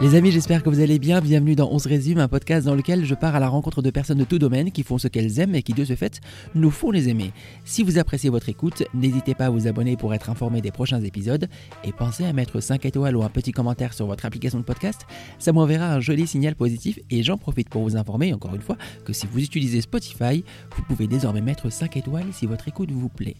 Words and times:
Les 0.00 0.14
amis, 0.14 0.30
j'espère 0.30 0.62
que 0.62 0.68
vous 0.68 0.78
allez 0.78 1.00
bien. 1.00 1.20
Bienvenue 1.20 1.56
dans 1.56 1.72
On 1.72 1.80
se 1.80 1.88
résume, 1.88 2.18
un 2.18 2.28
podcast 2.28 2.64
dans 2.64 2.76
lequel 2.76 3.04
je 3.04 3.16
pars 3.16 3.34
à 3.34 3.40
la 3.40 3.48
rencontre 3.48 3.82
de 3.82 3.90
personnes 3.90 4.18
de 4.18 4.24
tout 4.24 4.38
domaine 4.38 4.70
qui 4.70 4.84
font 4.84 4.96
ce 4.96 5.08
qu'elles 5.08 5.40
aiment 5.40 5.56
et 5.56 5.62
qui 5.64 5.72
de 5.72 5.84
ce 5.84 5.96
fait 5.96 6.20
nous 6.54 6.70
font 6.70 6.92
les 6.92 7.08
aimer. 7.08 7.32
Si 7.64 7.82
vous 7.82 7.98
appréciez 7.98 8.30
votre 8.30 8.48
écoute, 8.48 8.84
n'hésitez 8.94 9.34
pas 9.34 9.46
à 9.46 9.50
vous 9.50 9.66
abonner 9.66 9.96
pour 9.96 10.14
être 10.14 10.30
informé 10.30 10.60
des 10.60 10.70
prochains 10.70 11.00
épisodes 11.00 11.48
et 11.82 11.90
pensez 11.90 12.24
à 12.24 12.32
mettre 12.32 12.60
5 12.60 12.86
étoiles 12.86 13.16
ou 13.16 13.24
un 13.24 13.28
petit 13.28 13.50
commentaire 13.50 13.92
sur 13.92 14.06
votre 14.06 14.24
application 14.24 14.60
de 14.60 14.64
podcast. 14.64 15.00
Ça 15.40 15.52
m'enverra 15.52 15.92
un 15.92 15.98
joli 15.98 16.28
signal 16.28 16.54
positif 16.54 17.00
et 17.10 17.24
j'en 17.24 17.36
profite 17.36 17.68
pour 17.68 17.82
vous 17.82 17.96
informer 17.96 18.32
encore 18.32 18.54
une 18.54 18.62
fois 18.62 18.76
que 19.04 19.12
si 19.12 19.26
vous 19.26 19.42
utilisez 19.42 19.80
Spotify, 19.80 20.44
vous 20.76 20.82
pouvez 20.84 21.08
désormais 21.08 21.40
mettre 21.40 21.70
5 21.70 21.96
étoiles 21.96 22.28
si 22.30 22.46
votre 22.46 22.68
écoute 22.68 22.92
vous 22.92 23.08
plaît. 23.08 23.34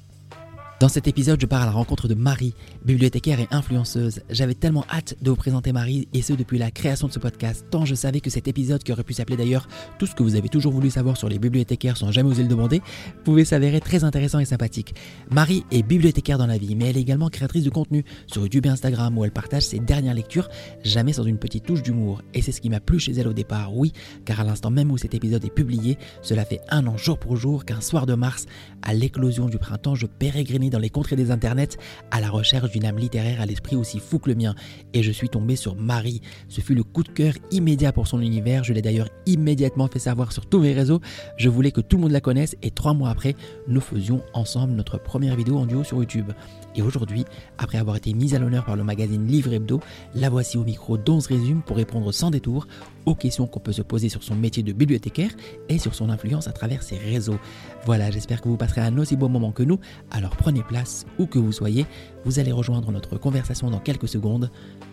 Dans 0.80 0.88
cet 0.88 1.08
épisode, 1.08 1.40
je 1.40 1.46
pars 1.46 1.62
à 1.62 1.64
la 1.64 1.72
rencontre 1.72 2.06
de 2.06 2.14
Marie, 2.14 2.54
bibliothécaire 2.84 3.40
et 3.40 3.48
influenceuse. 3.50 4.20
J'avais 4.30 4.54
tellement 4.54 4.84
hâte 4.88 5.16
de 5.20 5.30
vous 5.30 5.36
présenter 5.36 5.72
Marie, 5.72 6.06
et 6.14 6.22
ce 6.22 6.34
depuis 6.34 6.56
la 6.56 6.70
création 6.70 7.08
de 7.08 7.12
ce 7.12 7.18
podcast, 7.18 7.66
tant 7.68 7.84
je 7.84 7.96
savais 7.96 8.20
que 8.20 8.30
cet 8.30 8.46
épisode, 8.46 8.84
qui 8.84 8.92
aurait 8.92 9.02
pu 9.02 9.12
s'appeler 9.12 9.36
d'ailleurs 9.36 9.66
Tout 9.98 10.06
ce 10.06 10.14
que 10.14 10.22
vous 10.22 10.36
avez 10.36 10.48
toujours 10.48 10.72
voulu 10.72 10.88
savoir 10.90 11.16
sur 11.16 11.28
les 11.28 11.40
bibliothécaires 11.40 11.96
sans 11.96 12.12
jamais 12.12 12.30
oser 12.30 12.44
le 12.44 12.48
demander, 12.48 12.80
pouvait 13.24 13.44
s'avérer 13.44 13.80
très 13.80 14.04
intéressant 14.04 14.38
et 14.38 14.44
sympathique. 14.44 14.94
Marie 15.32 15.64
est 15.72 15.82
bibliothécaire 15.82 16.38
dans 16.38 16.46
la 16.46 16.58
vie, 16.58 16.76
mais 16.76 16.90
elle 16.90 16.96
est 16.96 17.00
également 17.00 17.28
créatrice 17.28 17.64
de 17.64 17.70
contenu 17.70 18.04
sur 18.28 18.42
YouTube 18.42 18.66
et 18.66 18.68
Instagram 18.68 19.18
où 19.18 19.24
elle 19.24 19.32
partage 19.32 19.64
ses 19.64 19.80
dernières 19.80 20.14
lectures, 20.14 20.48
jamais 20.84 21.12
sans 21.12 21.24
une 21.24 21.38
petite 21.38 21.64
touche 21.64 21.82
d'humour. 21.82 22.22
Et 22.34 22.42
c'est 22.42 22.52
ce 22.52 22.60
qui 22.60 22.70
m'a 22.70 22.78
plu 22.78 23.00
chez 23.00 23.14
elle 23.14 23.26
au 23.26 23.32
départ, 23.32 23.76
oui, 23.76 23.92
car 24.24 24.38
à 24.38 24.44
l'instant 24.44 24.70
même 24.70 24.92
où 24.92 24.96
cet 24.96 25.12
épisode 25.12 25.44
est 25.44 25.50
publié, 25.50 25.98
cela 26.22 26.44
fait 26.44 26.60
un 26.70 26.86
an 26.86 26.96
jour 26.96 27.18
pour 27.18 27.36
jour 27.36 27.64
qu'un 27.64 27.80
soir 27.80 28.06
de 28.06 28.14
mars, 28.14 28.46
à 28.88 28.94
l'éclosion 28.94 29.50
du 29.50 29.58
printemps, 29.58 29.94
je 29.94 30.06
pérégrinais 30.06 30.70
dans 30.70 30.78
les 30.78 30.88
contrées 30.88 31.14
des 31.14 31.30
internets 31.30 31.76
à 32.10 32.22
la 32.22 32.30
recherche 32.30 32.70
d'une 32.70 32.86
âme 32.86 32.96
littéraire 32.96 33.42
à 33.42 33.44
l'esprit 33.44 33.76
aussi 33.76 33.98
fou 33.98 34.18
que 34.18 34.30
le 34.30 34.34
mien. 34.34 34.54
Et 34.94 35.02
je 35.02 35.12
suis 35.12 35.28
tombé 35.28 35.56
sur 35.56 35.76
Marie. 35.76 36.22
Ce 36.48 36.62
fut 36.62 36.74
le 36.74 36.82
coup 36.82 37.02
de 37.02 37.10
cœur 37.10 37.34
immédiat 37.50 37.92
pour 37.92 38.06
son 38.06 38.22
univers. 38.22 38.64
Je 38.64 38.72
l'ai 38.72 38.80
d'ailleurs 38.80 39.10
immédiatement 39.26 39.88
fait 39.88 39.98
savoir 39.98 40.32
sur 40.32 40.46
tous 40.46 40.60
mes 40.60 40.72
réseaux. 40.72 41.02
Je 41.36 41.50
voulais 41.50 41.70
que 41.70 41.82
tout 41.82 41.98
le 41.98 42.04
monde 42.04 42.12
la 42.12 42.22
connaisse 42.22 42.56
et 42.62 42.70
trois 42.70 42.94
mois 42.94 43.10
après, 43.10 43.36
nous 43.66 43.82
faisions 43.82 44.22
ensemble 44.32 44.72
notre 44.72 44.96
première 44.96 45.36
vidéo 45.36 45.58
en 45.58 45.66
duo 45.66 45.84
sur 45.84 45.98
YouTube. 45.98 46.32
Et 46.74 46.82
aujourd'hui, 46.82 47.24
après 47.56 47.78
avoir 47.78 47.96
été 47.96 48.12
mise 48.14 48.34
à 48.34 48.38
l'honneur 48.38 48.64
par 48.64 48.76
le 48.76 48.84
magazine 48.84 49.26
Livre 49.26 49.52
Hebdo, 49.52 49.80
la 50.14 50.30
voici 50.30 50.58
au 50.58 50.64
micro 50.64 50.96
d'Onze 50.96 51.26
Résume 51.26 51.62
pour 51.62 51.76
répondre 51.76 52.12
sans 52.12 52.30
détour 52.30 52.66
aux 53.06 53.14
questions 53.14 53.46
qu'on 53.46 53.60
peut 53.60 53.72
se 53.72 53.82
poser 53.82 54.08
sur 54.08 54.22
son 54.22 54.34
métier 54.34 54.62
de 54.62 54.72
bibliothécaire 54.72 55.30
et 55.68 55.78
sur 55.78 55.94
son 55.94 56.10
influence 56.10 56.48
à 56.48 56.52
travers 56.52 56.82
ses 56.82 56.98
réseaux. 56.98 57.38
Voilà, 57.84 58.10
j'espère 58.10 58.40
que 58.40 58.48
vous 58.48 58.56
passerez 58.56 58.82
un 58.82 58.96
aussi 58.98 59.16
beau 59.16 59.28
moment 59.28 59.52
que 59.52 59.62
nous. 59.62 59.80
Alors 60.10 60.36
prenez 60.36 60.62
place 60.62 61.06
où 61.18 61.26
que 61.26 61.38
vous 61.38 61.52
soyez. 61.52 61.86
Vous 62.24 62.38
allez 62.38 62.52
rejoindre 62.52 62.92
notre 62.92 63.16
conversation 63.16 63.70
dans 63.70 63.80
quelques 63.80 64.08
secondes. 64.08 64.50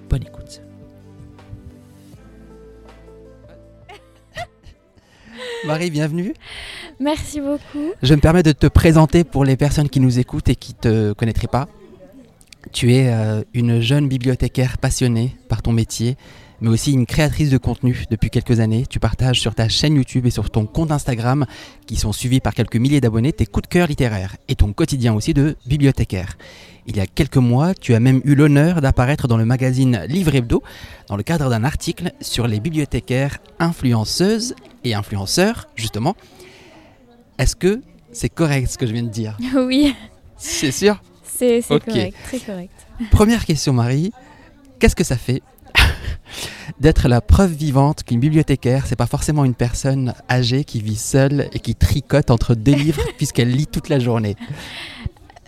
Bonne 0.09 0.23
écoute. 0.23 0.61
Marie, 5.65 5.89
bienvenue. 5.89 6.33
Merci 6.99 7.41
beaucoup. 7.41 7.91
Je 8.03 8.13
me 8.13 8.19
permets 8.19 8.43
de 8.43 8.51
te 8.51 8.67
présenter 8.67 9.23
pour 9.23 9.45
les 9.45 9.57
personnes 9.57 9.89
qui 9.89 9.99
nous 9.99 10.19
écoutent 10.19 10.49
et 10.49 10.55
qui 10.55 10.73
ne 10.73 10.77
te 10.77 11.13
connaîtraient 11.13 11.47
pas. 11.47 11.67
Tu 12.71 12.93
es 12.93 13.07
euh, 13.09 13.43
une 13.53 13.79
jeune 13.79 14.07
bibliothécaire 14.07 14.77
passionnée 14.77 15.35
par 15.49 15.61
ton 15.61 15.71
métier, 15.71 16.17
mais 16.61 16.69
aussi 16.69 16.93
une 16.93 17.05
créatrice 17.05 17.49
de 17.49 17.57
contenu 17.57 18.05
depuis 18.09 18.29
quelques 18.29 18.59
années. 18.59 18.85
Tu 18.87 18.99
partages 18.99 19.39
sur 19.39 19.55
ta 19.55 19.69
chaîne 19.69 19.95
YouTube 19.95 20.25
et 20.25 20.29
sur 20.29 20.49
ton 20.49 20.65
compte 20.65 20.91
Instagram, 20.91 21.45
qui 21.85 21.95
sont 21.95 22.11
suivis 22.11 22.39
par 22.39 22.53
quelques 22.53 22.77
milliers 22.77 23.01
d'abonnés, 23.01 23.33
tes 23.33 23.45
coups 23.45 23.67
de 23.67 23.73
cœur 23.73 23.87
littéraires 23.87 24.35
et 24.47 24.55
ton 24.55 24.73
quotidien 24.73 25.13
aussi 25.13 25.33
de 25.33 25.55
bibliothécaire. 25.65 26.37
Il 26.87 26.97
y 26.97 26.99
a 26.99 27.07
quelques 27.07 27.37
mois, 27.37 27.73
tu 27.73 27.95
as 27.95 27.99
même 27.99 28.21
eu 28.25 28.35
l'honneur 28.35 28.81
d'apparaître 28.81 29.27
dans 29.27 29.37
le 29.37 29.45
magazine 29.45 30.03
Livre 30.07 30.35
Hebdo 30.35 30.61
dans 31.07 31.17
le 31.17 31.23
cadre 31.23 31.49
d'un 31.49 31.63
article 31.63 32.11
sur 32.21 32.47
les 32.47 32.59
bibliothécaires 32.59 33.39
influenceuses 33.59 34.55
et 34.83 34.93
influenceurs, 34.93 35.67
justement. 35.75 36.15
Est-ce 37.39 37.55
que 37.55 37.81
c'est 38.11 38.29
correct 38.29 38.67
ce 38.69 38.77
que 38.77 38.85
je 38.85 38.93
viens 38.93 39.03
de 39.03 39.09
dire? 39.09 39.37
Oui. 39.55 39.95
C'est 40.37 40.71
sûr? 40.71 41.01
C'est 41.37 41.61
correct, 41.67 42.17
très 42.23 42.39
correct. 42.39 42.71
Première 43.11 43.45
question, 43.45 43.73
Marie. 43.73 44.11
Qu'est-ce 44.79 44.95
que 44.95 45.03
ça 45.03 45.17
fait 45.17 45.41
d'être 46.79 47.07
la 47.07 47.21
preuve 47.21 47.51
vivante 47.51 48.03
qu'une 48.03 48.19
bibliothécaire, 48.19 48.85
c'est 48.85 48.95
pas 48.95 49.05
forcément 49.05 49.45
une 49.45 49.55
personne 49.55 50.13
âgée 50.29 50.63
qui 50.63 50.81
vit 50.81 50.95
seule 50.95 51.49
et 51.53 51.59
qui 51.59 51.75
tricote 51.75 52.31
entre 52.31 52.55
deux 52.55 52.73
livres 52.73 53.01
puisqu'elle 53.17 53.51
lit 53.51 53.67
toute 53.67 53.89
la 53.89 53.99
journée? 53.99 54.35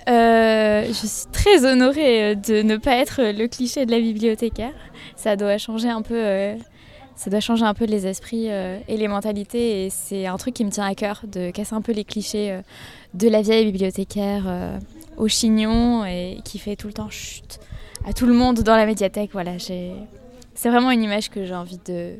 Euh, 0.08 0.86
je 0.88 0.94
suis 0.94 1.28
très 1.34 1.66
honorée 1.66 2.24
euh, 2.24 2.36
de 2.36 2.62
ne 2.62 2.78
pas 2.78 2.96
être 2.96 3.22
le 3.22 3.48
cliché 3.48 3.86
de 3.86 3.92
la 3.92 4.00
bibliothécaire. 4.00 4.74
Ça 5.18 5.36
doit 5.36 5.58
changer 5.58 5.90
un 5.90 6.02
peu, 6.02 6.16
euh, 6.16 6.56
ça 7.16 7.30
doit 7.30 7.42
changer 7.42 7.66
un 7.66 7.74
peu 7.74 7.84
les 7.84 8.08
esprits 8.08 8.48
et 8.48 8.98
les 8.98 9.08
mentalités. 9.08 9.86
Et 9.86 9.90
c'est 9.90 10.26
un 10.28 10.38
truc 10.38 10.54
qui 10.54 10.64
me 10.64 10.70
tient 10.70 10.86
à 10.86 10.96
cœur 10.96 11.24
de 11.28 11.52
casser 11.52 11.76
un 11.76 11.82
peu 11.82 11.92
les 11.92 12.06
clichés 12.06 12.58
de 13.16 13.28
la 13.28 13.42
vieille 13.42 13.66
bibliothécaire 13.66 14.80
au 15.18 15.28
chignon 15.28 16.06
et 16.06 16.40
qui 16.46 16.60
fait 16.60 16.76
tout 16.76 16.88
le 16.88 16.94
temps 16.94 17.10
chute 17.10 17.60
à 18.06 18.14
tout 18.14 18.26
le 18.26 18.34
monde 18.34 18.62
dans 18.62 18.76
la 18.76 18.86
médiathèque. 18.86 19.32
Voilà, 19.34 19.60
c'est 19.60 20.70
vraiment 20.70 20.92
une 20.92 21.04
image 21.04 21.30
que 21.30 21.46
j'ai 21.46 21.56
envie 21.56 21.80
de, 21.86 22.14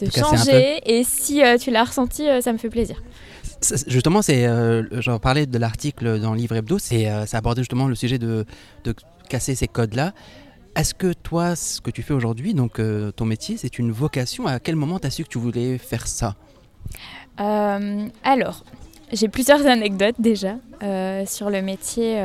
de 0.00 0.10
changer. 0.10 0.80
Et 0.84 1.04
si 1.04 1.40
tu 1.60 1.70
l'as 1.70 1.84
ressenti, 1.84 2.26
ça 2.42 2.52
me 2.52 2.58
fait 2.58 2.70
plaisir. 2.70 3.02
Justement, 3.86 4.20
c'est, 4.20 4.46
euh, 4.46 4.82
j'en 5.00 5.18
parlais 5.18 5.46
de 5.46 5.58
l'article 5.58 6.20
dans 6.20 6.32
le 6.32 6.38
livre 6.38 6.56
hebdo, 6.56 6.78
c'est, 6.78 7.08
euh, 7.08 7.24
ça 7.24 7.38
abordait 7.38 7.62
justement 7.62 7.88
le 7.88 7.94
sujet 7.94 8.18
de, 8.18 8.44
de 8.84 8.94
casser 9.30 9.54
ces 9.54 9.66
codes-là. 9.66 10.12
Est-ce 10.76 10.92
que 10.92 11.14
toi, 11.14 11.56
ce 11.56 11.80
que 11.80 11.90
tu 11.90 12.02
fais 12.02 12.12
aujourd'hui, 12.12 12.52
donc 12.52 12.78
euh, 12.78 13.12
ton 13.12 13.24
métier, 13.24 13.56
c'est 13.56 13.78
une 13.78 13.92
vocation? 13.92 14.46
À 14.46 14.60
quel 14.60 14.76
moment 14.76 14.98
tu 14.98 15.06
as 15.06 15.10
su 15.10 15.24
que 15.24 15.30
tu 15.30 15.38
voulais 15.38 15.78
faire 15.78 16.06
ça? 16.06 16.36
Alors, 17.38 18.64
j'ai 19.12 19.28
plusieurs 19.28 19.66
anecdotes 19.66 20.16
déjà 20.18 20.56
sur 21.26 21.50
le 21.50 21.62
métier 21.62 22.22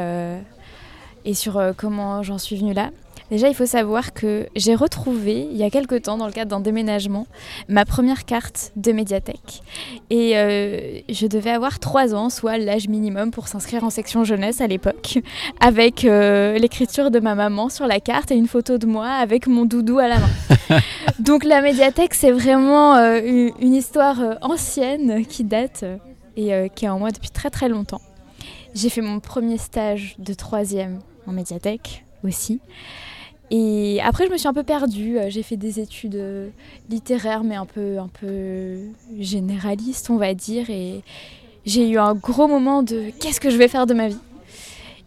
et 1.25 1.33
sur 1.33 1.61
comment 1.77 2.23
j'en 2.23 2.37
suis 2.37 2.57
venue 2.57 2.73
là. 2.73 2.91
Déjà, 3.31 3.47
il 3.47 3.55
faut 3.55 3.65
savoir 3.65 4.11
que 4.11 4.47
j'ai 4.57 4.75
retrouvé, 4.75 5.47
il 5.49 5.55
y 5.55 5.63
a 5.63 5.69
quelque 5.69 5.95
temps, 5.95 6.17
dans 6.17 6.25
le 6.25 6.33
cadre 6.33 6.51
d'un 6.51 6.59
déménagement, 6.59 7.27
ma 7.69 7.85
première 7.85 8.25
carte 8.25 8.73
de 8.75 8.91
médiathèque. 8.91 9.63
Et 10.09 10.37
euh, 10.37 10.99
je 11.07 11.27
devais 11.27 11.51
avoir 11.51 11.79
3 11.79 12.13
ans, 12.13 12.29
soit 12.29 12.57
l'âge 12.57 12.89
minimum 12.89 13.31
pour 13.31 13.47
s'inscrire 13.47 13.85
en 13.85 13.89
section 13.89 14.25
jeunesse 14.25 14.59
à 14.59 14.67
l'époque, 14.67 15.19
avec 15.61 16.03
euh, 16.03 16.57
l'écriture 16.57 17.09
de 17.09 17.21
ma 17.21 17.33
maman 17.33 17.69
sur 17.69 17.87
la 17.87 18.01
carte 18.01 18.31
et 18.31 18.35
une 18.35 18.47
photo 18.47 18.77
de 18.77 18.85
moi 18.85 19.07
avec 19.07 19.47
mon 19.47 19.63
doudou 19.63 19.99
à 19.99 20.09
la 20.09 20.17
main. 20.19 20.79
Donc 21.19 21.45
la 21.45 21.61
médiathèque, 21.61 22.13
c'est 22.13 22.31
vraiment 22.31 22.97
euh, 22.97 23.21
une, 23.61 23.73
histoire 23.73 24.19
ancienne 24.41 25.25
qui 25.25 25.45
date 25.45 25.85
et 26.37 26.69
qui 26.75 26.85
est 26.85 26.89
en 26.89 26.99
moi 26.99 27.11
depuis 27.11 27.29
très 27.29 27.49
très 27.49 27.69
longtemps. 27.69 28.01
J'ai 28.73 28.89
fait 28.89 29.01
mon 29.01 29.19
premier 29.19 29.57
stage 29.57 30.15
de 30.17 30.33
troisième 30.33 30.99
en 31.27 31.33
médiathèque 31.33 32.05
aussi. 32.23 32.59
Et 33.53 33.99
après, 34.01 34.27
je 34.27 34.31
me 34.31 34.37
suis 34.37 34.47
un 34.47 34.53
peu 34.53 34.63
perdue. 34.63 35.19
Euh, 35.19 35.29
j'ai 35.29 35.43
fait 35.43 35.57
des 35.57 35.81
études 35.81 36.15
euh, 36.15 36.49
littéraires, 36.89 37.43
mais 37.43 37.55
un 37.55 37.65
peu, 37.65 37.99
un 37.99 38.07
peu 38.07 38.77
généralistes, 39.19 40.09
on 40.09 40.15
va 40.15 40.33
dire. 40.33 40.69
Et 40.69 41.01
j'ai 41.65 41.89
eu 41.89 41.97
un 41.97 42.13
gros 42.13 42.47
moment 42.47 42.81
de 42.81 43.11
qu'est-ce 43.19 43.41
que 43.41 43.49
je 43.49 43.57
vais 43.57 43.67
faire 43.67 43.85
de 43.85 43.93
ma 43.93 44.07
vie? 44.07 44.17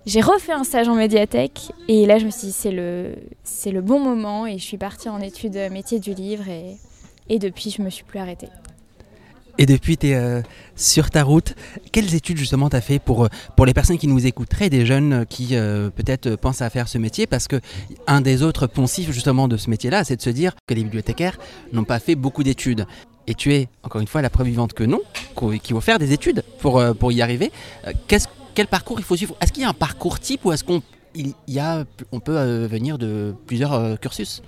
J'ai 0.04 0.20
refait 0.20 0.52
un 0.52 0.64
stage 0.64 0.88
en 0.88 0.94
médiathèque. 0.94 1.72
Et 1.88 2.04
là, 2.04 2.18
je 2.18 2.26
me 2.26 2.30
suis 2.30 2.48
dit, 2.48 2.52
c'est 2.52 2.70
le, 2.70 3.14
le 3.64 3.80
bon 3.80 3.98
moment. 3.98 4.46
Et 4.46 4.58
je 4.58 4.64
suis 4.64 4.76
partie 4.76 5.08
en 5.08 5.20
études 5.20 5.56
métier 5.72 5.98
du 5.98 6.12
livre. 6.12 6.44
Et, 7.30 7.38
depuis, 7.38 7.70
je 7.70 7.80
me 7.80 7.88
suis 7.88 8.04
plus 8.04 8.18
arrêtée. 8.18 8.48
Et 9.56 9.66
depuis, 9.66 9.96
tu 9.96 10.08
es 10.08 10.14
euh, 10.14 10.42
sur 10.74 11.10
ta 11.10 11.22
route. 11.22 11.54
Quelles 11.92 12.14
études 12.14 12.36
justement 12.36 12.68
tu 12.68 12.76
as 12.76 12.80
fait 12.80 12.98
pour, 12.98 13.24
euh, 13.24 13.28
pour 13.56 13.66
les 13.66 13.74
personnes 13.74 13.98
qui 13.98 14.08
nous 14.08 14.26
écouteraient, 14.26 14.68
des 14.68 14.84
jeunes 14.84 15.12
euh, 15.12 15.24
qui 15.24 15.54
peut-être 15.94 16.36
pensent 16.36 16.62
à 16.62 16.70
faire 16.70 16.88
ce 16.88 16.98
métier? 16.98 17.26
Parce 17.26 17.46
que 17.46 17.60
un 18.06 18.20
des 18.20 18.42
autres 18.42 18.66
poncifs 18.66 19.10
justement 19.12 19.46
de 19.46 19.56
ce 19.56 19.70
métier-là, 19.70 20.04
c'est 20.04 20.16
de 20.16 20.22
se 20.22 20.30
dire 20.30 20.54
que 20.66 20.74
les 20.74 20.82
bibliothécaires 20.82 21.38
n'ont 21.72 21.84
pas 21.84 22.00
fait 22.00 22.16
beaucoup 22.16 22.42
d'études. 22.42 22.86
Et 23.26 23.34
tu 23.34 23.54
es, 23.54 23.68
encore 23.82 24.00
une 24.00 24.06
fois, 24.06 24.22
la 24.22 24.30
preuve 24.30 24.48
vivante 24.48 24.74
que 24.74 24.84
non, 24.84 25.00
qu'il 25.62 25.74
faut 25.74 25.80
faire 25.80 25.98
des 25.98 26.12
études 26.12 26.42
pour, 26.58 26.82
pour 26.98 27.12
y 27.12 27.22
arriver. 27.22 27.50
quel 28.54 28.66
parcours 28.66 28.98
il 28.98 29.04
faut 29.04 29.16
suivre? 29.16 29.34
Est-ce 29.40 29.52
qu'il 29.52 29.62
y 29.62 29.66
a 29.66 29.70
un 29.70 29.74
parcours 29.74 30.20
type 30.20 30.44
ou 30.44 30.52
est-ce 30.52 30.62
qu'on 30.64 30.82
y 31.14 31.58
a, 31.58 31.84
on 32.12 32.20
peut 32.20 32.66
venir 32.66 32.98
de 32.98 33.34
plusieurs 33.46 33.98
cursus? 33.98 34.42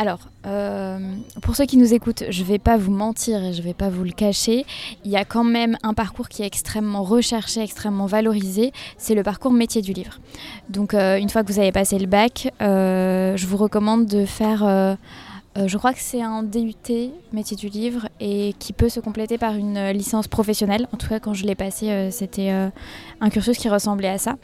Alors, 0.00 0.20
euh, 0.46 0.96
pour 1.42 1.56
ceux 1.56 1.66
qui 1.66 1.76
nous 1.76 1.92
écoutent, 1.92 2.22
je 2.30 2.42
ne 2.42 2.46
vais 2.46 2.60
pas 2.60 2.76
vous 2.76 2.92
mentir 2.92 3.42
et 3.42 3.52
je 3.52 3.58
ne 3.58 3.64
vais 3.64 3.74
pas 3.74 3.88
vous 3.88 4.04
le 4.04 4.12
cacher. 4.12 4.64
Il 5.04 5.10
y 5.10 5.16
a 5.16 5.24
quand 5.24 5.42
même 5.42 5.76
un 5.82 5.92
parcours 5.92 6.28
qui 6.28 6.42
est 6.42 6.46
extrêmement 6.46 7.02
recherché, 7.02 7.62
extrêmement 7.62 8.06
valorisé. 8.06 8.70
C'est 8.96 9.16
le 9.16 9.24
parcours 9.24 9.52
métier 9.52 9.82
du 9.82 9.92
livre. 9.92 10.20
Donc, 10.70 10.94
euh, 10.94 11.18
une 11.18 11.28
fois 11.28 11.42
que 11.42 11.52
vous 11.52 11.58
avez 11.58 11.72
passé 11.72 11.98
le 11.98 12.06
bac, 12.06 12.52
euh, 12.62 13.36
je 13.36 13.46
vous 13.48 13.56
recommande 13.56 14.06
de 14.06 14.24
faire. 14.24 14.96
je 15.56 15.76
crois 15.76 15.92
que 15.92 16.00
c'est 16.00 16.22
un 16.22 16.44
DUT 16.44 17.10
métier 17.32 17.56
du 17.56 17.66
livre 17.66 18.08
et 18.20 18.54
qui 18.60 18.72
peut 18.72 18.88
se 18.88 19.00
compléter 19.00 19.36
par 19.36 19.56
une 19.56 19.90
licence 19.90 20.28
professionnelle. 20.28 20.86
En 20.92 20.96
tout 20.96 21.08
cas, 21.08 21.18
quand 21.18 21.34
je 21.34 21.44
l'ai 21.44 21.56
passé, 21.56 22.12
c'était 22.12 22.50
un 22.50 23.30
cursus 23.30 23.58
qui 23.58 23.68
ressemblait 23.68 24.10
à 24.10 24.18
ça. 24.18 24.36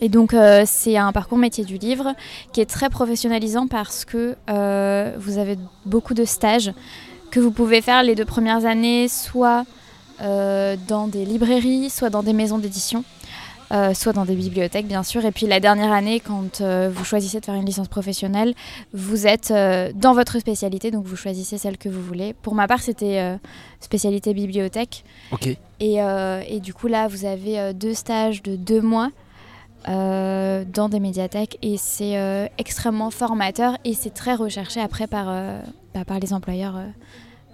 Et 0.00 0.08
donc 0.08 0.34
c'est 0.66 0.96
un 0.96 1.12
parcours 1.12 1.38
métier 1.38 1.64
du 1.64 1.78
livre 1.78 2.14
qui 2.52 2.60
est 2.60 2.66
très 2.66 2.90
professionnalisant 2.90 3.66
parce 3.68 4.04
que 4.04 4.36
vous 5.18 5.38
avez 5.38 5.56
beaucoup 5.86 6.14
de 6.14 6.24
stages 6.24 6.72
que 7.30 7.40
vous 7.40 7.50
pouvez 7.50 7.80
faire 7.80 8.02
les 8.02 8.14
deux 8.14 8.24
premières 8.24 8.66
années, 8.66 9.08
soit 9.08 9.64
dans 10.20 11.08
des 11.08 11.24
librairies, 11.24 11.90
soit 11.90 12.10
dans 12.10 12.22
des 12.22 12.32
maisons 12.32 12.58
d'édition. 12.58 13.04
Euh, 13.72 13.94
soit 13.94 14.12
dans 14.12 14.24
des 14.26 14.34
bibliothèques 14.34 14.86
bien 14.86 15.02
sûr. 15.02 15.24
Et 15.24 15.32
puis 15.32 15.46
la 15.46 15.58
dernière 15.58 15.90
année, 15.90 16.20
quand 16.20 16.60
euh, 16.60 16.90
vous 16.94 17.04
choisissez 17.04 17.40
de 17.40 17.44
faire 17.44 17.54
une 17.54 17.64
licence 17.64 17.88
professionnelle, 17.88 18.54
vous 18.92 19.26
êtes 19.26 19.50
euh, 19.50 19.90
dans 19.94 20.12
votre 20.12 20.38
spécialité, 20.38 20.90
donc 20.90 21.06
vous 21.06 21.16
choisissez 21.16 21.56
celle 21.56 21.78
que 21.78 21.88
vous 21.88 22.02
voulez. 22.02 22.34
Pour 22.34 22.54
ma 22.54 22.68
part, 22.68 22.80
c'était 22.80 23.36
spécialité 23.80 24.34
bibliothèque. 24.34 25.04
Et, 25.80 25.96
et, 25.96 26.60
du 26.60 26.74
coup 26.74 26.86
là, 26.86 27.08
vous 27.08 27.24
avez 27.24 27.72
deux 27.74 27.94
stages 27.94 28.42
de 28.42 28.56
deux 28.56 28.80
mois. 28.80 29.10
Dans 29.86 30.88
des 30.88 31.00
médiathèques 31.00 31.58
et 31.62 31.76
c'est 31.76 32.50
extrêmement 32.58 33.10
formateur 33.10 33.76
et 33.84 33.94
c'est 33.94 34.14
très 34.14 34.34
recherché 34.34 34.80
après 34.80 35.06
par, 35.06 35.26
bah, 35.94 36.04
par 36.04 36.18
les 36.18 36.32
employeurs. 36.32 36.78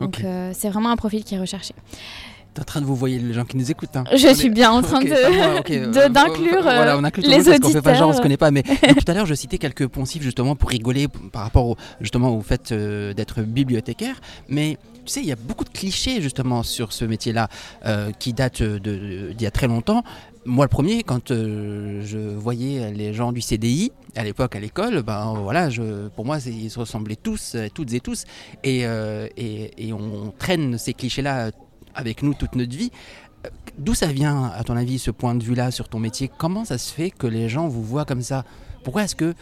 donc 0.00 0.24
c'est 0.52 0.68
vraiment 0.68 0.90
un 0.90 0.96
profil 0.96 1.24
qui 1.24 1.34
est 1.34 1.40
recherché. 1.40 1.74
T'es 2.52 2.62
en 2.62 2.64
train 2.64 2.80
de 2.80 2.86
vous 2.86 2.96
voyer 2.96 3.18
les 3.20 3.32
gens 3.32 3.44
qui 3.44 3.56
nous 3.56 3.70
écoutent. 3.70 3.96
Hein. 3.96 4.04
Je 4.12 4.34
suis 4.34 4.50
bien 4.50 4.72
en 4.72 4.82
train 4.82 5.00
de 5.00 6.08
d'inclure 6.08 6.62
voilà, 6.62 6.98
on 6.98 7.04
inclut 7.04 7.22
les 7.22 7.48
auditeurs. 7.48 7.58
On 7.64 7.70
fait 7.70 7.82
pas 7.82 7.94
genre, 7.94 8.10
on 8.10 8.12
se 8.12 8.20
connaît 8.20 8.36
pas. 8.36 8.50
Mais 8.50 8.62
tout 8.98 9.04
à 9.06 9.14
l'heure, 9.14 9.26
je 9.26 9.34
citais 9.34 9.58
quelques 9.58 9.86
poncifs 9.86 10.22
justement 10.22 10.56
pour 10.56 10.70
rigoler 10.70 11.06
par 11.32 11.42
rapport 11.42 11.66
au, 11.66 11.76
justement 12.00 12.36
au 12.36 12.40
fait 12.40 12.72
euh, 12.72 13.14
d'être 13.14 13.42
bibliothécaire. 13.42 14.20
Mais 14.48 14.78
tu 15.04 15.12
sais, 15.12 15.20
il 15.20 15.26
y 15.26 15.32
a 15.32 15.36
beaucoup 15.36 15.62
de 15.62 15.70
clichés 15.70 16.20
justement 16.20 16.64
sur 16.64 16.92
ce 16.92 17.04
métier-là 17.04 17.48
euh, 17.86 18.10
qui 18.18 18.32
datent 18.32 18.62
d'il 18.62 19.40
y 19.40 19.46
a 19.46 19.50
très 19.52 19.68
longtemps. 19.68 20.02
Moi, 20.46 20.64
le 20.64 20.68
premier, 20.68 21.02
quand 21.02 21.30
euh, 21.30 22.02
je 22.04 22.18
voyais 22.18 22.92
les 22.92 23.12
gens 23.12 23.32
du 23.32 23.40
CDI 23.40 23.92
à 24.16 24.24
l'époque 24.24 24.56
à 24.56 24.60
l'école, 24.60 25.02
ben 25.02 25.34
voilà, 25.34 25.68
je, 25.70 26.08
pour 26.08 26.24
moi, 26.24 26.38
ils 26.46 26.70
se 26.70 26.78
ressemblaient 26.78 27.16
tous, 27.16 27.56
toutes 27.74 27.92
et 27.92 28.00
tous, 28.00 28.24
et, 28.64 28.84
et 29.36 29.92
on 29.92 30.32
traîne 30.38 30.78
ces 30.78 30.94
clichés-là 30.94 31.50
avec 31.94 32.22
nous 32.22 32.34
toute 32.34 32.54
notre 32.54 32.76
vie. 32.76 32.90
Euh, 33.46 33.50
d'où 33.78 33.94
ça 33.94 34.06
vient, 34.06 34.44
à 34.54 34.64
ton 34.64 34.76
avis, 34.76 34.98
ce 34.98 35.10
point 35.10 35.34
de 35.34 35.42
vue-là 35.42 35.70
sur 35.70 35.88
ton 35.88 35.98
métier? 35.98 36.30
Comment 36.38 36.64
ça 36.64 36.78
se 36.78 36.92
fait 36.92 37.10
que 37.10 37.26
les 37.26 37.48
gens 37.48 37.68
vous 37.68 37.82
voient 37.82 38.04
comme 38.04 38.22
ça? 38.22 38.44
Pourquoi 38.84 39.04
est-ce 39.04 39.16
que 39.16 39.34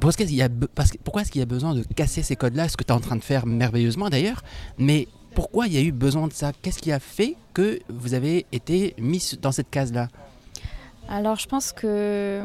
pourquoi 0.00 0.10
est-ce 0.10 0.28
qu'il 1.32 1.38
y, 1.38 1.40
y 1.40 1.42
a 1.42 1.46
besoin 1.46 1.74
de 1.74 1.82
casser 1.82 2.22
ces 2.22 2.36
codes-là? 2.36 2.68
Ce 2.68 2.76
que 2.76 2.84
tu 2.84 2.90
es 2.90 2.92
en 2.92 3.00
train 3.00 3.16
de 3.16 3.24
faire 3.24 3.46
merveilleusement 3.46 4.08
d'ailleurs. 4.10 4.42
Mais 4.78 5.08
pourquoi 5.34 5.66
il 5.66 5.74
y 5.74 5.78
a 5.78 5.82
eu 5.82 5.92
besoin 5.92 6.28
de 6.28 6.32
ça? 6.32 6.52
Qu'est-ce 6.62 6.78
qui 6.78 6.92
a 6.92 7.00
fait 7.00 7.36
que 7.54 7.80
vous 7.88 8.14
avez 8.14 8.46
été 8.52 8.94
mis 8.98 9.36
dans 9.40 9.52
cette 9.52 9.70
case-là? 9.70 10.08
Alors 11.08 11.36
je 11.36 11.46
pense 11.46 11.72
que 11.72 12.44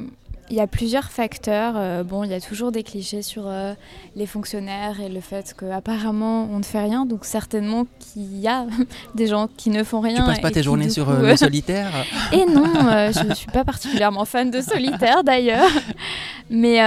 il 0.50 0.58
y 0.58 0.60
a 0.60 0.68
plusieurs 0.68 1.10
facteurs. 1.10 1.74
Euh, 1.78 2.04
bon, 2.04 2.24
il 2.24 2.30
y 2.30 2.34
a 2.34 2.42
toujours 2.42 2.72
des 2.72 2.84
clichés 2.84 3.22
sur 3.22 3.48
euh, 3.48 3.74
les 4.16 4.26
fonctionnaires 4.26 5.00
et 5.02 5.10
le 5.10 5.22
fait 5.22 5.56
qu'apparemment 5.58 6.48
on 6.52 6.60
ne 6.60 6.64
fait 6.64 6.82
rien. 6.82 7.06
Donc 7.06 7.26
certainement 7.26 7.86
qu'il 8.00 8.40
y 8.40 8.48
a 8.48 8.68
des 9.16 9.28
gens 9.28 9.48
qui 9.58 9.70
ne 9.70 9.84
font 9.84 10.02
rien. 10.02 10.22
Tu 10.22 10.26
passes 10.26 10.42
pas 10.42 10.52
tes 10.52 10.64
journées 10.64 10.90
sur 10.90 11.10
euh, 11.10 11.22
le 11.22 11.38
solitaire? 11.38 11.92
Et 12.32 12.46
non, 12.46 12.66
je 13.12 13.28
ne 13.28 13.34
suis 13.34 13.52
pas 13.52 13.64
particulièrement 13.64 14.26
fan 14.26 14.52
de 14.52 14.62
solitaire 14.62 15.24
d'ailleurs. 15.24 15.72
Mais 16.50 16.80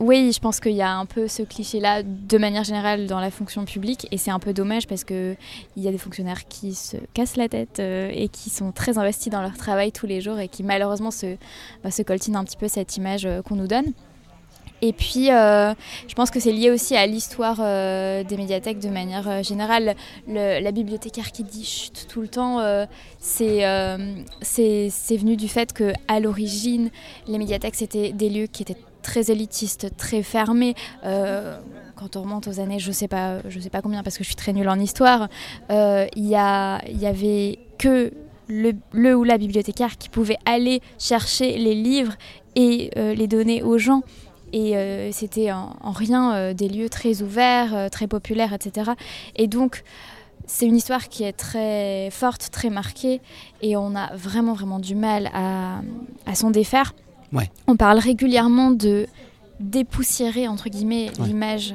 oui, 0.00 0.32
je 0.32 0.40
pense 0.40 0.60
qu'il 0.60 0.72
y 0.72 0.80
a 0.80 0.96
un 0.96 1.04
peu 1.04 1.28
ce 1.28 1.42
cliché-là 1.42 2.02
de 2.02 2.38
manière 2.38 2.64
générale 2.64 3.06
dans 3.06 3.20
la 3.20 3.30
fonction 3.30 3.66
publique 3.66 4.08
et 4.10 4.16
c'est 4.16 4.30
un 4.30 4.38
peu 4.38 4.54
dommage 4.54 4.86
parce 4.86 5.04
qu'il 5.04 5.36
y 5.76 5.86
a 5.86 5.90
des 5.90 5.98
fonctionnaires 5.98 6.48
qui 6.48 6.72
se 6.72 6.96
cassent 7.12 7.36
la 7.36 7.50
tête 7.50 7.80
euh, 7.80 8.10
et 8.10 8.28
qui 8.28 8.48
sont 8.48 8.72
très 8.72 8.96
investis 8.96 9.30
dans 9.30 9.42
leur 9.42 9.58
travail 9.58 9.92
tous 9.92 10.06
les 10.06 10.22
jours 10.22 10.38
et 10.38 10.48
qui 10.48 10.62
malheureusement 10.62 11.10
se, 11.10 11.36
bah, 11.84 11.90
coltinent 12.06 12.36
un 12.36 12.44
petit 12.44 12.56
peu 12.56 12.66
cette 12.66 12.96
image 12.96 13.26
euh, 13.26 13.42
qu'on 13.42 13.56
nous 13.56 13.66
donne. 13.66 13.92
Et 14.80 14.94
puis, 14.94 15.30
euh, 15.30 15.74
je 16.08 16.14
pense 16.14 16.30
que 16.30 16.40
c'est 16.40 16.52
lié 16.52 16.70
aussi 16.70 16.96
à 16.96 17.06
l'histoire 17.06 17.56
des 17.58 18.36
médiathèques 18.38 18.78
de 18.78 18.88
manière 18.88 19.42
générale. 19.42 19.94
la 20.26 20.72
bibliothécaire 20.72 21.32
qui 21.32 21.44
dit 21.44 21.92
tout 22.08 22.22
le 22.22 22.28
temps, 22.28 22.86
c'est 23.18 23.60
venu 23.60 25.36
du 25.36 25.48
fait 25.48 25.74
que 25.74 25.92
à 26.08 26.18
l'origine, 26.18 26.88
les 27.28 27.36
médiathèques 27.36 27.74
c'était 27.74 28.12
des 28.12 28.30
lieux 28.30 28.46
qui 28.46 28.62
étaient 28.62 28.78
très 29.00 29.30
élitiste, 29.30 29.96
très 29.96 30.22
fermé. 30.22 30.74
Euh, 31.04 31.58
quand 31.96 32.16
on 32.16 32.22
remonte 32.22 32.48
aux 32.48 32.60
années, 32.60 32.78
je 32.78 32.92
sais 32.92 33.08
sais 33.08 33.70
pas 33.70 33.82
combien 33.82 34.02
parce 34.02 34.16
que 34.16 34.24
je 34.24 34.28
suis 34.28 34.36
très 34.36 34.52
nulle 34.52 34.68
en 34.68 34.78
histoire, 34.78 35.28
euh, 35.70 36.06
il 36.16 36.24
y, 36.24 36.30
y 36.30 37.06
avait 37.06 37.58
que 37.78 38.12
le, 38.48 39.14
ou 39.14 39.24
la 39.24 39.38
bibliothécaire 39.38 39.96
qui 39.98 40.08
pouvait 40.08 40.38
aller 40.44 40.80
chercher 40.98 41.56
les 41.58 41.74
livres 41.74 42.14
et 42.56 42.90
euh, 42.96 43.14
les 43.14 43.26
donner 43.26 43.62
aux 43.62 43.78
gens. 43.78 44.02
Et 44.52 44.74
c'était 45.12 45.52
en, 45.52 45.92
rien 45.92 46.52
des 46.54 46.68
lieux 46.68 46.88
très 46.88 47.22
ouverts, 47.22 47.88
très 47.92 48.08
populaires, 48.08 48.52
etc. 48.52 48.90
Et 49.36 49.46
donc, 49.46 49.84
c'est 50.44 50.66
une 50.66 50.74
histoire 50.74 51.08
qui 51.08 51.22
est 51.22 51.32
très 51.32 52.10
forte, 52.10 52.50
très 52.50 52.68
marquée, 52.68 53.20
et 53.62 53.76
on 53.76 53.94
a 53.94 54.16
vraiment, 54.16 54.54
vraiment 54.54 54.80
du 54.80 54.96
mal 54.96 55.30
à, 55.32 55.82
à 56.26 56.34
s'en 56.34 56.50
défaire. 56.50 56.94
On 57.66 57.76
parle 57.76 57.98
régulièrement 57.98 58.70
de 58.70 59.06
dépoussiérer 59.60 60.48
entre 60.48 60.68
guillemets 60.68 61.10
l'image 61.24 61.74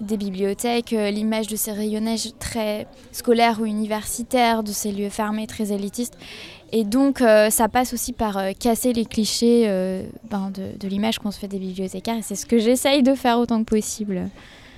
des 0.00 0.16
bibliothèques, 0.16 0.92
euh, 0.92 1.10
l'image 1.10 1.46
de 1.46 1.56
ces 1.56 1.72
rayonnages 1.72 2.28
très 2.38 2.86
scolaires 3.12 3.60
ou 3.60 3.66
universitaires, 3.66 4.62
de 4.62 4.72
ces 4.72 4.92
lieux 4.92 5.10
fermés 5.10 5.46
très 5.46 5.72
élitistes. 5.72 6.16
Et 6.72 6.84
donc 6.84 7.20
euh, 7.20 7.50
ça 7.50 7.68
passe 7.68 7.92
aussi 7.92 8.12
par 8.12 8.38
euh, 8.38 8.52
casser 8.58 8.92
les 8.92 9.04
clichés 9.04 9.66
ben, 10.30 10.50
de, 10.50 10.78
de 10.78 10.88
l'image 10.88 11.18
qu'on 11.18 11.30
se 11.30 11.38
fait 11.38 11.48
des 11.48 11.58
bibliothécaires. 11.58 12.16
Et 12.16 12.22
c'est 12.22 12.34
ce 12.34 12.46
que 12.46 12.58
j'essaye 12.58 13.02
de 13.02 13.14
faire 13.14 13.38
autant 13.38 13.62
que 13.62 13.68
possible. 13.68 14.28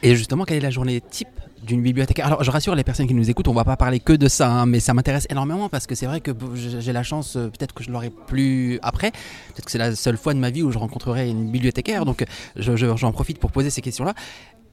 Et 0.03 0.17
justement, 0.17 0.45
quelle 0.45 0.57
est 0.57 0.61
la 0.61 0.71
journée 0.71 1.01
type 1.01 1.29
d'une 1.63 1.83
bibliothèque. 1.83 2.19
Alors 2.21 2.43
je 2.43 2.51
rassure 2.51 2.75
les 2.75 2.85
personnes 2.85 3.07
qui 3.07 3.15
nous 3.15 3.31
écoutent, 3.31 3.49
on 3.49 3.55
va 3.55 3.65
pas 3.65 3.77
parler 3.77 4.01
que 4.01 4.13
de 4.13 4.29
ça, 4.29 4.51
hein, 4.51 4.67
mais 4.67 4.81
ça 4.81 4.95
m'intéresse 4.95 5.27
énormément 5.31 5.69
parce 5.69 5.87
que 5.87 5.95
c'est 5.95 6.07
vrai 6.07 6.21
que 6.21 6.33
j'ai 6.55 6.93
la 6.93 7.03
chance, 7.03 7.37
euh, 7.37 7.49
peut-être 7.49 7.75
que 7.75 7.85
je 7.85 7.91
l'aurai 7.91 8.11
plus 8.11 8.79
après, 8.83 9.11
peut-être 9.11 9.65
que 9.65 9.71
c'est 9.71 9.79
la 9.79 9.95
seule 9.95 10.17
fois 10.17 10.35
de 10.35 10.39
ma 10.39 10.51
vie 10.51 10.63
où 10.63 10.71
je 10.71 10.79
rencontrerai 10.79 11.29
une 11.29 11.51
bibliothécaire, 11.51 12.05
donc 12.05 12.25
j'en 12.57 13.13
profite 13.13 13.39
pour 13.39 13.53
poser 13.53 13.71
ces 13.71 13.81
questions-là. 13.81 14.15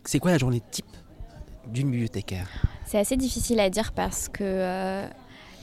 C'est 0.04 0.20
quoi 0.20 0.32
la 0.32 0.38
journée 0.38 0.62
type 0.72 0.86
d'une 1.68 1.92
bibliothécaire? 1.92 2.48
C'est 2.86 2.98
assez 2.98 3.18
difficile 3.18 3.60
à 3.60 3.70
dire 3.70 3.92
parce 3.92 4.30
que... 4.30 4.44
Euh, 4.44 5.08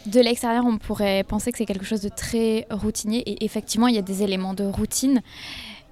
de 0.07 0.21
l'extérieur, 0.21 0.65
on 0.65 0.79
pourrait 0.79 1.25
penser 1.25 1.51
que 1.51 1.59
c'est 1.59 1.67
quelque 1.67 1.85
chose 1.85 2.01
de 2.01 2.09
très 2.09 2.67
routinier 2.71 3.19
et 3.29 3.45
effectivement, 3.45 3.89
il 3.89 3.97
y 3.97 3.99
a 3.99 4.03
des 4.03 4.23
éléments 4.23 4.55
de 4.55 4.63
routine. 4.63 5.21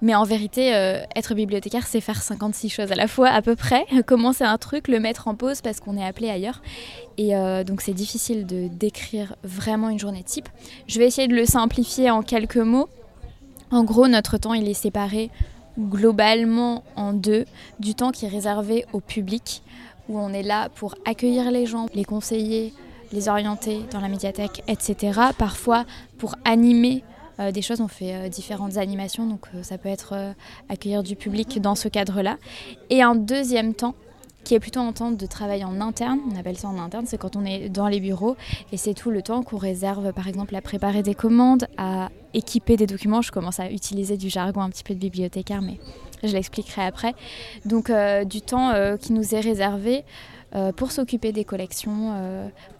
Mais 0.02 0.14
en 0.14 0.24
vérité, 0.24 0.74
euh, 0.74 1.02
être 1.16 1.34
bibliothécaire, 1.34 1.86
c'est 1.86 2.00
faire 2.00 2.22
56 2.22 2.68
choses 2.68 2.92
à 2.92 2.94
la 2.94 3.08
fois 3.08 3.28
à 3.28 3.42
peu 3.42 3.56
près. 3.56 3.86
Commencer 4.06 4.44
un 4.44 4.58
truc, 4.58 4.88
le 4.88 5.00
mettre 5.00 5.28
en 5.28 5.34
pause 5.34 5.60
parce 5.60 5.80
qu'on 5.80 5.96
est 5.96 6.04
appelé 6.04 6.28
ailleurs. 6.30 6.62
Et 7.16 7.36
euh, 7.36 7.64
donc 7.64 7.80
c'est 7.80 7.94
difficile 7.94 8.46
de 8.46 8.68
décrire 8.68 9.36
vraiment 9.44 9.88
une 9.88 9.98
journée 9.98 10.22
type. 10.22 10.48
Je 10.86 10.98
vais 10.98 11.06
essayer 11.06 11.28
de 11.28 11.34
le 11.34 11.46
simplifier 11.46 12.10
en 12.10 12.22
quelques 12.22 12.56
mots. 12.56 12.88
En 13.70 13.84
gros, 13.84 14.08
notre 14.08 14.36
temps, 14.36 14.54
il 14.54 14.68
est 14.68 14.74
séparé 14.74 15.30
globalement 15.78 16.84
en 16.96 17.12
deux. 17.12 17.46
Du 17.80 17.94
temps 17.94 18.12
qui 18.12 18.26
est 18.26 18.28
réservé 18.28 18.84
au 18.92 19.00
public, 19.00 19.62
où 20.08 20.18
on 20.18 20.32
est 20.32 20.42
là 20.42 20.68
pour 20.68 20.94
accueillir 21.04 21.50
les 21.50 21.66
gens, 21.66 21.86
les 21.94 22.04
conseiller, 22.04 22.72
les 23.12 23.28
orienter 23.28 23.80
dans 23.90 24.00
la 24.00 24.08
médiathèque, 24.08 24.62
etc. 24.68 25.20
Parfois 25.38 25.84
pour 26.18 26.34
animer 26.44 27.04
euh, 27.40 27.50
des 27.50 27.62
choses. 27.62 27.80
On 27.80 27.88
fait 27.88 28.14
euh, 28.14 28.28
différentes 28.28 28.76
animations, 28.76 29.26
donc 29.26 29.46
euh, 29.54 29.62
ça 29.62 29.78
peut 29.78 29.88
être 29.88 30.34
accueillir 30.68 31.02
du 31.02 31.16
public 31.16 31.60
dans 31.60 31.74
ce 31.74 31.88
cadre-là. 31.88 32.36
Et 32.90 33.02
un 33.02 33.14
deuxième 33.14 33.74
temps 33.74 33.94
qui 34.44 34.54
est 34.54 34.60
plutôt 34.60 34.80
un 34.80 34.92
temps 34.92 35.10
de 35.10 35.26
travail 35.26 35.64
en 35.64 35.80
interne, 35.80 36.20
on 36.30 36.38
appelle 36.38 36.58
ça 36.58 36.68
en 36.68 36.78
interne, 36.78 37.06
c'est 37.06 37.16
quand 37.16 37.34
on 37.34 37.46
est 37.46 37.70
dans 37.70 37.88
les 37.88 37.98
bureaux 37.98 38.36
et 38.72 38.76
c'est 38.76 38.92
tout 38.92 39.10
le 39.10 39.22
temps 39.22 39.42
qu'on 39.42 39.56
réserve 39.56 40.12
par 40.12 40.28
exemple 40.28 40.54
à 40.54 40.60
préparer 40.60 41.02
des 41.02 41.14
commandes, 41.14 41.66
à 41.78 42.10
équiper 42.34 42.76
des 42.76 42.86
documents, 42.86 43.22
je 43.22 43.32
commence 43.32 43.58
à 43.58 43.70
utiliser 43.70 44.18
du 44.18 44.28
jargon 44.28 44.60
un 44.60 44.68
petit 44.68 44.84
peu 44.84 44.92
de 44.92 44.98
bibliothécaire 44.98 45.62
mais 45.62 45.80
je 46.22 46.34
l'expliquerai 46.34 46.82
après. 46.82 47.14
Donc 47.64 47.90
du 48.26 48.42
temps 48.42 48.74
qui 49.00 49.14
nous 49.14 49.34
est 49.34 49.40
réservé 49.40 50.04
pour 50.76 50.92
s'occuper 50.92 51.32
des 51.32 51.46
collections, 51.46 52.12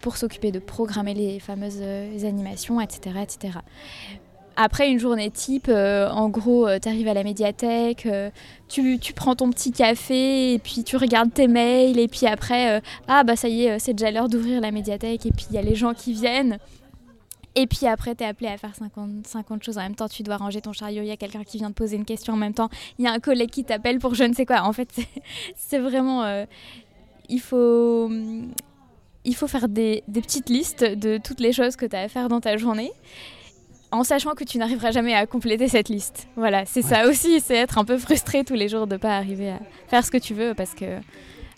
pour 0.01 0.17
s'occuper 0.17 0.51
de 0.51 0.59
programmer 0.59 1.15
les 1.15 1.39
fameuses 1.39 1.81
animations, 1.81 2.79
etc. 2.79 3.21
etc. 3.23 3.57
Après 4.57 4.89
une 4.89 4.99
journée 4.99 5.29
type, 5.31 5.67
euh, 5.67 6.09
en 6.09 6.29
gros, 6.29 6.65
euh, 6.65 6.79
tu 6.81 6.87
arrives 6.87 7.09
à 7.09 7.13
la 7.13 7.23
médiathèque, 7.23 8.05
euh, 8.05 8.29
tu, 8.69 8.97
prends 9.13 9.35
ton 9.35 9.49
petit 9.49 9.73
café 9.73 10.53
et 10.53 10.59
puis 10.59 10.85
tu 10.85 10.95
regardes 10.95 11.33
tes 11.33 11.47
mails 11.47 11.99
et 11.99 12.07
puis 12.07 12.25
après, 12.25 12.81
ah 13.09 13.23
bah 13.25 13.35
ça 13.35 13.49
y 13.49 13.65
est, 13.65 13.79
c'est 13.79 13.93
déjà 13.93 14.11
l'heure 14.11 14.29
d'ouvrir 14.29 14.61
la 14.61 14.71
médiathèque 14.71 15.25
et 15.25 15.31
puis 15.31 15.47
il 15.49 15.55
y 15.55 15.57
a 15.57 15.61
les 15.61 15.75
gens 15.75 15.93
qui 15.93 16.13
viennent. 16.13 16.57
Et 17.55 17.67
puis 17.67 17.85
après, 17.85 18.15
tu 18.15 18.23
es 18.23 18.27
appelé 18.27 18.47
à 18.47 18.57
faire 18.57 18.75
50, 18.75 19.27
50 19.27 19.63
choses 19.63 19.77
en 19.77 19.81
même 19.81 19.95
temps. 19.95 20.09
Tu 20.09 20.23
dois 20.23 20.37
ranger 20.37 20.61
ton 20.61 20.73
chariot, 20.73 21.03
il 21.03 21.07
y 21.07 21.11
a 21.11 21.17
quelqu'un 21.17 21.43
qui 21.43 21.57
vient 21.57 21.69
te 21.69 21.75
poser 21.75 21.95
une 21.95 22.05
question 22.05 22.33
en 22.33 22.37
même 22.37 22.53
temps. 22.53 22.69
Il 22.97 23.05
y 23.05 23.07
a 23.07 23.11
un 23.11 23.19
collègue 23.19 23.49
qui 23.49 23.63
t'appelle 23.63 23.99
pour 23.99 24.13
je 24.15 24.23
ne 24.23 24.33
sais 24.33 24.45
quoi. 24.45 24.63
En 24.63 24.73
fait, 24.73 24.89
c'est 25.55 25.79
vraiment... 25.79 26.45
il 27.27 27.41
faut... 27.41 28.09
Il 29.27 29.35
faut 29.35 29.47
faire 29.47 29.67
des 29.67 30.03
petites 30.13 30.49
listes 30.49 30.83
de 30.83 31.17
toutes 31.17 31.39
les 31.39 31.51
choses 31.51 31.75
que 31.75 31.87
tu 31.87 31.95
as 31.95 32.01
à 32.01 32.07
faire 32.07 32.29
dans 32.29 32.41
ta 32.41 32.57
journée 32.57 32.91
en 33.95 34.03
sachant 34.03 34.33
que 34.33 34.43
tu 34.43 34.57
n'arriveras 34.57 34.91
jamais 34.91 35.13
à 35.13 35.25
compléter 35.25 35.67
cette 35.67 35.89
liste. 35.89 36.27
Voilà, 36.35 36.65
c'est 36.65 36.81
ça 36.81 37.07
aussi, 37.07 37.39
c'est 37.39 37.55
être 37.55 37.77
un 37.77 37.85
peu 37.85 37.97
frustré 37.97 38.43
tous 38.43 38.53
les 38.53 38.67
jours 38.67 38.87
de 38.87 38.93
ne 38.93 38.99
pas 38.99 39.15
arriver 39.15 39.51
à 39.51 39.59
faire 39.87 40.05
ce 40.05 40.11
que 40.11 40.17
tu 40.17 40.33
veux 40.33 40.53
parce 40.53 40.73
que, 40.73 40.99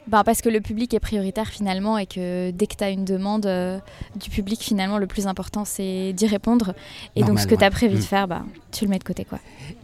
ben, 0.08 0.24
parce 0.24 0.42
que 0.42 0.50
le 0.50 0.62
public 0.62 0.94
est 0.94 1.00
prioritaire 1.00 1.48
finalement 1.48 1.98
et 1.98 2.06
que 2.06 2.52
dès 2.52 2.68
que 2.68 2.76
tu 2.76 2.84
as 2.84 2.92
une 2.92 3.06
demande 3.06 3.48
euh, 3.48 3.80
du 4.16 4.30
public, 4.30 4.62
finalement, 4.62 5.00
le 5.00 5.08
plus 5.08 5.26
important 5.26 5.66
c'est 5.66 6.14
d'y 6.14 6.28
répondre. 6.28 6.76
Et 7.16 7.24
donc 7.24 7.40
ce 7.40 7.48
que 7.48 7.56
tu 7.56 7.64
as 7.64 7.72
prévu 7.72 7.96
de 7.96 8.00
mm. 8.00 8.04
faire, 8.04 8.28
ben, 8.28 8.46
tu 8.72 8.86
le 8.86 8.92
mets 8.92 9.00
de 9.00 9.04
côté. 9.04 9.26
quoi. 9.26 9.40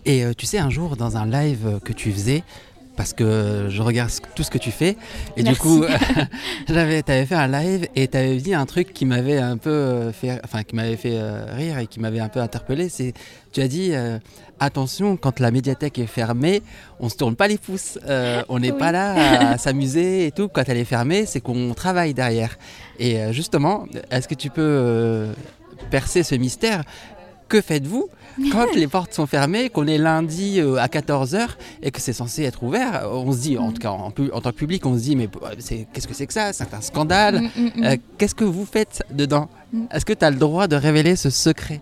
Et 0.05 0.23
euh, 0.23 0.33
tu 0.37 0.45
sais, 0.45 0.59
un 0.59 0.69
jour, 0.69 0.95
dans 0.95 1.17
un 1.17 1.25
live 1.25 1.79
que 1.83 1.91
tu 1.91 2.11
faisais, 2.11 2.43
parce 2.95 3.13
que 3.13 3.67
je 3.69 3.81
regarde 3.81 4.11
tout 4.35 4.43
ce 4.43 4.51
que 4.51 4.57
tu 4.57 4.71
fais. 4.71 4.97
Et 5.37 5.43
du 5.43 5.55
coup, 5.55 5.83
j'avais, 6.67 7.03
avais 7.07 7.25
fait 7.25 7.35
un 7.35 7.47
live 7.47 7.87
et 7.95 8.07
tu 8.07 8.17
avais 8.17 8.37
dit 8.37 8.53
un 8.53 8.65
truc 8.65 8.93
qui 8.93 9.05
m'avait 9.05 9.37
un 9.37 9.57
peu 9.57 9.69
euh, 9.69 10.11
fait, 10.11 10.39
enfin, 10.43 10.63
qui 10.63 10.75
m'avait 10.75 10.97
fait 10.97 11.17
euh, 11.17 11.45
rire 11.53 11.77
et 11.79 11.87
qui 11.87 11.99
m'avait 11.99 12.19
un 12.19 12.29
peu 12.29 12.39
interpellé. 12.39 12.89
C'est, 12.89 13.13
tu 13.51 13.61
as 13.61 13.67
dit, 13.67 13.91
euh, 13.93 14.19
attention, 14.59 15.17
quand 15.17 15.39
la 15.39 15.51
médiathèque 15.51 15.99
est 15.99 16.07
fermée, 16.07 16.61
on 16.99 17.09
se 17.09 17.15
tourne 17.15 17.35
pas 17.35 17.47
les 17.47 17.57
pouces. 17.57 17.99
on 18.49 18.59
n'est 18.59 18.71
pas 18.71 18.91
là 18.91 19.51
à 19.53 19.57
s'amuser 19.57 20.27
et 20.27 20.31
tout. 20.31 20.47
Quand 20.47 20.63
elle 20.67 20.77
est 20.77 20.85
fermée, 20.85 21.25
c'est 21.25 21.41
qu'on 21.41 21.73
travaille 21.73 22.13
derrière. 22.13 22.57
Et 22.99 23.31
justement, 23.31 23.85
est-ce 24.11 24.27
que 24.27 24.35
tu 24.35 24.49
peux 24.49 25.27
percer 25.89 26.23
ce 26.23 26.35
mystère? 26.35 26.83
Que 27.53 27.61
faites-vous 27.61 28.09
quand 28.51 28.73
les 28.73 28.87
portes 28.87 29.13
sont 29.13 29.27
fermées, 29.27 29.69
qu'on 29.69 29.85
est 29.85 29.99
lundi 29.99 30.59
euh, 30.59 30.77
à 30.77 30.87
14h 30.87 31.49
et 31.83 31.91
que 31.91 32.01
c'est 32.01 32.11
censé 32.11 32.41
être 32.41 32.63
ouvert, 32.63 33.07
on 33.11 33.31
se 33.31 33.41
dit, 33.41 33.59
en 33.59 33.71
tout 33.71 33.79
cas 33.79 33.91
en, 33.91 34.09
tant 34.09 34.49
que 34.49 34.55
public, 34.55 34.83
on 34.87 34.95
se 34.97 35.03
dit, 35.03 35.15
mais 35.15 35.29
qu'est-ce 35.93 36.07
que 36.07 36.15
c'est 36.15 36.25
que 36.25 36.33
ça? 36.33 36.51
C'est 36.51 36.73
un 36.73 36.81
scandale. 36.81 37.41
Mm, 37.41 37.45
mm, 37.45 37.71
mm. 37.75 37.83
Euh, 37.83 37.97
qu'est-ce 38.17 38.33
que 38.33 38.43
vous 38.43 38.65
faites 38.65 39.03
dedans? 39.11 39.49
Est-ce 39.91 40.03
que 40.03 40.13
tu 40.13 40.25
as 40.25 40.31
le 40.31 40.37
droit 40.37 40.67
de 40.67 40.75
révéler 40.75 41.15
ce 41.15 41.29
secret? 41.29 41.79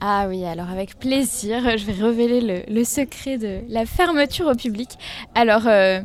Ah 0.00 0.26
oui, 0.28 0.44
alors 0.44 0.70
avec 0.70 0.96
plaisir, 0.96 1.76
je 1.76 1.84
vais 1.86 1.92
révéler 1.92 2.64
le, 2.68 2.84
secret 2.84 3.36
de 3.36 3.62
la 3.68 3.86
fermeture 3.86 4.46
au 4.46 4.54
public. 4.54 4.90
Alors... 5.34 5.66
Euh, 5.66 6.02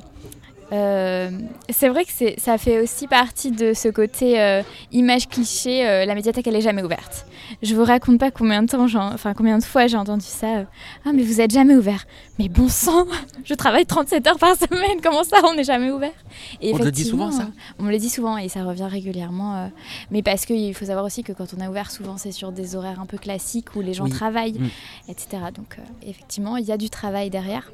euh, 0.71 1.29
c'est 1.69 1.89
vrai 1.89 2.05
que 2.05 2.11
ça 2.39 2.57
fait 2.57 2.79
aussi 2.79 3.07
partie 3.07 3.51
de 3.51 3.73
ce 3.73 3.87
côté 3.87 4.41
euh, 4.41 4.63
image 4.91 5.27
cliché, 5.27 5.87
euh, 5.87 6.05
la 6.05 6.15
médiathèque 6.15 6.47
elle 6.47 6.55
est 6.55 6.61
jamais 6.61 6.83
ouverte. 6.83 7.27
Je 7.61 7.75
vous 7.75 7.83
raconte 7.83 8.19
pas 8.19 8.31
combien 8.31 8.63
de 8.63 8.67
temps, 8.67 8.85
enfin 9.13 9.33
combien 9.35 9.59
de 9.59 9.63
fois 9.63 9.85
j'ai 9.85 9.97
entendu 9.97 10.25
ça. 10.25 10.65
ah 11.05 11.11
mais 11.13 11.21
vous 11.21 11.39
êtes 11.39 11.51
jamais 11.51 11.75
ouvert. 11.75 12.05
Mais 12.39 12.49
bon 12.49 12.67
sang, 12.67 13.05
je 13.43 13.53
travaille 13.53 13.85
37 13.85 14.25
heures 14.27 14.39
par 14.39 14.55
semaine, 14.55 14.99
comment 15.03 15.23
ça 15.23 15.37
on 15.43 15.53
n'est 15.53 15.63
jamais 15.63 15.91
ouvert? 15.91 16.11
Et 16.61 16.73
On 16.73 16.77
le 16.77 16.91
dit 16.91 17.05
souvent 17.05 17.31
ça? 17.31 17.47
On 17.77 17.83
me 17.83 17.91
le 17.91 17.99
dit 17.99 18.09
souvent 18.09 18.37
et 18.37 18.49
ça 18.49 18.63
revient 18.63 18.87
régulièrement. 18.89 19.69
mais 20.09 20.23
parce 20.23 20.45
qu'il 20.45 20.73
faut 20.73 20.85
savoir 20.85 21.05
aussi 21.05 21.23
que 21.23 21.31
quand 21.31 21.53
on 21.55 21.61
a 21.61 21.69
ouvert 21.69 21.91
souvent 21.91 22.17
c'est 22.17 22.31
sur 22.31 22.51
des 22.51 22.75
horaires 22.75 22.99
un 22.99 23.05
peu 23.05 23.17
classiques 23.17 23.75
où 23.75 23.81
les 23.81 23.93
gens 23.93 24.09
travaillent, 24.09 24.59
mm. 24.59 25.09
etc. 25.09 25.27
Donc 25.55 25.77
effectivement 26.05 26.57
il 26.57 26.65
y 26.65 26.71
a 26.71 26.77
du 26.77 26.89
travail 26.89 27.29
derrière. 27.29 27.71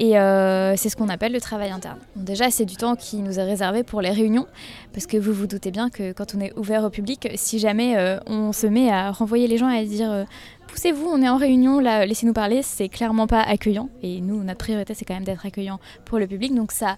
Et 0.00 0.18
euh, 0.18 0.76
c'est 0.76 0.88
ce 0.88 0.96
qu'on 0.96 1.10
appelle 1.10 1.32
le 1.32 1.42
travail 1.42 1.70
interne. 1.70 1.98
déjà, 2.16 2.50
c'est 2.50 2.64
du 2.64 2.76
temps 2.76 2.96
qui 2.96 3.18
nous 3.18 3.38
est 3.38 3.44
réservé 3.44 3.82
pour 3.82 4.00
les 4.00 4.08
réunions, 4.08 4.46
parce 4.94 5.06
que 5.06 5.18
vous 5.18 5.34
vous 5.34 5.46
doutez 5.46 5.70
bien 5.70 5.90
que 5.90 6.12
quand 6.12 6.34
on 6.34 6.40
est 6.40 6.56
ouvert 6.56 6.84
au 6.84 6.90
public, 6.90 7.28
si 7.34 7.58
jamais 7.58 7.98
euh, 7.98 8.18
on 8.26 8.54
se 8.54 8.66
met 8.66 8.90
à 8.90 9.10
renvoyer 9.10 9.46
les 9.46 9.58
gens 9.58 9.68
et 9.68 9.78
à 9.78 9.84
dire 9.84 10.10
euh, 10.10 10.24
poussez-vous, 10.68 11.06
on 11.06 11.20
est 11.20 11.28
en 11.28 11.36
réunion, 11.36 11.80
là, 11.80 12.06
laissez-nous 12.06 12.32
parler, 12.32 12.62
c'est 12.62 12.88
clairement 12.88 13.26
pas 13.26 13.42
accueillant. 13.42 13.90
Et 14.02 14.22
nous, 14.22 14.42
notre 14.42 14.60
priorité, 14.60 14.94
c'est 14.94 15.04
quand 15.04 15.12
même 15.12 15.24
d'être 15.24 15.44
accueillant 15.44 15.80
pour 16.06 16.18
le 16.18 16.26
public. 16.26 16.54
Donc 16.54 16.72
ça 16.72 16.96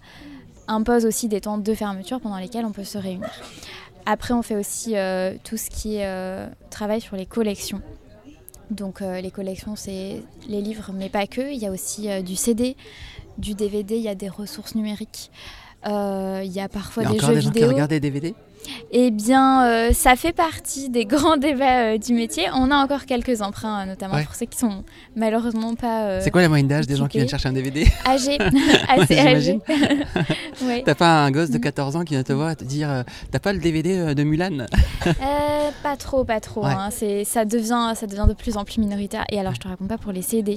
impose 0.68 1.04
aussi 1.04 1.26
des 1.26 1.40
temps 1.40 1.59
de 1.59 1.75
fermeture 1.75 2.21
pendant 2.21 2.38
lesquels 2.38 2.64
on 2.64 2.73
peut 2.73 2.85
se 2.85 2.99
réunir. 2.99 3.28
Après, 4.06 4.32
on 4.32 4.42
fait 4.42 4.56
aussi 4.56 4.94
tout 5.44 5.56
ce 5.56 5.71
qui 5.71 5.97
est 5.97 6.49
travail 6.71 7.00
sur 7.00 7.16
les 7.16 7.26
collections. 7.26 7.82
Donc 8.73 9.02
euh, 9.02 9.21
les 9.21 9.31
collections, 9.31 9.76
c'est 9.76 10.23
les 10.49 10.61
livres, 10.61 10.91
mais 10.95 11.09
pas 11.09 11.26
que. 11.26 11.52
Il 11.52 11.59
y 11.59 11.67
a 11.67 11.71
aussi 11.71 12.11
euh, 12.11 12.23
du 12.23 12.37
CD, 12.37 12.76
du 13.38 13.55
DVD, 13.55 13.97
il 13.97 14.02
y 14.02 14.09
a 14.09 14.14
des 14.14 14.29
ressources 14.29 14.75
numériques. 14.75 15.31
Euh, 15.87 16.43
il 16.45 16.52
y 16.52 16.61
a 16.61 16.69
parfois 16.69 17.05
des 17.05 17.19
jeux 17.19 17.35
des 17.35 17.41
gens 17.41 17.50
Qui 17.50 17.64
regardent 17.64 17.91
des 17.91 18.00
DVD 18.00 18.35
eh 18.90 19.11
bien, 19.11 19.66
euh, 19.66 19.92
ça 19.92 20.16
fait 20.16 20.33
partie 20.33 20.88
des 20.90 21.04
grands 21.07 21.37
débats 21.37 21.95
euh, 21.95 21.99
du 21.99 22.12
métier. 22.12 22.45
On 22.54 22.71
a 22.71 22.76
encore 22.76 23.07
quelques 23.07 23.40
emprunts, 23.42 23.83
euh, 23.83 23.87
notamment 23.87 24.23
pour 24.23 24.35
ceux 24.35 24.47
qui 24.47 24.59
sont 24.59 24.85
malheureusement 25.16 25.75
pas. 25.75 26.21
c'est 26.21 26.31
quoi 26.31 26.42
la 26.42 26.49
moyenne 26.49 26.69
d'âge 26.69 26.87
des 26.87 26.97
gens 26.97 27.07
qui 27.09 27.19
viennent 27.19 27.28
chercher 27.28 27.49
un 27.49 27.52
DVD 27.52 27.87
Âgé, 28.07 28.38
assez 28.88 29.19
âgé. 29.19 29.59
T'as 30.85 30.95
pas 30.95 31.25
un 31.25 31.31
gosse 31.31 31.50
de 31.50 31.59
14 31.59 31.97
ans 31.97 32.04
qui 32.04 32.14
vient 32.14 32.23
te 32.23 32.33
voir 32.33 32.50
et 32.50 32.57
te 32.57 32.64
dire 32.64 33.04
T'as 33.31 33.38
pas 33.38 33.52
le 33.52 33.59
DVD 33.59 34.14
de 34.14 34.23
Mulan 34.23 34.66
Pas 35.83 35.97
trop, 35.97 36.25
pas 36.25 36.40
trop. 36.40 36.64
Hein. 36.64 36.90
ça, 36.90 37.45
devient, 37.45 37.92
ça 37.95 38.07
devient 38.07 38.26
de 38.28 38.35
plus 38.35 38.57
en 38.57 38.64
plus 38.64 38.78
minoritaire. 38.78 39.25
Et 39.31 39.40
alors, 39.40 39.54
je 39.54 39.61
te 39.61 39.69
raconte 39.69 39.88
pas 39.88 39.99
pour 39.99 40.12
les 40.12 40.23
CD. 40.23 40.57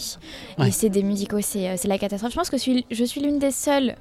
Les 0.58 0.72
CD 0.72 1.04
musicaux, 1.04 1.42
c'est 1.42 1.78
la 1.86 1.98
catastrophe. 1.98 2.32
Je 2.32 2.38
pense 2.38 2.50
que 2.50 2.58
je 2.58 3.04
suis 3.04 3.22
l'une 3.22 3.40
des 3.40 3.52
seules 3.52 3.96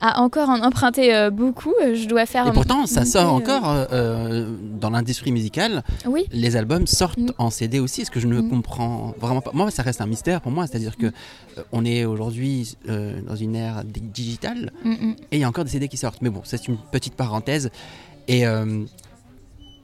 à 0.00 0.20
encore 0.20 0.48
en 0.48 0.60
emprunter 0.62 1.30
beaucoup. 1.30 1.74
Je 1.80 2.06
dois 2.06 2.26
faire. 2.26 2.46
Et 2.46 2.52
pourtant, 2.52 2.86
ça 2.86 3.04
sort 3.04 3.32
encore 3.32 3.68
euh, 3.68 3.84
euh, 3.92 4.56
dans 4.80 4.90
l'industrie 4.90 5.32
musicale, 5.32 5.82
oui. 6.06 6.26
les 6.32 6.56
albums 6.56 6.86
sortent 6.86 7.18
mm. 7.18 7.32
en 7.38 7.50
CD 7.50 7.80
aussi, 7.80 8.04
ce 8.04 8.10
que 8.10 8.20
je 8.20 8.26
ne 8.26 8.40
mm. 8.40 8.50
comprends 8.50 9.14
vraiment 9.20 9.40
pas. 9.40 9.50
Moi, 9.54 9.70
ça 9.70 9.82
reste 9.82 10.00
un 10.00 10.06
mystère 10.06 10.40
pour 10.40 10.52
moi, 10.52 10.66
c'est-à-dire 10.66 10.96
que 10.96 11.06
euh, 11.06 11.62
on 11.72 11.84
est 11.84 12.04
aujourd'hui 12.04 12.76
dans 12.86 13.36
une 13.36 13.56
ère 13.56 13.82
digitale 13.84 14.72
mm, 14.84 15.12
et 15.30 15.36
il 15.36 15.40
y 15.40 15.44
a 15.44 15.48
encore 15.48 15.64
des 15.64 15.70
CD 15.70 15.88
qui 15.88 15.96
sortent. 15.96 16.22
Mais 16.22 16.30
bon, 16.30 16.42
c'est 16.44 16.68
une 16.68 16.76
petite 16.76 17.14
parenthèse. 17.14 17.70
Et 18.28 18.44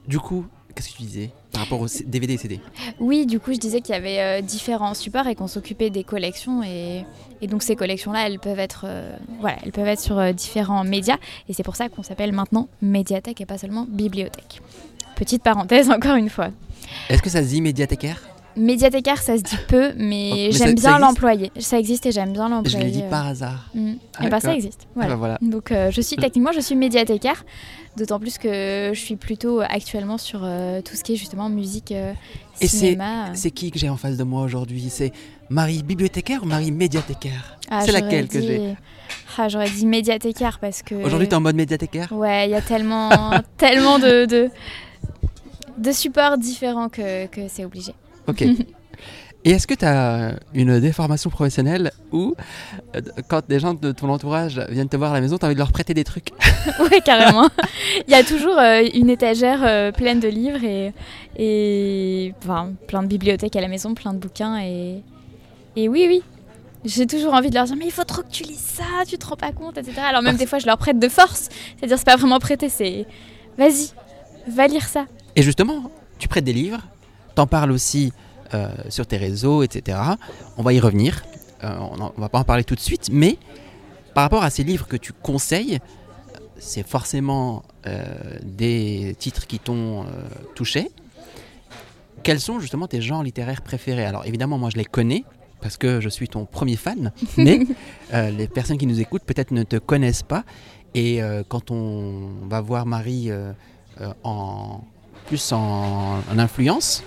du 0.07 0.19
coup, 0.19 0.45
qu'est-ce 0.75 0.89
que 0.89 0.97
tu 0.97 1.03
disais? 1.03 1.31
Par 1.53 1.63
rapport 1.63 1.79
aux 1.79 1.87
DVD 2.05 2.33
et 2.33 2.37
CD 2.37 2.59
Oui, 2.99 3.25
du 3.25 3.39
coup, 3.39 3.53
je 3.53 3.59
disais 3.59 3.79
qu'il 3.81 3.95
y 3.95 3.97
avait 3.97 4.41
différents 4.41 4.93
supports 4.93 5.27
et 5.27 5.35
qu'on 5.35 5.47
s'occupait 5.47 5.89
des 5.89 6.03
collections. 6.03 6.63
Et, 6.63 7.05
donc, 7.47 7.61
ces 7.61 7.75
collections-là, 7.75 8.27
elles 8.27 8.39
peuvent 8.39 8.59
être, 8.59 8.85
voilà, 9.39 9.57
elles 9.63 9.71
peuvent 9.71 9.87
être 9.87 9.99
sur 9.99 10.33
différents 10.33 10.83
médias. 10.83 11.17
Et 11.47 11.53
c'est 11.53 11.63
pour 11.63 11.75
ça 11.75 11.89
qu'on 11.89 12.03
s'appelle 12.03 12.31
maintenant 12.31 12.67
médiathèque 12.81 13.39
et 13.41 13.45
pas 13.45 13.57
seulement 13.57 13.85
bibliothèque. 13.87 14.61
Petite 15.15 15.43
parenthèse, 15.43 15.89
encore 15.91 16.15
une 16.15 16.29
fois. 16.29 16.49
Est-ce 17.09 17.21
que 17.21 17.29
ça 17.29 17.43
se 17.43 17.49
dit 17.49 17.61
médiathécaire 17.61 18.32
Médiathécaire, 18.55 19.21
ça 19.21 19.37
se 19.37 19.43
dit 19.43 19.57
peu, 19.67 19.93
mais, 19.97 20.51
j'aime 20.51 20.75
bien 20.75 20.99
l'employer. 20.99 21.51
Ça 21.59 21.79
existe 21.79 22.05
et 22.05 22.11
j'aime 22.11 22.33
bien 22.33 22.49
l'employer. 22.49 22.79
Je 22.79 22.83
l'ai 22.83 22.91
dit 22.91 23.03
par 23.09 23.27
hasard. 23.27 23.69
Mm. 23.73 23.93
et 24.23 24.29
ben 24.29 24.39
ça 24.39 24.53
existe. 24.53 24.87
Voilà. 24.95 25.15
voilà. 25.15 25.37
Donc 25.41 25.71
euh, 25.71 25.91
je 25.91 26.01
suis 26.01 26.15
techniquement, 26.15 26.51
je 26.51 26.59
suis 26.59 26.75
médiathécaire, 26.75 27.45
d'autant 27.97 28.19
plus 28.19 28.37
que 28.37 28.91
je 28.93 28.99
suis 28.99 29.15
plutôt 29.15 29.61
actuellement 29.61 30.17
sur 30.17 30.41
euh, 30.43 30.81
tout 30.81 30.95
ce 30.95 31.03
qui 31.03 31.13
est 31.13 31.15
justement 31.15 31.49
musique, 31.49 31.91
euh, 31.91 32.13
et 32.61 32.67
cinéma. 32.67 33.33
c'est 33.33 33.51
qui 33.51 33.71
que 33.71 33.79
j'ai 33.79 33.89
en 33.89 33.97
face 33.97 34.17
de 34.17 34.23
moi 34.23 34.43
aujourd'hui? 34.43 34.87
C'est 34.89 35.11
Marie 35.49 35.83
bibliothécaire 35.83 36.43
ou 36.43 36.45
Marie 36.45 36.71
médiathécaire 36.71 37.57
ah, 37.69 37.81
C'est 37.85 37.91
laquelle 37.91 38.27
que 38.27 38.39
j'ai? 38.39 38.75
Ah, 39.37 39.49
J'aurais 39.49 39.69
dit 39.69 39.85
médiathécaire 39.85 40.59
parce 40.59 40.83
que. 40.83 40.95
Aujourd'hui, 40.95 41.27
tu 41.27 41.33
es 41.33 41.37
en 41.37 41.41
mode 41.41 41.55
médiathécaire 41.55 42.11
Ouais, 42.11 42.47
il 42.47 42.51
y 42.51 42.55
a 42.55 42.61
tellement, 42.61 43.09
tellement 43.57 43.97
de, 43.97 44.25
de, 44.25 44.49
de 45.77 45.91
supports 45.91 46.37
différents 46.37 46.89
que, 46.89 47.25
que 47.27 47.47
c'est 47.47 47.65
obligé. 47.65 47.93
Ok. 48.27 48.45
Et 49.45 49.51
est-ce 49.51 49.67
que 49.67 49.73
tu 49.73 49.83
as 49.83 50.35
une 50.53 50.79
déformation 50.79 51.29
professionnelle 51.29 51.91
ou 52.13 52.33
euh, 52.95 53.01
quand 53.27 53.45
des 53.47 53.59
gens 53.59 53.73
de 53.73 53.91
ton 53.91 54.07
entourage 54.09 54.57
viennent 54.69 54.87
te 54.87 54.95
voir 54.95 55.11
à 55.11 55.15
la 55.15 55.21
maison, 55.21 55.37
tu 55.37 55.43
as 55.43 55.47
envie 55.47 55.55
de 55.55 55.59
leur 55.59 55.73
prêter 55.73 55.93
des 55.93 56.03
trucs? 56.03 56.29
Oui, 56.79 57.01
carrément. 57.03 57.49
Il 58.07 58.11
y 58.11 58.15
a 58.15 58.23
toujours 58.23 58.57
euh, 58.57 58.87
une 58.93 59.09
étagère 59.09 59.59
euh, 59.63 59.91
pleine 59.91 60.21
de 60.21 60.29
livres 60.29 60.63
et, 60.63 60.93
et 61.37 62.33
enfin, 62.41 62.71
plein 62.87 63.03
de 63.03 63.07
bibliothèques 63.07 63.57
à 63.57 63.61
la 63.61 63.67
maison, 63.67 63.93
plein 63.93 64.13
de 64.13 64.17
bouquins. 64.17 64.61
Et, 64.61 65.01
et 65.75 65.89
oui, 65.89 66.05
oui. 66.07 66.23
J'ai 66.85 67.05
toujours 67.05 67.33
envie 67.33 67.49
de 67.49 67.55
leur 67.55 67.65
dire, 67.65 67.75
mais 67.75 67.85
il 67.85 67.91
faut 67.91 68.05
trop 68.05 68.21
que 68.21 68.31
tu 68.31 68.43
lis 68.43 68.55
ça, 68.59 69.03
tu 69.05 69.17
te 69.17 69.25
rends 69.25 69.35
pas 69.35 69.51
compte, 69.51 69.77
etc. 69.77 69.99
Alors 70.07 70.21
même 70.21 70.37
des 70.37 70.45
fois, 70.45 70.59
je 70.59 70.67
leur 70.67 70.77
prête 70.77 70.99
de 70.99 71.09
force. 71.09 71.49
C'est-à-dire, 71.77 71.97
c'est 71.97 72.05
pas 72.05 72.15
vraiment 72.15 72.39
prêter, 72.39 72.69
c'est 72.69 73.05
vas-y, 73.57 73.91
va 74.47 74.67
lire 74.67 74.87
ça. 74.87 75.05
Et 75.35 75.41
justement, 75.41 75.91
tu 76.17 76.29
prêtes 76.29 76.45
des 76.45 76.53
livres 76.53 76.79
T'en 77.35 77.47
parles 77.47 77.71
aussi 77.71 78.13
euh, 78.53 78.67
sur 78.89 79.07
tes 79.07 79.17
réseaux, 79.17 79.63
etc. 79.63 79.97
On 80.57 80.63
va 80.63 80.73
y 80.73 80.79
revenir. 80.79 81.23
Euh, 81.63 81.75
on, 81.79 81.95
ne 81.97 82.21
va 82.21 82.29
pas 82.29 82.39
en 82.39 82.43
parler 82.43 82.63
tout 82.63 82.75
de 82.75 82.79
suite, 82.79 83.09
mais 83.11 83.37
par 84.13 84.23
rapport 84.23 84.43
à 84.43 84.51
ces 84.51 84.63
livres 84.63 84.87
que 84.87 84.97
tu 84.97 85.11
conseilles, 85.11 85.79
c'est 86.59 86.87
forcément 86.87 87.63
euh, 87.87 88.03
des 88.43 89.15
titres 89.17 89.47
qui 89.47 89.57
t'ont 89.57 90.05
touché. 90.53 90.91
Quels 92.21 92.39
sont 92.39 92.59
justement 92.59 92.87
tes 92.87 93.01
genres 93.01 93.23
littéraires 93.23 93.63
préférés? 93.63 94.05
Alors 94.05 94.25
évidemment, 94.27 94.59
moi 94.59 94.69
je 94.69 94.77
les 94.77 94.85
connais 94.85 95.23
parce 95.59 95.77
que 95.77 95.99
je 95.99 96.09
suis 96.09 96.27
ton 96.27 96.45
premier 96.45 96.75
fan, 96.75 97.11
mais 97.37 97.65
les 98.11 98.47
personnes 98.47 98.77
qui 98.77 98.85
nous 98.85 99.01
écoutent 99.01 99.23
peut-être 99.23 99.51
ne 99.51 99.63
te 99.63 99.77
connaissent 99.77 100.23
pas. 100.23 100.43
Et 100.93 101.21
quand 101.49 101.71
on 101.71 102.29
va 102.47 102.61
voir 102.61 102.85
Marie 102.85 103.31
en 104.23 104.81
plus 105.25 105.51
en 105.53 106.21
influence, 106.37 107.03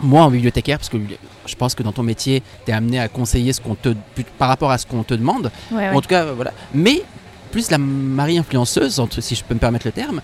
moi 0.00 0.22
en 0.22 0.30
bibliothécaire, 0.30 0.78
parce 0.78 0.88
que 0.88 0.98
je 1.46 1.54
pense 1.54 1.74
que 1.74 1.82
dans 1.82 1.92
ton 1.92 2.02
métier, 2.02 2.42
tu 2.64 2.70
es 2.70 2.74
amené 2.74 3.00
à 3.00 3.08
conseiller 3.08 3.52
ce 3.52 3.60
qu'on 3.60 3.74
te, 3.74 3.90
par 4.38 4.48
rapport 4.48 4.70
à 4.70 4.78
ce 4.78 4.86
qu'on 4.86 5.02
te 5.02 5.14
demande. 5.14 5.50
En 5.72 6.00
tout 6.00 6.08
cas, 6.08 6.24
voilà. 6.32 6.52
Mais 6.74 7.02
plus 7.50 7.70
la 7.70 7.78
Marie 7.78 8.38
influenceuse, 8.38 9.02
si 9.20 9.34
je 9.34 9.44
peux 9.44 9.54
me 9.54 9.60
permettre 9.60 9.86
le 9.86 9.92
terme, 9.92 10.20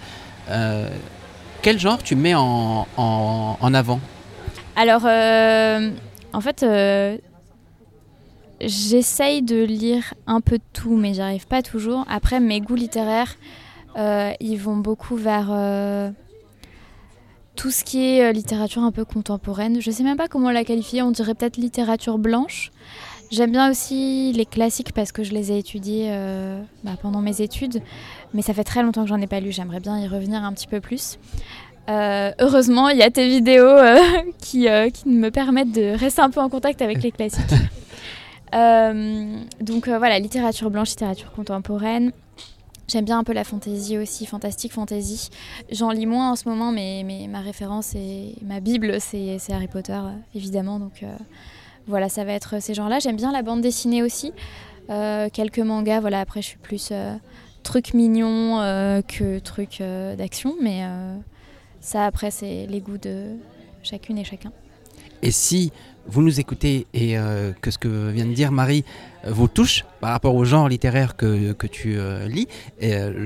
euh, 0.50 0.88
quel 1.62 1.78
genre 1.78 2.02
tu 2.02 2.14
mets 2.14 2.34
en, 2.34 2.86
en, 2.96 3.74
avant? 3.74 4.00
Alors, 4.76 5.02
euh, 5.06 5.90
en 6.32 6.40
fait, 6.40 6.62
euh, 6.62 7.16
j'essaye 8.60 9.42
de 9.42 9.64
lire 9.64 10.14
un 10.26 10.40
peu 10.40 10.58
de 10.58 10.64
tout, 10.72 10.96
mais 10.96 11.14
j'y 11.14 11.22
arrive 11.22 11.46
pas 11.46 11.62
toujours. 11.62 12.04
Après, 12.10 12.40
mes 12.40 12.60
goûts 12.60 12.74
littéraires, 12.74 13.36
ils 13.96 14.56
vont 14.56 14.76
beaucoup 14.76 15.16
vers 15.16 15.50
tout 17.56 17.70
ce 17.70 17.84
qui 17.84 18.04
est 18.04 18.24
euh, 18.24 18.32
littérature 18.32 18.82
un 18.82 18.92
peu 18.92 19.04
contemporaine. 19.04 19.80
Je 19.80 19.90
sais 19.90 20.02
même 20.02 20.16
pas 20.16 20.28
comment 20.28 20.50
la 20.50 20.64
qualifier, 20.64 21.02
on 21.02 21.10
dirait 21.10 21.34
peut-être 21.34 21.56
littérature 21.56 22.18
blanche. 22.18 22.70
J'aime 23.30 23.50
bien 23.52 23.70
aussi 23.70 24.32
les 24.32 24.46
classiques 24.46 24.92
parce 24.92 25.10
que 25.10 25.24
je 25.24 25.32
les 25.32 25.50
ai 25.50 25.58
étudiés 25.58 26.08
euh, 26.10 26.60
bah, 26.84 26.92
pendant 27.00 27.20
mes 27.20 27.40
études, 27.40 27.82
mais 28.32 28.42
ça 28.42 28.54
fait 28.54 28.62
très 28.64 28.82
longtemps 28.82 29.02
que 29.02 29.08
j'en 29.08 29.20
ai 29.20 29.26
pas 29.26 29.40
lu, 29.40 29.50
j'aimerais 29.50 29.80
bien 29.80 29.98
y 29.98 30.06
revenir 30.06 30.44
un 30.44 30.52
petit 30.52 30.66
peu 30.66 30.80
plus. 30.80 31.18
Euh, 31.90 32.30
heureusement, 32.38 32.90
il 32.90 32.98
y 32.98 33.02
a 33.02 33.10
tes 33.10 33.26
vidéos 33.26 33.64
euh, 33.66 33.98
qui, 34.38 34.68
qui 34.92 35.08
me 35.08 35.30
permettent 35.30 35.72
de 35.72 35.98
rester 35.98 36.22
un 36.22 36.30
peu 36.30 36.40
en 36.40 36.48
contact 36.48 36.80
avec 36.80 37.02
les 37.02 37.10
classiques. 37.10 37.42
Donc 38.52 39.88
voilà, 39.88 40.20
littérature 40.20 40.70
blanche, 40.70 40.90
littérature 40.90 41.32
contemporaine. 41.32 42.12
J'aime 42.86 43.04
bien 43.04 43.18
un 43.18 43.24
peu 43.24 43.32
la 43.32 43.44
fantaisie 43.44 43.98
aussi, 43.98 44.26
fantastique 44.26 44.72
fantasy. 44.72 45.30
J'en 45.70 45.90
lis 45.90 46.06
moins 46.06 46.32
en 46.32 46.36
ce 46.36 46.48
moment, 46.48 46.70
mais, 46.70 47.02
mais 47.04 47.26
ma 47.28 47.40
référence 47.40 47.94
et 47.94 48.36
ma 48.42 48.60
bible, 48.60 49.00
c'est 49.00 49.38
Harry 49.50 49.68
Potter, 49.68 50.00
évidemment. 50.34 50.78
Donc 50.78 51.02
euh, 51.02 51.16
voilà, 51.86 52.08
ça 52.08 52.24
va 52.24 52.32
être 52.32 52.60
ces 52.60 52.74
genres-là. 52.74 52.98
J'aime 52.98 53.16
bien 53.16 53.32
la 53.32 53.42
bande 53.42 53.60
dessinée 53.60 54.02
aussi. 54.02 54.32
Euh, 54.90 55.28
quelques 55.32 55.60
mangas, 55.60 56.00
voilà, 56.00 56.20
après 56.20 56.42
je 56.42 56.48
suis 56.48 56.58
plus 56.58 56.90
euh, 56.92 57.14
truc 57.62 57.94
mignon 57.94 58.60
euh, 58.60 59.00
que 59.02 59.38
truc 59.38 59.82
d'action, 60.16 60.54
mais 60.60 60.82
ça 61.80 62.04
après 62.04 62.30
c'est 62.30 62.66
les 62.66 62.80
goûts 62.80 62.98
de 62.98 63.36
chacune 63.82 64.18
et 64.18 64.24
chacun. 64.24 64.52
Et 65.22 65.30
si 65.30 65.72
vous 66.06 66.22
nous 66.22 66.40
écoutez 66.40 66.86
et 66.92 67.18
euh, 67.18 67.52
que 67.60 67.70
ce 67.70 67.78
que 67.78 68.10
vient 68.10 68.26
de 68.26 68.32
dire 68.32 68.52
Marie 68.52 68.84
euh, 69.24 69.32
vous 69.32 69.48
touche 69.48 69.84
par 70.00 70.10
rapport 70.10 70.34
au 70.34 70.44
genre 70.44 70.68
littéraire 70.68 71.16
que, 71.16 71.52
que 71.52 71.66
tu 71.66 71.96
euh, 71.96 72.28
lis, 72.28 72.46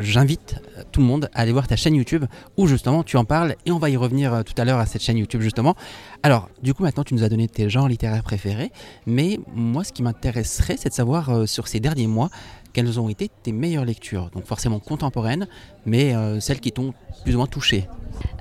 j'invite 0.01 0.57
tout 0.93 1.01
le 1.01 1.07
monde 1.07 1.29
à 1.35 1.41
aller 1.41 1.53
voir 1.53 1.67
ta 1.67 1.77
chaîne 1.77 1.95
YouTube 1.95 2.25
où 2.57 2.67
justement 2.67 3.03
tu 3.03 3.17
en 3.17 3.25
parles. 3.25 3.57
Et 3.67 3.73
on 3.73 3.79
va 3.79 3.91
y 3.91 3.97
revenir 3.97 4.45
tout 4.45 4.55
à 4.57 4.65
l'heure 4.65 4.79
à 4.79 4.87
cette 4.87 5.03
chaîne 5.03 5.19
YouTube 5.19 5.41
justement. 5.41 5.75
Alors, 6.23 6.49
du 6.63 6.75
coup, 6.75 6.83
maintenant 6.85 7.05
tu 7.05 7.15
nous 7.15 7.25
as 7.25 7.29
donné 7.29 7.49
tes 7.49 7.69
genres 7.69 7.89
littéraires 7.89 8.23
préférés, 8.23 8.71
mais 9.07 9.41
moi 9.55 9.85
ce 9.85 9.93
qui 9.93 10.03
m'intéresserait 10.03 10.77
c'est 10.77 10.91
de 10.91 10.95
savoir 10.95 11.49
sur 11.49 11.69
ces 11.69 11.81
derniers 11.81 12.07
mois 12.07 12.31
quelles 12.73 12.99
ont 13.01 13.09
été 13.09 13.31
tes 13.43 13.53
meilleures 13.53 13.85
lectures. 13.85 14.31
Donc 14.35 14.45
forcément 14.45 14.79
contemporaines, 14.79 15.47
mais 15.87 16.15
euh, 16.15 16.41
celles 16.41 16.61
qui 16.61 16.73
t'ont 16.73 16.93
plus 17.25 17.35
ou 17.35 17.39
moins 17.39 17.47
touché. 17.47 17.89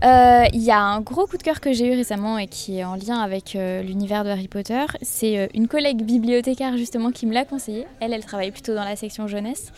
Euh, 0.04 0.44
Il 0.54 0.62
y 0.64 0.72
a 0.72 0.80
un 0.80 1.02
gros 1.02 1.28
coup 1.28 1.38
de 1.38 1.44
cœur 1.44 1.60
que 1.62 1.72
j'ai 1.74 1.88
eu 1.88 1.96
récemment 1.96 2.38
et 2.38 2.48
qui 2.48 2.78
est 2.80 2.84
en 2.84 2.96
lien 2.96 3.20
avec 3.20 3.56
euh, 3.56 3.82
l'univers 3.84 4.24
de 4.24 4.30
Harry 4.30 4.48
Potter. 4.48 4.86
C'est 5.02 5.38
euh, 5.38 5.48
une 5.54 5.68
collègue 5.68 6.02
bibliothécaire 6.04 6.78
justement 6.78 7.12
qui 7.12 7.26
me 7.26 7.34
l'a 7.34 7.46
conseillé. 7.46 7.86
Elle, 8.00 8.14
elle 8.14 8.26
travaille 8.26 8.52
plutôt 8.52 8.74
dans 8.76 8.84
la 8.84 8.96
section 8.96 9.28
jeunesse 9.28 9.72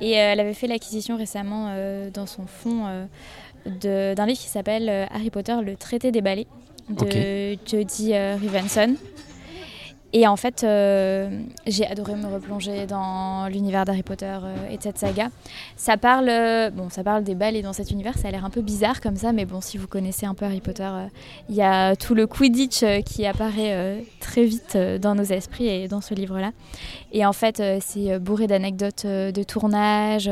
et 0.00 0.14
euh, 0.18 0.32
elle 0.32 0.40
avait 0.40 0.54
fait 0.54 0.66
l'acquisition 0.66 1.16
récemment 1.16 1.68
euh, 1.70 2.10
dans 2.10 2.26
son 2.26 2.46
fond 2.46 2.86
euh, 2.86 3.06
de- 3.66 4.14
d'un 4.14 4.26
livre 4.26 4.40
qui 4.40 4.48
s'appelle 4.48 4.88
euh, 4.88 5.06
Harry 5.10 5.30
Potter, 5.30 5.54
le 5.62 5.76
traité 5.76 6.10
des 6.10 6.20
balais 6.20 6.46
de 6.90 7.56
Jodie 7.66 8.12
euh, 8.14 8.36
Rivenson. 8.40 8.94
Et 10.16 10.28
en 10.28 10.36
fait, 10.36 10.62
euh, 10.62 11.42
j'ai 11.66 11.84
adoré 11.84 12.14
me 12.14 12.32
replonger 12.32 12.86
dans 12.86 13.48
l'univers 13.48 13.84
d'Harry 13.84 14.04
Potter 14.04 14.38
euh, 14.44 14.70
et 14.70 14.76
de 14.76 14.82
cette 14.82 14.96
saga. 14.96 15.26
Ça 15.76 15.96
parle, 15.96 16.28
euh, 16.28 16.70
bon, 16.70 16.88
ça 16.88 17.02
parle 17.02 17.24
des 17.24 17.34
balles 17.34 17.56
et 17.56 17.62
dans 17.62 17.72
cet 17.72 17.90
univers, 17.90 18.16
ça 18.16 18.28
a 18.28 18.30
l'air 18.30 18.44
un 18.44 18.50
peu 18.50 18.62
bizarre 18.62 19.00
comme 19.00 19.16
ça, 19.16 19.32
mais 19.32 19.44
bon, 19.44 19.60
si 19.60 19.76
vous 19.76 19.88
connaissez 19.88 20.24
un 20.24 20.34
peu 20.34 20.44
Harry 20.44 20.60
Potter, 20.60 20.88
il 21.48 21.56
y 21.56 21.62
a 21.62 21.96
tout 21.96 22.14
le 22.14 22.28
Quidditch 22.28 22.84
qui 23.04 23.26
apparaît 23.26 24.04
très 24.20 24.44
vite 24.44 24.76
dans 24.76 25.16
nos 25.16 25.24
esprits 25.24 25.66
et 25.66 25.88
dans 25.88 26.00
ce 26.00 26.14
livre-là. 26.14 26.52
Et 27.10 27.26
en 27.26 27.32
fait, 27.32 27.60
c'est 27.80 28.20
bourré 28.20 28.46
d'anecdotes 28.46 29.06
de 29.06 29.42
tournage. 29.42 30.30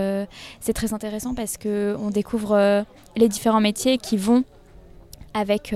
c'est 0.60 0.74
très 0.74 0.94
intéressant 0.94 1.34
parce 1.34 1.56
que 1.56 1.96
on 1.98 2.10
découvre 2.10 2.84
les 3.16 3.28
différents 3.28 3.60
métiers 3.60 3.98
qui 3.98 4.16
vont 4.16 4.44
avec 5.34 5.74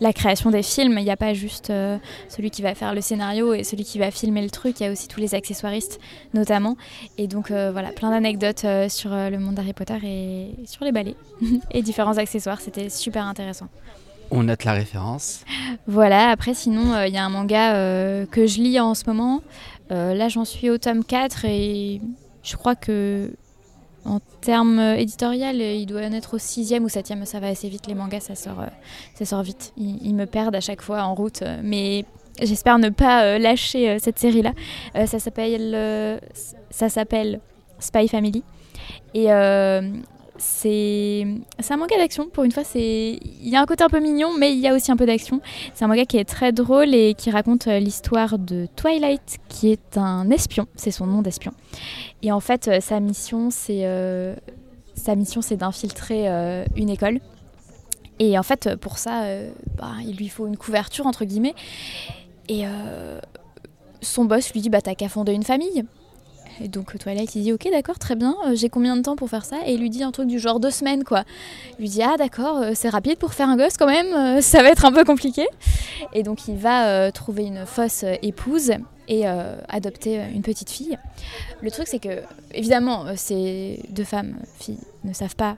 la 0.00 0.12
création 0.12 0.50
des 0.50 0.62
films. 0.62 0.98
Il 0.98 1.04
n'y 1.04 1.10
a 1.10 1.16
pas 1.16 1.34
juste 1.34 1.70
euh, 1.70 1.98
celui 2.28 2.50
qui 2.50 2.62
va 2.62 2.74
faire 2.74 2.94
le 2.94 3.00
scénario 3.00 3.54
et 3.54 3.64
celui 3.64 3.84
qui 3.84 3.98
va 3.98 4.10
filmer 4.10 4.42
le 4.42 4.50
truc. 4.50 4.80
Il 4.80 4.84
y 4.84 4.86
a 4.86 4.92
aussi 4.92 5.08
tous 5.08 5.20
les 5.20 5.34
accessoiristes, 5.34 6.00
notamment. 6.34 6.76
Et 7.18 7.26
donc, 7.26 7.50
euh, 7.50 7.70
voilà, 7.72 7.92
plein 7.92 8.10
d'anecdotes 8.10 8.64
euh, 8.64 8.88
sur 8.88 9.10
le 9.10 9.38
monde 9.38 9.54
d'Harry 9.54 9.72
Potter 9.72 9.98
et 10.02 10.66
sur 10.66 10.84
les 10.84 10.92
balais 10.92 11.16
et 11.70 11.82
différents 11.82 12.18
accessoires. 12.18 12.60
C'était 12.60 12.88
super 12.88 13.26
intéressant. 13.26 13.68
On 14.30 14.44
note 14.44 14.64
la 14.64 14.72
référence. 14.72 15.44
Voilà, 15.86 16.30
après, 16.30 16.54
sinon, 16.54 17.02
il 17.04 17.12
y 17.12 17.18
a 17.18 17.24
un 17.24 17.30
manga 17.30 17.72
que 18.26 18.46
je 18.46 18.60
lis 18.60 18.78
en 18.78 18.94
ce 18.94 19.02
moment. 19.08 19.42
Là, 19.90 20.28
j'en 20.28 20.44
suis 20.44 20.70
au 20.70 20.78
tome 20.78 21.04
4 21.04 21.46
et 21.46 22.00
je 22.44 22.56
crois 22.56 22.76
que. 22.76 23.32
En 24.04 24.18
termes 24.40 24.78
euh, 24.78 24.96
éditorial, 24.96 25.60
euh, 25.60 25.74
il 25.74 25.86
doit 25.86 26.00
en 26.00 26.12
être 26.12 26.34
au 26.34 26.38
sixième 26.38 26.84
ou 26.84 26.88
septième. 26.88 27.24
Ça 27.26 27.40
va 27.40 27.48
assez 27.48 27.68
vite. 27.68 27.86
Les 27.86 27.94
mangas, 27.94 28.20
ça 28.20 28.34
sort, 28.34 28.60
euh, 28.60 28.66
ça 29.14 29.24
sort 29.24 29.42
vite. 29.42 29.72
Ils, 29.76 30.14
me 30.14 30.24
perdent 30.26 30.56
à 30.56 30.60
chaque 30.60 30.82
fois 30.82 31.02
en 31.02 31.14
route. 31.14 31.42
mais 31.62 32.04
j'espère 32.40 32.78
ne 32.78 32.88
pas 32.88 33.38
lâcher 33.38 33.98
cette 33.98 34.18
série-là. 34.18 34.52
Ça 35.06 35.18
s'appelle, 36.88 37.40
Spy 37.78 38.08
Family. 38.08 38.42
Et 39.14 39.26
c'est 40.40 41.26
un 41.68 41.76
manga 41.76 41.96
d'action. 41.98 42.28
Pour 42.28 42.44
une 42.44 42.52
fois, 42.52 42.64
c'est 42.64 43.18
il 43.22 43.48
y 43.48 43.56
a 43.56 43.60
un 43.60 43.66
côté 43.66 43.84
un 43.84 43.88
peu 43.88 44.00
mignon, 44.00 44.30
mais 44.38 44.52
il 44.52 44.58
y 44.58 44.66
a 44.66 44.74
aussi 44.74 44.90
un 44.90 44.96
peu 44.96 45.04
d'action. 45.04 45.40
C'est 45.74 45.84
un 45.84 45.88
manga 45.88 46.06
qui 46.06 46.16
est 46.16 46.24
très 46.24 46.50
drôle 46.52 46.94
et 46.94 47.14
qui 47.14 47.30
raconte 47.30 47.66
euh, 47.66 47.78
l'histoire 47.78 48.38
de 48.38 48.66
Twilight, 48.74 49.38
qui 49.48 49.70
est 49.70 49.98
un 49.98 50.30
espion. 50.30 50.66
C'est 50.76 50.90
son 50.90 51.06
nom 51.06 51.20
d'espion. 51.20 51.52
Et 52.22 52.32
en 52.32 52.40
fait, 52.40 52.68
euh, 52.68 52.80
sa 52.80 53.00
mission, 53.00 53.50
c'est 53.50 53.84
euh, 53.84 54.34
sa 54.94 55.14
mission, 55.14 55.42
c'est 55.42 55.56
d'infiltrer 55.56 56.26
une 56.74 56.88
école. 56.88 57.20
Et 58.18 58.38
en 58.38 58.42
fait, 58.42 58.76
pour 58.76 58.98
ça, 58.98 59.24
bah, 59.78 59.92
il 60.06 60.16
lui 60.16 60.28
faut 60.28 60.46
une 60.46 60.58
couverture 60.58 61.06
entre 61.06 61.24
guillemets. 61.24 61.54
Et 62.48 62.64
son 64.02 64.26
boss 64.26 64.52
lui 64.52 64.60
dit 64.60 64.68
bah 64.68 64.82
t'as 64.82 64.94
qu'à 64.94 65.08
fonder 65.08 65.32
une 65.32 65.42
famille. 65.42 65.84
Et 66.62 66.68
donc 66.68 66.96
Twilight 66.98 67.34
il 67.34 67.42
dit 67.42 67.52
ok 67.52 67.68
d'accord 67.70 67.98
très 67.98 68.16
bien 68.16 68.36
euh, 68.46 68.54
j'ai 68.54 68.68
combien 68.68 68.96
de 68.96 69.02
temps 69.02 69.16
pour 69.16 69.28
faire 69.30 69.44
ça? 69.44 69.56
Et 69.66 69.74
il 69.74 69.80
lui 69.80 69.90
dit 69.90 70.02
un 70.02 70.10
truc 70.12 70.26
du 70.28 70.38
genre 70.38 70.60
deux 70.60 70.70
semaines 70.70 71.04
quoi. 71.04 71.24
Il 71.78 71.82
lui 71.82 71.88
dit 71.88 72.02
ah 72.02 72.16
d'accord 72.18 72.58
euh, 72.58 72.72
c'est 72.74 72.88
rapide 72.88 73.18
pour 73.18 73.32
faire 73.32 73.48
un 73.48 73.56
gosse 73.56 73.76
quand 73.76 73.86
même 73.86 74.12
euh, 74.14 74.40
ça 74.42 74.62
va 74.62 74.68
être 74.70 74.84
un 74.84 74.92
peu 74.92 75.04
compliqué. 75.04 75.46
Et 76.12 76.22
donc 76.22 76.48
il 76.48 76.56
va 76.56 76.88
euh, 76.88 77.10
trouver 77.10 77.44
une 77.44 77.64
fausse 77.66 78.04
euh, 78.04 78.14
épouse 78.22 78.72
et 79.08 79.26
euh, 79.26 79.56
adopter 79.68 80.20
euh, 80.20 80.24
une 80.34 80.42
petite 80.42 80.70
fille. 80.70 80.98
Le 81.62 81.70
truc 81.70 81.86
c'est 81.88 81.98
que 81.98 82.22
évidemment 82.52 83.06
euh, 83.06 83.12
ces 83.16 83.82
deux 83.88 84.04
femmes 84.04 84.36
filles 84.58 84.78
ne 85.04 85.12
savent 85.12 85.36
pas 85.36 85.56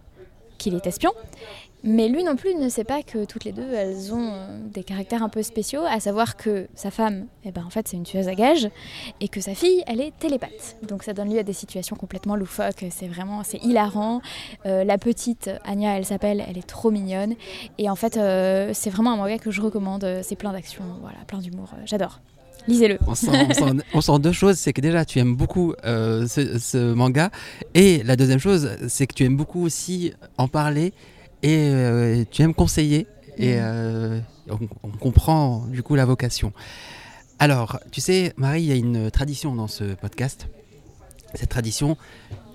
qu'il 0.59 0.75
est 0.75 0.87
espion. 0.87 1.11
Mais 1.85 2.09
lui 2.09 2.23
non 2.23 2.37
plus 2.37 2.55
ne 2.55 2.69
sait 2.69 2.85
pas 2.85 3.03
que 3.03 3.25
toutes 3.25 3.45
les 3.45 3.51
deux, 3.51 3.73
elles 3.73 4.15
ont 4.15 4.31
euh, 4.33 4.59
des 4.73 4.85
caractères 4.85 5.23
un 5.25 5.29
peu 5.29 5.43
spéciaux, 5.43 5.83
à 5.85 5.99
savoir 5.99 6.37
que 6.37 6.69
sa 6.77 6.93
femme, 6.93 7.27
eh 7.45 7.51
ben, 7.51 7.65
en 7.67 7.71
fait, 7.71 7.89
c'est 7.89 7.97
une 7.97 8.05
tueuse 8.05 8.29
à 8.29 8.35
gages, 8.37 8.69
et 9.21 9.27
que 9.27 9.41
sa 9.41 9.55
fille, 9.55 9.83
elle 9.89 10.01
est 10.01 10.17
télépathe. 10.17 10.77
Donc 10.87 11.03
ça 11.03 11.13
donne 11.13 11.33
lieu 11.33 11.41
à 11.41 11.43
des 11.43 11.53
situations 11.53 11.97
complètement 11.97 12.37
loufoques, 12.37 12.85
c'est 12.91 13.09
vraiment, 13.09 13.43
c'est 13.43 13.59
hilarant. 13.65 14.21
Euh, 14.65 14.85
la 14.85 14.97
petite, 14.97 15.51
Anya, 15.65 15.97
elle 15.97 16.05
s'appelle, 16.05 16.45
elle 16.49 16.57
est 16.57 16.67
trop 16.67 16.93
mignonne. 16.93 17.35
Et 17.79 17.91
en 17.91 17.97
fait, 17.97 18.17
euh, 18.17 18.71
c'est 18.75 18.91
vraiment 18.91 19.13
un 19.13 19.17
manga 19.17 19.39
que 19.39 19.51
je 19.51 19.61
recommande, 19.61 20.07
c'est 20.23 20.37
plein 20.37 20.53
d'action, 20.53 20.85
voilà, 21.01 21.19
plein 21.27 21.39
d'humour, 21.39 21.71
j'adore. 21.85 22.21
Lisez-le. 22.69 23.01
On 23.09 23.17
sent, 24.01 24.19
deux 24.21 24.31
choses, 24.31 24.57
c'est 24.57 24.73
que 24.73 24.81
déjà 24.81 25.05
tu 25.05 25.19
aimes 25.19 25.35
beaucoup 25.35 25.75
ce 25.83 26.93
manga, 26.93 27.31
et 27.75 28.05
la 28.05 28.15
deuxième 28.15 28.39
chose, 28.39 28.71
c'est 28.87 29.09
que 29.09 29.15
tu 29.15 29.25
aimes 29.25 29.37
beaucoup 29.37 29.65
aussi 29.65 30.13
en 30.39 30.47
parler, 30.47 30.93
et 31.43 31.69
euh, 31.71 32.25
tu 32.31 32.43
aimes 32.43 32.55
conseiller, 32.55 33.07
et 33.39 33.57
euh, 33.59 34.19
on, 34.49 34.59
on 34.83 34.91
comprend 34.91 35.67
du 35.67 35.83
coup 35.83 35.95
la 35.95 36.05
vocation. 36.05 36.53
Alors, 37.39 37.81
tu 37.91 38.01
sais, 38.01 38.33
Marie, 38.37 38.63
il 38.63 38.69
y 38.69 38.73
a 38.73 38.77
une 38.77 39.11
tradition 39.11 39.55
dans 39.55 39.69
ce 39.69 39.95
podcast. 39.95 40.47
Cette 41.35 41.49
tradition, 41.49 41.97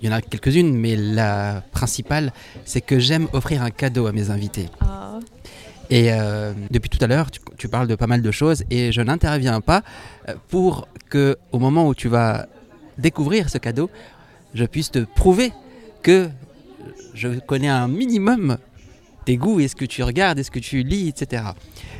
il 0.00 0.08
y 0.08 0.12
en 0.12 0.14
a 0.14 0.22
quelques-unes, 0.22 0.74
mais 0.74 0.96
la 0.96 1.62
principale, 1.72 2.32
c'est 2.64 2.80
que 2.80 2.98
j'aime 2.98 3.28
offrir 3.32 3.62
un 3.62 3.70
cadeau 3.70 4.06
à 4.06 4.12
mes 4.12 4.30
invités. 4.30 4.68
Ah. 4.80 5.18
Et 5.90 6.12
euh, 6.12 6.52
depuis 6.70 6.88
tout 6.88 7.02
à 7.02 7.06
l'heure, 7.06 7.30
tu, 7.30 7.40
tu 7.56 7.68
parles 7.68 7.88
de 7.88 7.96
pas 7.96 8.06
mal 8.06 8.22
de 8.22 8.30
choses 8.30 8.64
et 8.70 8.92
je 8.92 9.00
n'interviens 9.00 9.60
pas 9.60 9.82
pour 10.48 10.86
que, 11.10 11.36
au 11.50 11.58
moment 11.58 11.88
où 11.88 11.94
tu 11.94 12.08
vas 12.08 12.46
découvrir 12.98 13.48
ce 13.48 13.58
cadeau, 13.58 13.90
je 14.54 14.64
puisse 14.64 14.90
te 14.90 15.00
prouver 15.00 15.52
que 16.02 16.28
je 17.14 17.38
connais 17.40 17.68
un 17.68 17.88
minimum 17.88 18.58
tes 19.28 19.36
goûts 19.36 19.60
et 19.60 19.68
ce 19.68 19.76
que 19.76 19.84
tu 19.84 20.02
regardes 20.02 20.38
et 20.38 20.42
ce 20.42 20.50
que 20.50 20.58
tu 20.58 20.82
lis, 20.82 21.08
etc. 21.08 21.42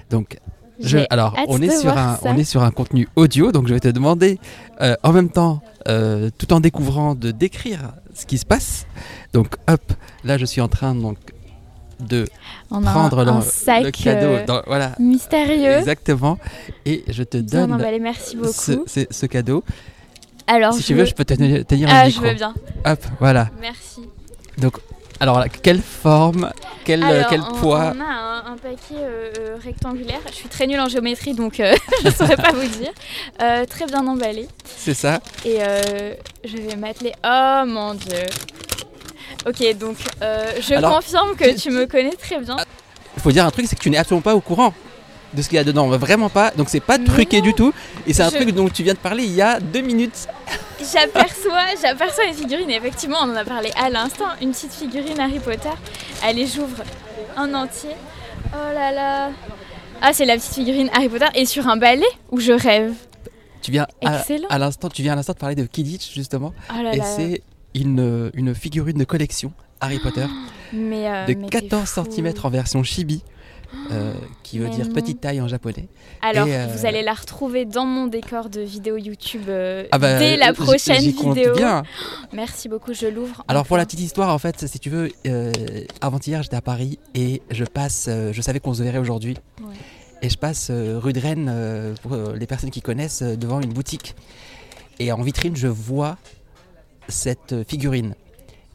Donc, 0.09 0.39
je, 0.81 0.99
alors, 1.11 1.35
on 1.49 1.61
est, 1.61 1.77
sur 1.77 1.91
un, 1.99 2.15
ça. 2.17 2.21
on 2.25 2.37
est 2.39 2.45
sur 2.45 2.63
un 2.63 2.71
contenu 2.71 3.07
audio, 3.17 3.53
donc 3.53 3.67
je 3.69 3.75
vais 3.75 3.81
te 3.81 3.89
demander 3.89 4.39
euh, 4.81 4.95
en 5.03 5.13
même 5.13 5.29
temps, 5.29 5.61
euh, 5.89 6.31
tout 6.39 6.51
en 6.55 6.61
découvrant, 6.61 7.15
de 7.15 7.31
décrire 7.31 7.81
ce 8.15 8.25
qui 8.25 8.39
se 8.39 8.47
passe. 8.47 8.87
Donc, 9.35 9.49
hop, 9.69 9.83
là 10.25 10.39
je 10.39 10.47
suis 10.47 10.63
en 10.63 10.69
train 10.69 10.95
donc 10.95 11.19
de 12.01 12.25
On 12.71 12.81
prendre 12.81 13.25
le, 13.25 13.41
sac 13.43 13.83
le 13.85 13.91
cadeau. 13.91 14.27
euh, 14.27 14.47
dans- 14.47 14.63
voilà, 14.67 14.93
mystérieux. 14.99 15.79
exactement. 15.81 16.39
Et 16.87 17.05
je 17.09 17.25
te 17.25 17.37
Bien 17.39 17.67
donne 17.67 17.75
emballé, 17.75 17.99
merci 17.99 18.37
beaucoup. 18.37 18.53
ce, 18.53 18.73
ce- 18.87 19.07
ce 19.11 19.27
cadeau. 19.27 19.65
Alors, 20.47 20.73
si 20.73 20.81
je 20.81 20.87
tu 20.87 20.95
veux, 20.95 21.05
je 21.05 21.15
peux 21.15 21.27
te 21.27 21.35
tenir, 21.35 21.89
Ah, 21.91 22.05
le 22.07 22.11
je 22.11 22.15
micro. 22.17 22.31
veux 22.31 22.35
bien. 22.37 22.55
Hop, 22.87 23.01
voilà. 23.21 23.51
Merci. 23.61 24.01
Alors, 25.21 25.39
là, 25.41 25.49
quelle 25.49 25.83
forme, 25.83 26.51
quel, 26.85 27.03
euh, 27.03 27.07
Alors, 27.07 27.29
quel 27.29 27.41
on, 27.41 27.55
poids 27.55 27.93
on 27.97 28.01
a 28.01 28.05
un, 28.05 28.53
un 28.53 28.57
paquet 28.57 28.95
euh, 28.95 29.33
euh, 29.39 29.57
rectangulaire. 29.63 30.21
Je 30.29 30.35
suis 30.35 30.49
très 30.49 30.67
nulle 30.67 30.79
en 30.81 30.89
géométrie, 30.89 31.35
donc 31.35 31.59
euh, 31.59 31.75
je 32.03 32.07
ne 32.07 32.13
saurais 32.13 32.37
pas 32.37 32.53
vous 32.53 32.67
dire. 32.67 32.93
Euh, 33.43 33.65
très 33.67 33.87
bien 33.87 34.07
emballé. 34.07 34.47
C'est 34.65 34.95
ça 34.95 35.21
Et 35.45 35.57
euh, 35.61 36.15
je 36.45 36.57
vais 36.57 36.77
m'atteler. 36.77 37.13
Oh 37.25 37.63
mon 37.67 37.95
dieu. 37.95 38.23
Ok, 39.47 39.77
donc 39.79 39.97
je 40.21 40.75
Alors, 40.75 40.97
confirme 40.97 41.35
que 41.37 41.59
tu 41.59 41.71
me 41.71 41.87
connais 41.87 42.15
très 42.17 42.39
bien. 42.39 42.57
Il 43.17 43.23
faut 43.23 43.33
dire 43.33 43.45
un 43.45 43.51
truc, 43.51 43.67
c'est 43.69 43.77
que 43.77 43.83
tu 43.83 43.91
n'es 43.91 43.99
absolument 43.99 44.23
pas 44.23 44.35
au 44.35 44.41
courant 44.41 44.73
de 45.35 45.43
ce 45.43 45.49
qu'il 45.49 45.57
y 45.57 45.59
a 45.59 45.65
dedans. 45.65 45.89
Vraiment 45.89 46.29
pas. 46.31 46.51
Donc, 46.57 46.69
c'est 46.69 46.81
pas 46.81 46.99
truqué 46.99 47.41
du 47.41 47.55
tout. 47.55 47.73
Et 48.07 48.13
c'est 48.13 48.23
un 48.23 48.31
Je- 48.31 48.37
truc 48.37 48.51
dont 48.53 48.69
tu 48.69 48.83
viens 48.83 48.95
de 48.95 48.99
parler 48.99 49.25
il 49.25 49.33
y 49.35 49.43
a 49.43 49.61
deux 49.61 49.81
minutes. 49.83 50.27
J'aperçois, 50.81 51.65
j'aperçois 51.83 52.25
une 52.27 52.35
figurine. 52.35 52.71
Effectivement, 52.71 53.19
on 53.23 53.31
en 53.33 53.37
a 53.37 53.45
parlé 53.45 53.71
à 53.77 53.91
l'instant. 53.91 54.27
Une 54.41 54.53
petite 54.53 54.73
figurine 54.73 55.19
Harry 55.21 55.39
Potter. 55.41 55.69
Allez, 56.23 56.47
j'ouvre 56.47 56.83
un 57.37 57.53
entier. 57.55 57.91
Oh 58.53 58.73
là 58.75 58.93
là. 58.93 59.31
Ah, 60.01 60.13
c'est 60.13 60.25
la 60.25 60.37
petite 60.37 60.55
figurine 60.55 60.89
Harry 60.95 61.09
Potter 61.09 61.27
et 61.35 61.45
sur 61.45 61.67
un 61.67 61.77
balai 61.77 62.07
où 62.31 62.41
je 62.41 62.53
rêve. 62.53 62.93
Tu 63.61 63.73
viens 63.73 63.87
à, 64.05 64.19
Excellent. 64.21 64.47
à 64.49 64.59
l'instant, 64.59 64.89
tu 64.89 65.03
viens 65.03 65.13
à 65.13 65.17
l'instant 65.17 65.33
de 65.33 65.39
parler 65.39 65.57
de 65.57 65.65
Kidditch 65.65 66.15
justement. 66.15 66.55
Oh 66.73 66.83
là 66.83 66.95
Et 66.95 67.01
c'est 67.03 67.43
une, 67.75 68.31
une 68.35 68.55
figurine 68.55 68.97
de 68.97 69.05
collection 69.05 69.53
Harry 69.81 69.99
Potter 69.99 70.27
Mais, 70.73 71.09
euh, 71.09 71.27
de 71.27 71.35
mais 71.35 71.49
t'es 71.49 71.63
14 71.69 71.89
fou. 71.91 72.05
cm 72.11 72.33
en 72.45 72.51
version 72.51 72.83
chibi. 72.85 73.23
Euh, 73.91 74.15
qui 74.43 74.59
veut 74.59 74.69
Mais 74.69 74.77
dire 74.77 74.87
non. 74.87 74.95
petite 74.95 75.21
taille 75.21 75.41
en 75.41 75.49
japonais. 75.49 75.89
Alors, 76.23 76.47
Et, 76.47 76.57
euh, 76.57 76.67
vous 76.67 76.87
allez 76.87 77.03
la 77.03 77.13
retrouver 77.13 77.65
dans 77.65 77.85
mon 77.85 78.07
décor 78.07 78.49
de 78.49 78.61
vidéo 78.61 78.97
YouTube 78.97 79.45
euh, 79.49 79.87
Ah 79.93 79.99
bah, 79.99 80.19
dès 80.19 80.37
la 80.37 80.53
prochaine 80.53 81.03
vidéo. 81.03 81.55
bien. 81.55 81.83
Merci 82.33 82.69
beaucoup, 82.69 82.95
je 82.95 83.07
l'ouvre. 83.07 83.45
Alors 83.49 83.67
pour 83.67 83.77
la 83.77 83.85
petite 83.85 84.01
histoire, 84.01 84.33
en 84.33 84.39
fait, 84.39 84.67
si 84.67 84.79
tu 84.79 84.91
veux, 84.91 85.11
euh, 85.27 85.53
avant-hier 86.01 86.43
j'étais 86.43 86.57
à 86.57 86.63
Paris 86.63 86.99
et 87.15 87.43
je 87.51 87.65
passe, 87.65 88.09
je 88.09 88.43
savais 88.43 88.61
qu'on 88.61 88.75
se 88.75 88.83
verrait 88.83 88.99
aujourd'hui. 88.99 89.37
Ouais. 89.61 89.75
Et 90.23 90.31
je 90.31 90.39
passe 90.39 90.71
rue 90.71 91.13
de 91.13 91.21
Rennes, 91.21 91.95
pour 92.03 92.17
les 92.17 92.47
personnes 92.47 92.71
qui 92.71 92.83
connaissent, 92.83 93.23
devant 93.23 93.61
une 93.61 93.73
boutique. 93.73 94.17
Et 94.99 95.13
en 95.13 95.23
vitrine, 95.23 95.55
je 95.55 95.69
vois 95.69 96.17
cette 97.09 97.55
figurine. 97.69 98.15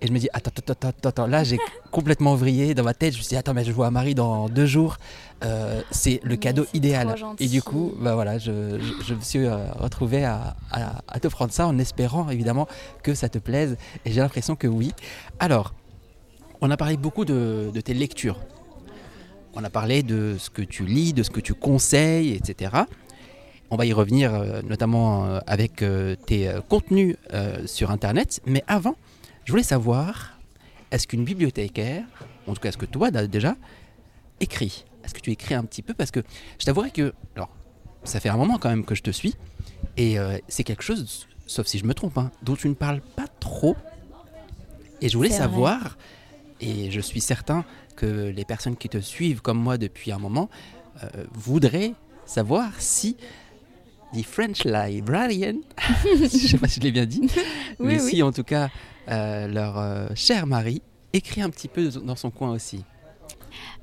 Et 0.03 0.07
je 0.07 0.11
me 0.11 0.19
dis, 0.19 0.27
attends, 0.33 0.51
attends, 0.69 0.91
attends, 1.09 1.27
là 1.27 1.43
j'ai 1.45 1.57
complètement 1.91 2.35
vrillé 2.35 2.73
dans 2.75 2.83
ma 2.83 2.93
tête. 2.93 3.13
Je 3.13 3.19
me 3.19 3.23
suis 3.23 3.29
dit, 3.29 3.37
attends, 3.37 3.53
mais 3.53 3.63
je 3.63 3.71
vois 3.71 3.89
Marie 3.89 4.13
dans 4.15 4.49
deux 4.49 4.65
jours. 4.65 4.97
Euh, 5.45 5.81
c'est 5.91 6.19
le 6.23 6.31
Mais 6.31 6.37
cadeau 6.37 6.65
idéal. 6.73 7.15
Et 7.39 7.47
du 7.47 7.61
coup, 7.61 7.93
bah 7.99 8.13
voilà, 8.15 8.37
je, 8.37 8.79
je- 8.79 9.03
je 9.05 9.13
me 9.13 9.21
suis 9.21 9.45
euh, 9.45 9.57
retrouvé 9.79 10.23
à, 10.25 10.55
à- 10.71 11.01
à 11.07 11.19
te 11.19 11.27
prendre 11.29 11.51
ça 11.53 11.67
en 11.67 11.77
espérant 11.79 12.29
évidemment 12.29 12.67
que 13.01 13.13
ça 13.13 13.29
te 13.29 13.37
plaise. 13.39 13.77
Et 14.05 14.11
j'ai 14.11 14.19
l'impression 14.21 14.55
que 14.57 14.67
oui. 14.67 14.91
Alors, 15.39 15.73
on 16.61 16.69
a 16.69 16.77
parlé 16.77 16.97
beaucoup 16.97 17.23
de, 17.25 17.71
de 17.73 17.81
tes 17.81 17.93
lectures. 17.93 18.39
On 19.55 19.63
a 19.63 19.69
parlé 19.69 20.01
de 20.03 20.35
ce 20.39 20.49
que 20.49 20.61
tu 20.61 20.85
lis, 20.85 21.13
de 21.13 21.23
ce 21.23 21.29
que 21.29 21.39
tu 21.39 21.53
conseilles, 21.53 22.31
etc. 22.33 22.71
On 23.69 23.75
va 23.77 23.85
y 23.85 23.93
revenir 23.93 24.33
euh, 24.33 24.61
notamment 24.67 25.25
euh, 25.25 25.39
avec 25.47 25.83
tes 26.25 26.51
contenus 26.69 27.15
sur 27.65 27.89
Internet. 27.91 28.41
Mais 28.45 28.63
avant, 28.67 28.95
je 29.45 29.51
voulais 29.51 29.63
savoir, 29.63 30.38
est-ce 30.91 31.08
qu'une 31.08 31.23
bibliothécaire, 31.23 32.06
en 32.47 32.53
tout 32.53 32.62
cas 32.62 32.69
est-ce 32.69 32.77
que 32.77 32.86
toi 32.86 33.12
déjà, 33.12 33.56
écris? 34.39 34.86
Est-ce 35.03 35.13
que 35.13 35.19
tu 35.19 35.32
écris 35.32 35.53
un 35.53 35.63
petit 35.65 35.82
peu? 35.82 35.93
Parce 35.93 36.12
que 36.12 36.21
je 36.60 36.65
t'avouerai 36.65 36.91
que, 36.91 37.13
alors, 37.36 37.49
ça 38.03 38.19
fait 38.19 38.29
un 38.29 38.38
moment 38.38 38.58
quand 38.58 38.69
même 38.69 38.86
que 38.86 38.95
je 38.95 39.01
te 39.03 39.12
suis, 39.12 39.36
et 39.97 40.17
euh, 40.17 40.38
c'est 40.47 40.63
quelque 40.63 40.84
chose, 40.84 41.27
sauf 41.45 41.67
si 41.67 41.77
je 41.77 41.86
me 41.86 41.93
trompe, 41.93 42.17
hein, 42.17 42.32
dont 42.41 42.56
tu 42.56 42.69
ne 42.69 42.73
parles 42.73 43.01
pas 43.01 43.27
trop. 43.39 43.75
Et 45.01 45.10
je 45.10 45.17
voulais 45.17 45.29
savoir, 45.29 45.97
et 46.62 46.89
je 46.91 47.01
suis 47.01 47.19
certain 47.21 47.65
que 47.97 48.29
les 48.29 48.45
personnes 48.45 48.77
qui 48.77 48.88
te 48.89 48.99
suivent 48.99 49.41
comme 49.41 49.60
moi 49.60 49.77
depuis 49.77 50.12
un 50.12 50.17
moment 50.19 50.49
euh, 51.03 51.25
voudraient 51.34 51.93
savoir 52.25 52.71
si 52.79 53.17
The 54.13 54.23
French 54.23 54.63
Librarian, 54.63 55.56
je 56.21 56.27
sais 56.27 56.58
pas 56.58 56.67
si 56.67 56.79
je 56.79 56.86
l'ai 56.86 56.91
bien 56.91 57.06
dit, 57.06 57.21
Oui, 57.79 57.95
mais 57.95 58.01
oui. 58.01 58.10
si 58.12 58.23
en 58.23 58.32
tout 58.32 58.43
cas 58.43 58.69
leur 59.07 59.77
euh, 59.77 60.07
chère 60.15 60.47
Marie 60.47 60.81
écrit 61.13 61.41
un 61.41 61.49
petit 61.49 61.67
peu 61.67 61.89
dans 61.89 62.15
son 62.15 62.31
coin 62.31 62.51
aussi. 62.51 62.83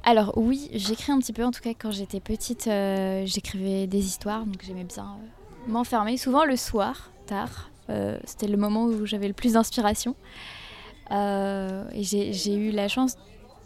Alors 0.02 0.33
oui, 0.37 0.68
j'écris 0.72 1.12
un 1.12 1.18
petit 1.18 1.33
peu. 1.33 1.44
En 1.44 1.50
tout 1.50 1.61
cas, 1.61 1.70
quand 1.78 1.90
j'étais 1.90 2.20
petite, 2.20 2.66
euh, 2.66 3.24
j'écrivais 3.26 3.87
des 3.87 4.04
histoires, 4.04 4.44
donc 4.44 4.62
j'aimais 4.66 4.85
bien 4.85 5.04
euh, 5.04 5.70
m'enfermer. 5.70 6.16
Souvent 6.16 6.44
le 6.44 6.56
soir, 6.56 7.11
tard. 7.26 7.70
Euh, 7.90 8.18
C'était 8.24 8.48
le 8.48 8.56
moment 8.56 8.85
où 8.85 9.06
j'avais 9.06 9.28
le 9.28 9.35
plus 9.35 9.54
d'inspiration. 9.54 10.14
Euh, 11.11 11.85
et 11.92 12.04
j'ai 12.04 12.33
j'ai 12.33 12.54
eu 12.54 12.70
la 12.70 12.88
chance 12.88 13.16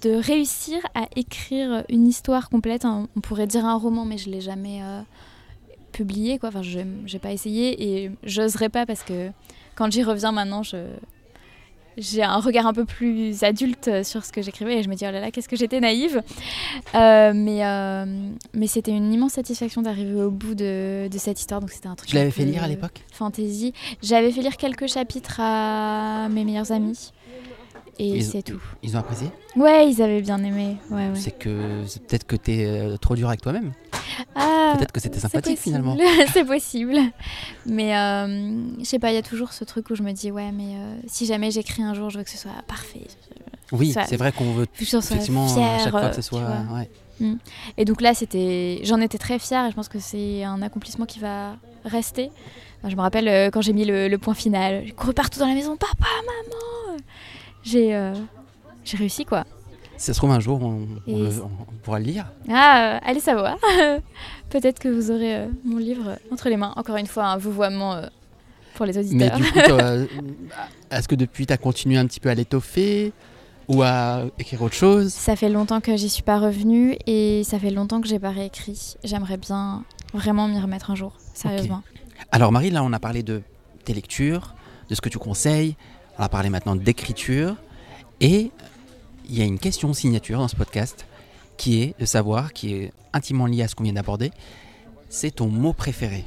de 0.02 0.14
réussir 0.14 0.78
à 0.94 1.06
écrire 1.14 1.84
une 1.88 2.06
histoire 2.06 2.50
complète. 2.50 2.84
On 2.84 3.06
pourrait 3.20 3.46
dire 3.46 3.64
un 3.64 3.76
roman, 3.76 4.04
mais 4.04 4.18
je 4.18 4.28
l'ai 4.28 4.40
jamais 4.40 4.82
euh, 4.82 5.00
publié. 5.92 6.38
Quoi. 6.38 6.48
Enfin, 6.48 6.62
je 6.62 6.80
n'ai 6.80 7.18
pas 7.20 7.32
essayé 7.32 8.04
et 8.04 8.10
j'oserais 8.24 8.70
pas 8.70 8.86
parce 8.86 9.02
que 9.02 9.30
quand 9.76 9.90
j'y 9.90 10.02
reviens 10.02 10.32
maintenant, 10.32 10.62
je, 10.62 10.88
j'ai 11.96 12.22
un 12.22 12.38
regard 12.38 12.66
un 12.66 12.72
peu 12.72 12.84
plus 12.84 13.42
adulte 13.44 13.88
euh, 13.88 14.02
sur 14.04 14.24
ce 14.24 14.32
que 14.32 14.42
j'écrivais 14.42 14.78
et 14.78 14.82
je 14.82 14.88
me 14.88 14.94
dis 14.94 15.04
oh 15.08 15.12
là 15.12 15.20
là 15.20 15.30
qu'est-ce 15.30 15.48
que 15.48 15.56
j'étais 15.56 15.80
naïve. 15.80 16.22
Euh, 16.94 17.32
mais 17.34 17.64
euh, 17.64 18.04
mais 18.52 18.66
c'était 18.66 18.90
une 18.92 19.12
immense 19.12 19.32
satisfaction 19.32 19.82
d'arriver 19.82 20.22
au 20.22 20.30
bout 20.30 20.54
de, 20.54 21.08
de 21.08 21.18
cette 21.18 21.38
histoire 21.40 21.60
donc 21.60 21.70
c'était 21.70 21.88
un 21.88 21.94
truc 21.94 22.08
Tu 22.10 22.16
l'avais 22.16 22.30
fait 22.30 22.44
lire 22.44 22.62
à 22.64 22.68
l'époque? 22.68 23.02
fantasy. 23.12 23.72
J'avais 24.02 24.30
fait 24.30 24.42
lire 24.42 24.56
quelques 24.56 24.88
chapitres 24.88 25.40
à 25.40 26.28
mes 26.30 26.44
meilleurs 26.44 26.72
amis 26.72 27.12
et 27.98 28.20
c'est 28.22 28.42
tout 28.42 28.60
Ils 28.82 28.96
ont 28.96 29.00
apprécié 29.00 29.28
ouais 29.56 29.88
ils 29.90 30.02
avaient 30.02 30.20
bien 30.22 30.42
aimé 30.42 30.76
ouais, 30.90 31.08
ouais. 31.08 31.14
C'est 31.14 31.38
que 31.38 31.82
c'est 31.86 32.02
peut-être 32.06 32.26
que 32.26 32.36
t'es 32.36 32.64
euh, 32.66 32.96
trop 32.96 33.14
dur 33.14 33.28
avec 33.28 33.40
toi-même. 33.40 33.72
Ah, 34.36 34.74
Peut-être 34.76 34.92
que 34.92 35.00
c'était 35.00 35.18
sympathique 35.20 35.58
finalement. 35.58 35.96
c'est 36.32 36.44
possible. 36.44 36.96
Mais 37.66 37.96
euh, 37.96 38.58
je 38.78 38.84
sais 38.84 38.98
pas, 38.98 39.10
il 39.10 39.14
y 39.14 39.18
a 39.18 39.22
toujours 39.22 39.52
ce 39.52 39.64
truc 39.64 39.90
où 39.90 39.94
je 39.94 40.02
me 40.02 40.12
dis, 40.12 40.30
ouais, 40.30 40.52
mais 40.52 40.76
euh, 40.76 40.96
si 41.06 41.26
jamais 41.26 41.50
j'écris 41.50 41.82
un 41.82 41.94
jour, 41.94 42.10
je 42.10 42.18
veux 42.18 42.24
que 42.24 42.30
ce 42.30 42.38
soit 42.38 42.52
parfait. 42.66 43.06
Oui, 43.72 43.94
c'est 44.06 44.16
vrai 44.16 44.30
qu'on 44.32 44.52
veut 44.52 44.66
effectivement 44.80 45.48
fière. 45.48 45.74
à 45.74 45.78
chaque 45.78 45.90
fois 45.90 46.00
euh, 46.04 46.08
que 46.10 46.16
ce 46.16 46.20
tu 46.20 46.26
soit. 46.28 46.42
ouais. 46.74 47.36
Et 47.76 47.84
donc 47.84 48.00
là, 48.00 48.14
c'était, 48.14 48.80
j'en 48.84 49.00
étais 49.00 49.18
très 49.18 49.38
fière 49.38 49.66
et 49.66 49.70
je 49.70 49.74
pense 49.76 49.88
que 49.88 49.98
c'est 49.98 50.44
un 50.44 50.62
accomplissement 50.62 51.06
qui 51.06 51.18
va 51.20 51.56
rester. 51.84 52.30
Enfin, 52.80 52.90
je 52.90 52.96
me 52.96 53.00
rappelle 53.00 53.28
euh, 53.28 53.50
quand 53.50 53.62
j'ai 53.62 53.72
mis 53.72 53.84
le, 53.84 54.08
le 54.08 54.18
point 54.18 54.34
final, 54.34 54.82
j'ai 54.84 54.92
couru 54.92 55.14
partout 55.14 55.38
dans 55.40 55.46
la 55.48 55.54
maison, 55.54 55.76
papa, 55.76 56.06
maman. 56.26 56.83
J'ai, 57.64 57.94
euh, 57.94 58.12
réussi 58.94 59.24
quoi. 59.24 59.44
Si 59.96 60.06
ça 60.06 60.12
se 60.14 60.18
trouve 60.18 60.32
un 60.32 60.40
jour, 60.40 60.60
on, 60.62 60.86
on 61.06 61.16
Et 61.16 61.18
le- 61.22 61.30
c'est- 61.30 61.40
on 61.40 61.50
pourra 61.82 61.98
le 61.98 62.04
lire. 62.04 62.26
Ah, 62.50 62.96
euh, 62.96 62.98
allez 63.04 63.20
savoir. 63.20 63.56
Peut-être 64.50 64.78
que 64.78 64.88
vous 64.88 65.10
aurez 65.10 65.36
euh, 65.36 65.46
mon 65.64 65.78
livre 65.78 66.18
entre 66.32 66.48
les 66.48 66.56
mains. 66.56 66.72
Encore 66.76 66.96
une 66.96 67.06
fois, 67.06 67.26
un 67.26 67.36
vouvoiement 67.36 67.94
euh, 67.94 68.06
pour 68.74 68.86
les 68.86 68.92
Mais 69.12 69.30
auditeurs. 69.32 69.36
du 69.36 69.42
coup, 69.44 69.58
est-ce 70.90 71.08
que 71.08 71.14
depuis, 71.14 71.46
tu 71.46 71.52
as 71.52 71.56
continué 71.56 71.96
un 71.96 72.06
petit 72.06 72.20
peu 72.20 72.28
à 72.28 72.34
l'étoffer 72.34 73.12
ou 73.68 73.82
à 73.82 74.24
écrire 74.38 74.62
autre 74.62 74.74
chose? 74.74 75.12
Ça 75.12 75.36
fait 75.36 75.48
longtemps 75.48 75.80
que 75.80 75.96
j'y 75.96 76.08
suis 76.10 76.22
pas 76.22 76.38
revenue 76.38 76.96
et 77.06 77.42
ça 77.44 77.58
fait 77.58 77.70
longtemps 77.70 78.00
que 78.00 78.08
j'ai 78.08 78.18
pas 78.18 78.30
réécrit. 78.30 78.94
J'aimerais 79.04 79.36
bien 79.38 79.84
vraiment 80.12 80.48
m'y 80.48 80.58
remettre 80.60 80.90
un 80.90 80.94
jour, 80.96 81.12
sérieusement. 81.34 81.82
Alors 82.30 82.52
Marie, 82.52 82.70
là 82.70 82.82
on 82.84 82.92
a 82.92 82.98
parlé 83.00 83.22
de 83.22 83.42
tes 83.84 83.94
lectures, 83.94 84.54
de 84.88 84.94
ce 84.94 85.00
que 85.00 85.08
tu 85.08 85.18
conseilles, 85.18 85.76
on 86.18 86.22
a 86.22 86.28
parlé 86.28 86.50
maintenant 86.50 86.76
d'écriture, 86.76 87.56
et 88.20 88.50
il 89.28 89.38
y 89.38 89.42
a 89.42 89.44
une 89.44 89.58
question 89.58 89.92
signature 89.92 90.38
dans 90.38 90.48
ce 90.48 90.56
podcast 90.56 91.06
qui 91.56 91.82
est 91.82 91.98
de 91.98 92.04
savoir, 92.04 92.52
qui 92.52 92.74
est 92.74 92.92
intimement 93.12 93.46
liée 93.46 93.62
à 93.62 93.68
ce 93.68 93.74
qu'on 93.74 93.84
vient 93.84 93.92
d'aborder, 93.92 94.30
c'est 95.08 95.30
ton 95.30 95.48
mot 95.48 95.72
préféré. 95.72 96.24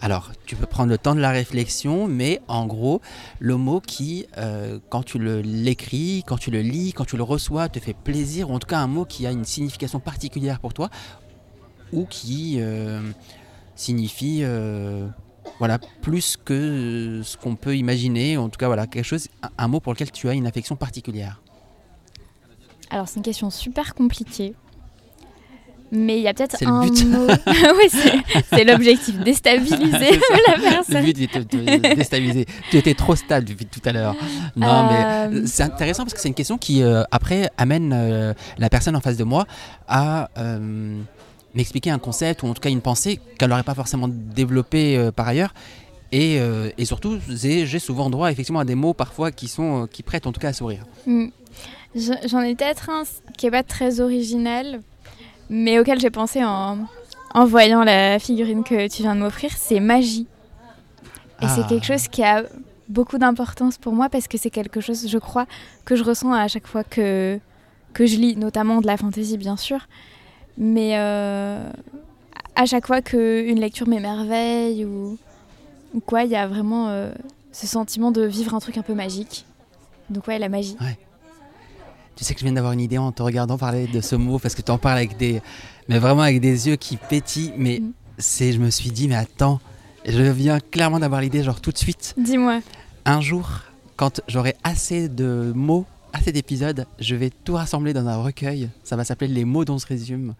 Alors, 0.00 0.30
tu 0.46 0.54
peux 0.54 0.66
prendre 0.66 0.90
le 0.90 0.98
temps 0.98 1.16
de 1.16 1.20
la 1.20 1.30
réflexion, 1.30 2.06
mais 2.06 2.40
en 2.46 2.66
gros, 2.66 3.00
le 3.40 3.56
mot 3.56 3.80
qui, 3.80 4.26
euh, 4.36 4.78
quand 4.90 5.02
tu 5.02 5.18
l'écris, 5.18 6.22
quand 6.24 6.38
tu 6.38 6.52
le 6.52 6.60
lis, 6.62 6.92
quand 6.92 7.04
tu 7.04 7.16
le 7.16 7.24
reçois, 7.24 7.68
te 7.68 7.80
fait 7.80 7.94
plaisir, 7.94 8.50
ou 8.50 8.54
en 8.54 8.58
tout 8.60 8.68
cas 8.68 8.78
un 8.78 8.86
mot 8.86 9.04
qui 9.04 9.26
a 9.26 9.32
une 9.32 9.44
signification 9.44 9.98
particulière 9.98 10.60
pour 10.60 10.72
toi, 10.72 10.88
ou 11.92 12.04
qui 12.04 12.56
euh, 12.58 13.00
signifie 13.74 14.40
euh, 14.42 15.08
voilà, 15.58 15.78
plus 16.02 16.36
que 16.42 16.52
euh, 16.54 17.22
ce 17.22 17.36
qu'on 17.36 17.56
peut 17.56 17.76
imaginer, 17.76 18.36
en 18.36 18.48
tout 18.48 18.58
cas 18.58 18.66
voilà, 18.66 18.86
quelque 18.86 19.04
chose, 19.04 19.28
un, 19.56 19.68
mot 19.68 19.80
pour 19.80 19.92
lequel 19.92 20.10
tu 20.12 20.28
as 20.28 20.32
une 20.34 20.46
affection 20.46 20.76
particulière. 20.76 21.40
Alors 22.90 23.08
c'est 23.08 23.16
une 23.16 23.22
question 23.22 23.50
super 23.50 23.94
compliquée. 23.94 24.54
Mais 25.90 26.18
il 26.18 26.22
y 26.22 26.28
a 26.28 26.34
peut-être 26.34 26.56
C'est 26.58 26.66
le 26.66 26.70
un 26.70 26.86
but. 26.86 27.06
mot. 27.06 27.26
oui, 27.46 27.88
c'est- 28.50 28.64
l'objectif, 28.64 29.18
déstabiliser 29.20 29.80
la 30.46 30.56
Le 30.56 30.62
personne. 30.62 31.02
but 31.02 31.18
est 31.18 31.38
de 31.38 31.94
déstabiliser. 31.94 32.44
tu 32.70 32.76
étais 32.76 32.92
trop 32.92 33.16
stable 33.16 33.46
depuis 33.46 33.64
tout 33.64 33.80
à 33.86 33.92
l'heure. 33.92 34.14
Non, 34.54 34.86
mais 34.90 35.04
Euh, 35.38 35.42
c'est 35.46 35.62
intéressant 35.62 36.02
parce 36.04 36.12
que 36.12 36.20
c'est 36.20 36.28
une 36.28 36.34
question 36.34 36.58
qui, 36.58 36.82
euh, 36.82 37.04
après, 37.10 37.48
amène 37.56 37.92
euh, 37.94 38.34
la 38.58 38.68
personne 38.68 38.96
en 38.96 39.00
face 39.00 39.16
de 39.16 39.24
moi 39.24 39.46
à 39.88 40.28
euh, 40.36 41.00
m'expliquer 41.54 41.90
un 41.90 41.98
concept 41.98 42.42
ou 42.42 42.46
en 42.46 42.54
tout 42.54 42.60
cas 42.60 42.70
une 42.70 42.80
pensée 42.82 43.20
qu'elle 43.38 43.50
n'aurait 43.50 43.62
pas 43.62 43.74
forcément 43.74 44.08
développée 44.08 44.96
euh, 44.96 45.10
par 45.12 45.26
ailleurs. 45.28 45.54
Et, 46.12 46.38
euh, 46.40 46.70
et 46.78 46.84
surtout, 46.84 47.18
j'ai 47.28 47.78
souvent 47.78 48.08
droit 48.10 48.30
effectivement 48.30 48.60
à 48.60 48.64
des 48.64 48.74
mots 48.74 48.94
parfois 48.94 49.30
qui, 49.30 49.46
sont, 49.48 49.82
euh, 49.82 49.86
qui 49.86 50.02
prêtent 50.02 50.26
en 50.26 50.32
tout 50.32 50.40
cas 50.40 50.48
à 50.48 50.52
sourire. 50.54 50.84
Je- 51.06 52.12
J'en 52.28 52.40
ai 52.40 52.54
peut-être 52.54 52.88
un 52.90 53.02
qui 53.36 53.46
est 53.46 53.50
pas 53.50 53.62
très 53.62 54.00
original, 54.00 54.80
mais 55.50 55.78
auquel 55.78 56.00
j'ai 56.00 56.10
pensé 56.10 56.42
en, 56.44 56.78
en 57.34 57.44
voyant 57.46 57.82
la 57.84 58.18
figurine 58.18 58.64
que 58.64 58.88
tu 58.88 59.02
viens 59.02 59.14
de 59.14 59.20
m'offrir, 59.20 59.50
c'est 59.56 59.80
magie. 59.80 60.26
Et 61.40 61.44
Ah. 61.44 61.48
c'est 61.54 61.66
quelque 61.66 61.86
chose 61.86 62.08
qui 62.08 62.22
a 62.22 62.44
beaucoup 62.88 63.18
d'importance 63.18 63.76
pour 63.78 63.92
moi 63.92 64.08
parce 64.08 64.28
que 64.28 64.38
c'est 64.38 64.50
quelque 64.50 64.80
chose, 64.80 65.06
je 65.08 65.18
crois, 65.18 65.46
que 65.84 65.94
je 65.94 66.04
ressens 66.04 66.32
à 66.32 66.48
chaque 66.48 66.66
fois 66.66 66.84
que, 66.84 67.38
que 67.92 68.06
je 68.06 68.16
lis, 68.16 68.34
notamment 68.36 68.80
de 68.80 68.86
la 68.86 68.96
fantaisie 68.96 69.36
bien 69.36 69.56
sûr. 69.58 69.86
Mais 70.60 70.98
euh, 70.98 71.70
à 72.56 72.66
chaque 72.66 72.86
fois 72.86 73.00
qu'une 73.00 73.60
lecture 73.60 73.86
m'émerveille 73.88 74.84
ou, 74.84 75.16
ou 75.94 76.00
quoi, 76.00 76.24
il 76.24 76.30
y 76.30 76.36
a 76.36 76.46
vraiment 76.48 76.88
euh, 76.88 77.10
ce 77.52 77.66
sentiment 77.66 78.10
de 78.10 78.22
vivre 78.22 78.54
un 78.54 78.58
truc 78.58 78.76
un 78.76 78.82
peu 78.82 78.94
magique. 78.94 79.46
Donc 80.10 80.26
ouais, 80.26 80.38
la 80.38 80.48
magie. 80.48 80.76
Tu 82.16 82.24
sais 82.24 82.34
que 82.34 82.40
je 82.40 82.44
viens 82.44 82.54
d'avoir 82.54 82.72
une 82.72 82.80
idée 82.80 82.98
en 82.98 83.12
te 83.12 83.22
regardant 83.22 83.56
parler 83.58 83.86
de 83.86 84.00
ce 84.00 84.16
mot 84.16 84.38
parce 84.40 84.56
que 84.56 84.62
tu 84.62 84.72
en 84.72 84.78
parles 84.78 84.96
avec 84.98 85.16
des, 85.16 85.40
mais 85.88 85.98
vraiment 86.00 86.22
avec 86.22 86.40
des 86.40 86.66
yeux 86.68 86.74
qui 86.76 86.96
pétillent. 86.96 87.52
Mais 87.56 87.78
Mm. 87.80 87.92
c'est, 88.18 88.52
je 88.52 88.58
me 88.58 88.70
suis 88.70 88.90
dit, 88.90 89.06
mais 89.06 89.14
attends, 89.14 89.60
je 90.04 90.22
viens 90.22 90.58
clairement 90.58 90.98
d'avoir 90.98 91.20
l'idée, 91.20 91.44
genre 91.44 91.60
tout 91.60 91.70
de 91.70 91.78
suite. 91.78 92.14
Dis-moi. 92.18 92.58
Un 93.04 93.20
jour, 93.20 93.48
quand 93.96 94.20
j'aurai 94.26 94.56
assez 94.64 95.08
de 95.08 95.52
mots, 95.54 95.86
assez 96.12 96.32
d'épisodes, 96.32 96.86
je 97.00 97.14
vais 97.14 97.30
tout 97.44 97.54
rassembler 97.54 97.92
dans 97.92 98.06
un 98.06 98.16
recueil. 98.16 98.68
Ça 98.84 98.96
va 98.96 99.04
s'appeler 99.04 99.32
Les 99.32 99.44
mots 99.44 99.64
dont 99.64 99.78
se 99.78 99.86
résume. 99.86 100.34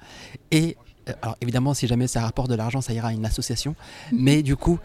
Et 0.51 0.77
euh, 1.09 1.13
alors 1.23 1.37
évidemment, 1.41 1.75
si 1.75 1.87
jamais 1.87 2.07
ça 2.07 2.21
rapporte 2.21 2.51
de 2.51 2.55
l'argent, 2.55 2.81
ça 2.81 2.93
ira 2.93 3.09
à 3.09 3.13
une 3.13 3.25
association. 3.27 3.75
Mhm. 4.13 4.19
Mais 4.21 4.43
du 4.43 4.57
coup, 4.57 4.79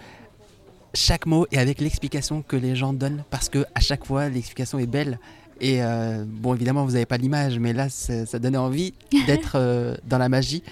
chaque 0.93 1.25
mot 1.25 1.47
est 1.51 1.57
avec 1.57 1.79
l'explication 1.81 2.41
que 2.41 2.55
les 2.55 2.75
gens 2.75 2.93
donnent 2.93 3.23
parce 3.29 3.49
que 3.49 3.65
à 3.75 3.79
chaque 3.79 4.05
fois, 4.05 4.29
l'explication 4.29 4.79
est 4.79 4.85
belle. 4.87 5.19
Et 5.61 5.81
euh, 5.83 6.25
bon, 6.27 6.53
évidemment, 6.55 6.83
vous 6.85 6.91
n'avez 6.93 7.05
pas 7.05 7.17
l'image, 7.17 7.57
mais 7.59 7.73
là, 7.73 7.87
ça, 7.89 8.39
donnait 8.39 8.57
envie 8.57 8.93
d'être 9.27 9.53
euh, 9.55 9.95
dans 10.05 10.17
la 10.17 10.27
magie. 10.29 10.63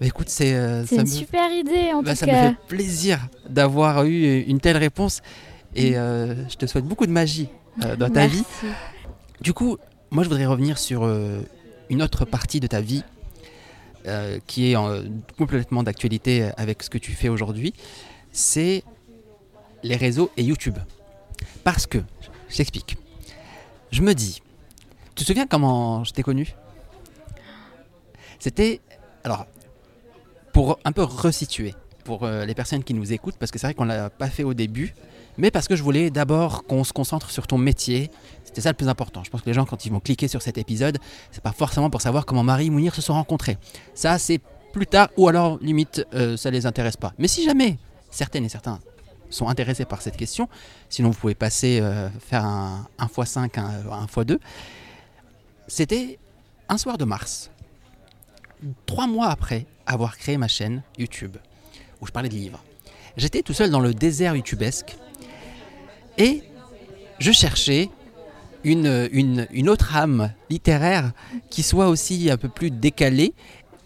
Mais 0.00 0.08
écoute, 0.08 0.28
c'est 0.28 0.54
euh, 0.54 0.84
une 0.90 1.02
me- 1.02 1.06
super 1.06 1.50
idée 1.52 1.92
en 1.94 2.02
bah, 2.02 2.10
tout 2.12 2.18
ça 2.18 2.26
me 2.26 2.32
fait 2.32 2.56
plaisir 2.68 3.20
d'avoir 3.48 4.04
eu 4.04 4.40
une 4.40 4.60
telle 4.60 4.76
réponse 4.76 5.22
et 5.76 5.92
je 5.94 6.56
te 6.56 6.66
souhaite 6.66 6.84
beaucoup 6.84 7.06
de 7.06 7.12
magie 7.12 7.48
dans 7.98 8.10
ta 8.10 8.26
vie. 8.26 8.44
Du 9.40 9.52
coup, 9.52 9.78
moi 10.10 10.22
je 10.24 10.28
voudrais 10.28 10.46
revenir 10.46 10.78
sur 10.78 11.04
euh, 11.04 11.40
une 11.90 12.02
autre 12.02 12.24
partie 12.24 12.60
de 12.60 12.66
ta 12.66 12.80
vie 12.80 13.02
euh, 14.06 14.38
qui 14.46 14.70
est 14.70 14.76
en- 14.76 15.02
complètement 15.36 15.82
d'actualité 15.82 16.50
avec 16.56 16.82
ce 16.82 16.90
que 16.90 16.98
tu 16.98 17.12
fais 17.12 17.28
aujourd'hui. 17.28 17.74
C'est 18.32 18.84
les 19.82 19.96
réseaux 19.96 20.30
et 20.36 20.42
YouTube. 20.42 20.78
Parce 21.62 21.86
que, 21.86 21.98
je 22.48 22.56
t'explique, 22.56 22.96
je 23.90 24.02
me 24.02 24.14
dis, 24.14 24.42
tu 25.14 25.22
te 25.22 25.26
souviens 25.26 25.46
comment 25.46 26.04
je 26.04 26.12
t'ai 26.12 26.22
connu? 26.22 26.54
C'était, 28.38 28.80
alors, 29.24 29.46
pour 30.52 30.78
un 30.84 30.92
peu 30.92 31.02
resituer, 31.02 31.74
pour 32.04 32.24
euh, 32.24 32.44
les 32.44 32.54
personnes 32.54 32.84
qui 32.84 32.92
nous 32.94 33.12
écoutent, 33.12 33.36
parce 33.38 33.50
que 33.50 33.58
c'est 33.58 33.66
vrai 33.66 33.74
qu'on 33.74 33.84
l'a 33.84 34.10
pas 34.10 34.28
fait 34.28 34.42
au 34.44 34.52
début, 34.54 34.94
mais 35.38 35.50
parce 35.50 35.66
que 35.68 35.76
je 35.76 35.82
voulais 35.82 36.10
d'abord 36.10 36.64
qu'on 36.64 36.84
se 36.84 36.92
concentre 36.92 37.30
sur 37.30 37.46
ton 37.46 37.56
métier. 37.58 38.10
C'était 38.54 38.62
ça 38.62 38.70
le 38.70 38.76
plus 38.76 38.88
important. 38.88 39.24
Je 39.24 39.30
pense 39.30 39.40
que 39.40 39.46
les 39.46 39.52
gens, 39.52 39.64
quand 39.64 39.84
ils 39.84 39.90
vont 39.90 39.98
cliquer 39.98 40.28
sur 40.28 40.40
cet 40.40 40.58
épisode, 40.58 40.98
c'est 41.32 41.42
pas 41.42 41.50
forcément 41.50 41.90
pour 41.90 42.00
savoir 42.00 42.24
comment 42.24 42.44
Marie 42.44 42.66
et 42.66 42.70
Mounir 42.70 42.94
se 42.94 43.02
sont 43.02 43.14
rencontrés. 43.14 43.58
Ça, 43.96 44.16
c'est 44.16 44.40
plus 44.72 44.86
tard, 44.86 45.08
ou 45.16 45.26
alors 45.26 45.58
limite, 45.60 46.06
euh, 46.14 46.36
ça 46.36 46.52
les 46.52 46.64
intéresse 46.64 46.96
pas. 46.96 47.12
Mais 47.18 47.26
si 47.26 47.42
jamais 47.42 47.78
certaines 48.12 48.44
et 48.44 48.48
certains 48.48 48.78
sont 49.28 49.48
intéressés 49.48 49.84
par 49.86 50.02
cette 50.02 50.16
question, 50.16 50.48
sinon 50.88 51.10
vous 51.10 51.18
pouvez 51.18 51.34
passer 51.34 51.80
euh, 51.80 52.08
faire 52.20 52.44
un 52.44 52.86
1x5, 53.00 53.58
un, 53.58 53.90
un 53.90 54.06
x2. 54.06 54.38
C'était 55.66 56.20
un 56.68 56.78
soir 56.78 56.96
de 56.96 57.04
mars, 57.04 57.50
trois 58.86 59.08
mois 59.08 59.30
après 59.30 59.66
avoir 59.84 60.16
créé 60.16 60.36
ma 60.36 60.46
chaîne 60.46 60.84
YouTube, 60.96 61.38
où 62.00 62.06
je 62.06 62.12
parlais 62.12 62.28
de 62.28 62.34
livres. 62.34 62.62
J'étais 63.16 63.42
tout 63.42 63.52
seul 63.52 63.70
dans 63.70 63.80
le 63.80 63.92
désert 63.92 64.36
youtubesque 64.36 64.96
et 66.18 66.44
je 67.18 67.32
cherchais 67.32 67.90
une, 68.64 69.08
une, 69.12 69.46
une 69.52 69.68
autre 69.68 69.96
âme 69.96 70.32
littéraire 70.50 71.12
qui 71.50 71.62
soit 71.62 71.88
aussi 71.88 72.30
un 72.30 72.36
peu 72.36 72.48
plus 72.48 72.70
décalée, 72.70 73.34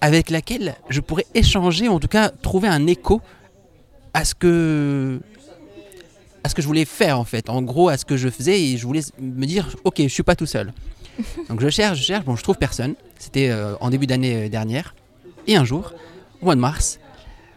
avec 0.01 0.31
laquelle 0.31 0.77
je 0.89 1.01
pourrais 1.01 1.27
échanger, 1.35 1.89
en 1.89 1.99
tout 1.99 2.09
cas 2.09 2.29
trouver 2.29 2.69
un 2.69 2.87
écho 2.87 3.21
à 4.15 4.25
ce 4.25 4.35
que 4.35 5.21
à 6.45 6.49
ce 6.49 6.55
que 6.55 6.63
je 6.63 6.67
voulais 6.67 6.85
faire 6.85 7.19
en 7.19 7.25
fait, 7.25 7.51
en 7.51 7.63
gros 7.63 7.89
à 7.89 7.97
ce 7.97 8.05
que 8.05 8.17
je 8.17 8.29
faisais 8.29 8.61
et 8.61 8.77
je 8.77 8.87
voulais 8.87 9.03
me 9.21 9.45
dire 9.45 9.77
ok 9.85 9.97
je 10.03 10.09
suis 10.09 10.23
pas 10.23 10.37
tout 10.37 10.47
seul. 10.47 10.73
Donc 11.49 11.61
je 11.61 11.69
cherche, 11.69 11.99
je 11.99 12.05
cherche, 12.05 12.25
bon 12.25 12.37
je 12.37 12.43
trouve 12.43 12.57
personne. 12.57 12.95
C'était 13.19 13.51
euh, 13.51 13.75
en 13.81 13.91
début 13.91 14.07
d'année 14.07 14.45
euh, 14.45 14.49
dernière 14.49 14.95
et 15.47 15.57
un 15.57 15.65
jour, 15.65 15.93
au 16.41 16.45
mois 16.45 16.55
de 16.55 16.61
mars, 16.61 17.01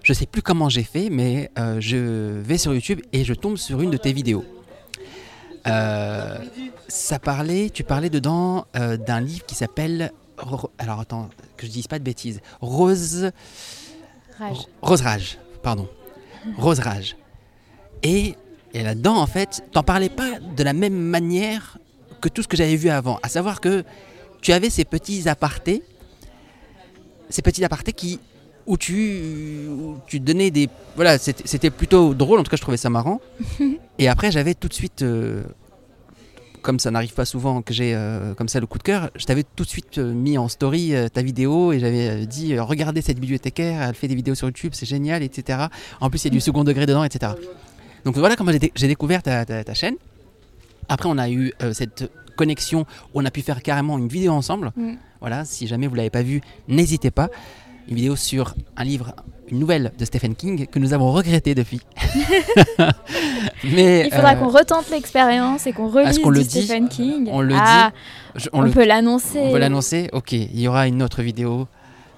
je 0.04 0.14
sais 0.14 0.26
plus 0.26 0.42
comment 0.42 0.70
j'ai 0.70 0.84
fait, 0.84 1.10
mais 1.10 1.52
euh, 1.60 1.78
je 1.80 1.98
vais 2.40 2.58
sur 2.58 2.74
YouTube 2.74 3.02
et 3.14 3.24
je 3.24 3.34
tombe 3.34 3.58
sur 3.58 3.82
une 3.82 3.92
de 3.92 3.98
tes 3.98 4.14
vidéos. 4.14 4.44
Euh, 5.68 6.38
ça 6.88 7.20
parlait, 7.20 7.70
tu 7.70 7.84
parlais 7.84 8.10
dedans 8.10 8.66
euh, 8.76 8.98
d'un 8.98 9.20
livre 9.20 9.46
qui 9.46 9.56
s'appelle, 9.56 10.12
alors 10.80 11.00
attends 11.00 11.30
que 11.58 11.68
je 11.68 11.72
dise 11.72 11.88
pas 11.88 12.00
de 12.00 12.04
bêtises, 12.04 12.42
Rose. 12.62 13.32
Rage. 14.40 14.58
Rose 14.82 15.02
Rage, 15.02 15.38
pardon. 15.62 15.88
Rose 16.58 16.80
Rage. 16.80 17.16
Et, 18.04 18.36
et 18.74 18.84
là-dedans, 18.84 19.18
en 19.18 19.28
fait, 19.28 19.64
t'en 19.72 19.84
parlais 19.84 20.10
pas 20.10 20.40
de 20.40 20.64
la 20.64 20.74
même 20.74 20.98
manière 20.98 21.78
que 22.20 22.30
tout 22.30 22.42
ce 22.42 22.48
que 22.48 22.58
j'avais 22.58 22.76
vu 22.76 22.90
avant. 22.90 23.20
À 23.22 23.30
savoir 23.30 23.62
que 23.62 23.84
tu 24.42 24.54
avais 24.54 24.70
ces 24.70 24.86
petits 24.86 25.30
apartés, 25.30 25.84
ces 27.30 27.42
petits 27.42 27.64
apartés 27.64 27.94
qui, 27.94 28.20
où 28.68 28.78
tu, 28.78 29.68
où 29.70 29.98
tu 30.08 30.20
donnais 30.20 30.52
des. 30.52 30.70
Voilà, 30.96 31.18
c'était 31.18 31.70
plutôt 31.70 32.14
drôle, 32.14 32.40
en 32.40 32.44
tout 32.44 32.50
cas, 32.52 32.58
je 32.58 32.62
trouvais 32.62 32.78
ça 32.78 32.90
marrant. 32.90 33.22
Et 34.00 34.08
après, 34.08 34.32
j'avais 34.32 34.54
tout 34.54 34.68
de 34.68 34.74
suite. 34.74 35.02
euh, 35.02 35.44
comme 36.62 36.78
ça 36.80 36.92
n'arrive 36.92 37.14
pas 37.16 37.26
souvent 37.26 37.64
que 37.64 37.74
j'ai 37.74 37.96
euh, 37.96 38.36
comme 38.36 38.48
ça 38.48 38.60
le 38.60 38.68
coup 38.68 38.78
de 38.78 38.84
cœur, 38.84 39.10
je 39.16 39.26
t'avais 39.26 39.42
tout 39.44 39.64
de 39.64 39.68
suite 39.70 39.98
euh, 39.98 40.14
mis 40.14 40.38
en 40.38 40.48
story 40.48 40.94
euh, 40.94 41.08
ta 41.10 41.24
vidéo 41.24 41.72
et 41.74 41.80
j'avais 41.80 42.28
dit 42.28 42.56
regardez 42.60 43.02
cette 43.02 43.20
bibliothécaire, 43.20 43.82
elle 43.82 43.96
fait 43.96 44.08
des 44.08 44.14
vidéos 44.14 44.36
sur 44.36 44.46
YouTube, 44.48 44.74
c'est 44.76 44.86
génial, 44.86 45.24
etc. 45.24 45.58
En 46.02 46.12
plus, 46.12 46.24
il 46.24 46.26
y 46.26 46.28
a 46.28 46.30
du 46.34 46.40
second 46.40 46.64
degré 46.64 46.86
dedans, 46.86 47.04
etc. 47.04 47.32
Donc 48.06 48.16
voilà 48.16 48.36
comment 48.36 48.52
j'ai 48.52 48.60
dé- 48.60 48.72
j'ai 48.76 48.88
découvert 48.88 49.24
ta, 49.24 49.44
ta- 49.44 49.64
ta 49.64 49.74
chaîne. 49.74 49.96
Après, 50.88 51.10
on 51.10 51.18
a 51.18 51.32
eu 51.32 51.52
cette 51.74 52.12
connexion 52.36 52.82
où 53.16 53.22
on 53.22 53.26
a 53.26 53.32
pu 53.32 53.42
faire 53.42 53.64
carrément 53.64 53.98
une 53.98 54.08
vidéo 54.08 54.32
ensemble. 54.34 54.72
Mm. 54.76 54.94
Voilà, 55.20 55.46
si 55.46 55.66
jamais 55.66 55.88
vous 55.88 55.96
l'avez 55.96 56.10
pas 56.12 56.22
vue, 56.22 56.42
n'hésitez 56.68 57.10
pas. 57.10 57.30
Une 57.92 57.98
vidéo 57.98 58.16
sur 58.16 58.56
un 58.78 58.84
livre, 58.86 59.14
une 59.50 59.60
nouvelle 59.60 59.92
de 60.00 60.06
Stephen 60.06 60.34
King 60.34 60.66
que 60.66 60.80
nous 60.80 60.94
avons 60.94 61.12
regretté 61.12 61.54
depuis. 61.54 61.82
Mais 63.64 64.06
Il 64.08 64.14
faudra 64.14 64.32
euh, 64.34 64.36
qu'on 64.36 64.50
retente 64.50 64.90
l'expérience 64.90 65.68
et 65.68 65.74
qu'on 65.74 65.88
relise 65.90 66.20
le 66.24 66.44
dit 66.44 66.64
Stephen 66.64 66.90
King. 66.90 67.28
on 67.32 67.42
le 67.42 67.54
ah, 67.58 67.92
je- 68.36 68.50
On, 68.54 68.60
on, 68.60 68.62
le- 68.64 68.72
peut 68.72 68.86
l'annoncer 68.86 69.40
on 69.40 69.52
peut 69.52 69.58
l'annoncer. 69.60 70.10
Ok, 70.14 70.32
il 70.32 70.60
y 70.60 70.68
aura 70.68 70.88
une 70.88 71.04
autre 71.04 71.22
vidéo 71.22 71.68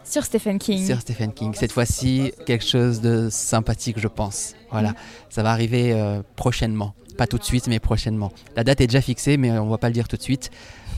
sur 0.03 0.23
Stephen 0.25 0.59
King. 0.59 0.85
sur 0.85 0.99
Stephen 1.01 1.33
King. 1.33 1.53
Cette 1.55 1.71
fois-ci, 1.71 2.31
quelque 2.45 2.65
chose 2.65 3.01
de 3.01 3.29
sympathique, 3.31 3.99
je 3.99 4.07
pense. 4.07 4.53
Voilà, 4.71 4.91
Mm. 4.91 4.95
ça 5.29 5.43
va 5.43 5.51
arriver 5.51 5.91
euh, 5.93 6.21
prochainement. 6.35 6.93
Pas 7.17 7.27
tout 7.27 7.37
de 7.37 7.43
suite, 7.43 7.67
mais 7.67 7.79
prochainement. 7.79 8.31
La 8.55 8.63
date 8.63 8.81
est 8.81 8.87
déjà 8.87 9.01
fixée, 9.01 9.37
mais 9.37 9.51
on 9.51 9.69
va 9.69 9.77
pas 9.77 9.87
le 9.87 9.93
dire 9.93 10.07
tout 10.07 10.17
de 10.17 10.21
suite. 10.21 10.49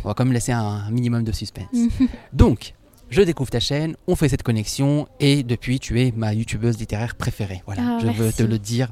On 0.04 0.08
va 0.10 0.14
quand 0.14 0.24
même 0.26 0.34
laisser 0.34 0.52
un 0.52 0.90
minimum 0.92 1.24
de 1.24 1.32
suspense. 1.32 1.66
Donc, 2.34 2.74
je 3.10 3.22
découvre 3.22 3.50
ta 3.50 3.60
chaîne, 3.60 3.96
on 4.08 4.16
fait 4.16 4.30
cette 4.30 4.44
connexion, 4.44 5.08
et 5.20 5.44
depuis, 5.44 5.80
tu 5.80 6.02
es 6.02 6.12
ma 6.16 6.34
youtubeuse 6.34 6.78
littéraire 6.78 7.16
préférée. 7.16 7.62
Voilà, 7.66 7.82
Ah, 7.86 8.00
je 8.02 8.08
veux 8.08 8.32
te 8.32 8.44
le 8.44 8.60
dire. 8.60 8.92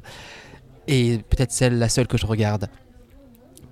Et 0.86 1.18
peut-être 1.30 1.52
celle, 1.52 1.78
la 1.78 1.88
seule 1.88 2.06
que 2.06 2.18
je 2.18 2.26
regarde 2.26 2.68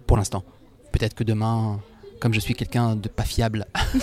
pour 0.07 0.16
l'instant. 0.16 0.44
Peut-être 0.92 1.14
que 1.14 1.24
demain, 1.24 1.81
comme 2.20 2.35
je 2.35 2.40
suis 2.40 2.55
quelqu'un 2.55 2.96
de 2.96 3.09
pas 3.09 3.24
fiable, 3.24 3.66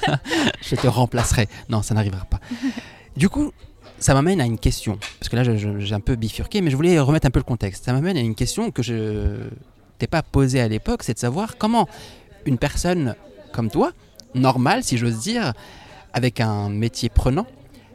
je 0.62 0.74
te 0.76 0.86
remplacerai. 0.86 1.48
Non, 1.68 1.82
ça 1.82 1.94
n'arrivera 1.94 2.24
pas. 2.26 2.40
Du 3.16 3.28
coup, 3.28 3.52
ça 3.98 4.14
m'amène 4.14 4.40
à 4.40 4.44
une 4.44 4.58
question. 4.58 4.98
Parce 5.18 5.28
que 5.28 5.36
là, 5.36 5.42
j'ai 5.56 5.94
un 5.94 6.00
peu 6.00 6.16
bifurqué, 6.16 6.60
mais 6.60 6.70
je 6.70 6.76
voulais 6.76 6.98
remettre 7.00 7.26
un 7.26 7.30
peu 7.30 7.40
le 7.40 7.44
contexte. 7.44 7.84
Ça 7.84 7.92
m'amène 7.92 8.16
à 8.16 8.20
une 8.20 8.34
question 8.34 8.70
que 8.70 8.82
je 8.82 9.48
t'ai 9.98 10.06
pas 10.06 10.22
posée 10.22 10.60
à 10.60 10.68
l'époque, 10.68 11.02
c'est 11.02 11.14
de 11.14 11.18
savoir 11.18 11.56
comment 11.58 11.88
une 12.46 12.58
personne 12.58 13.16
comme 13.52 13.70
toi, 13.70 13.92
normale, 14.38 14.82
si 14.82 14.96
j'ose 14.98 15.18
dire, 15.18 15.52
avec 16.12 16.40
un 16.40 16.68
métier 16.68 17.08
prenant, 17.08 17.46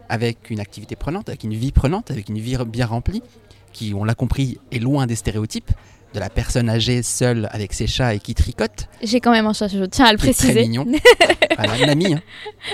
avec 0.09 0.49
une 0.49 0.59
activité 0.59 0.95
prenante, 0.95 1.29
avec 1.29 1.43
une 1.43 1.53
vie 1.53 1.71
prenante, 1.71 2.11
avec 2.11 2.29
une 2.29 2.39
vie 2.39 2.57
bien 2.67 2.85
remplie, 2.85 3.23
qui, 3.71 3.93
on 3.95 4.03
l'a 4.03 4.15
compris, 4.15 4.59
est 4.71 4.79
loin 4.79 5.07
des 5.07 5.15
stéréotypes 5.15 5.71
de 6.13 6.19
la 6.19 6.29
personne 6.29 6.69
âgée 6.69 7.01
seule 7.01 7.49
avec 7.51 7.73
ses 7.73 7.87
chats 7.87 8.13
et 8.13 8.19
qui 8.19 8.35
tricote. 8.35 8.87
J'ai 9.01 9.19
quand 9.19 9.31
même 9.31 9.47
un 9.47 9.53
chat, 9.53 9.67
je 9.67 9.83
tiens 9.85 10.05
à 10.05 10.11
le 10.11 10.17
préciser. 10.17 10.49
Est 10.49 10.53
très 10.53 10.61
mignon. 10.63 10.85
voilà, 11.57 11.85
Nami. 11.87 12.13
Hein. 12.13 12.21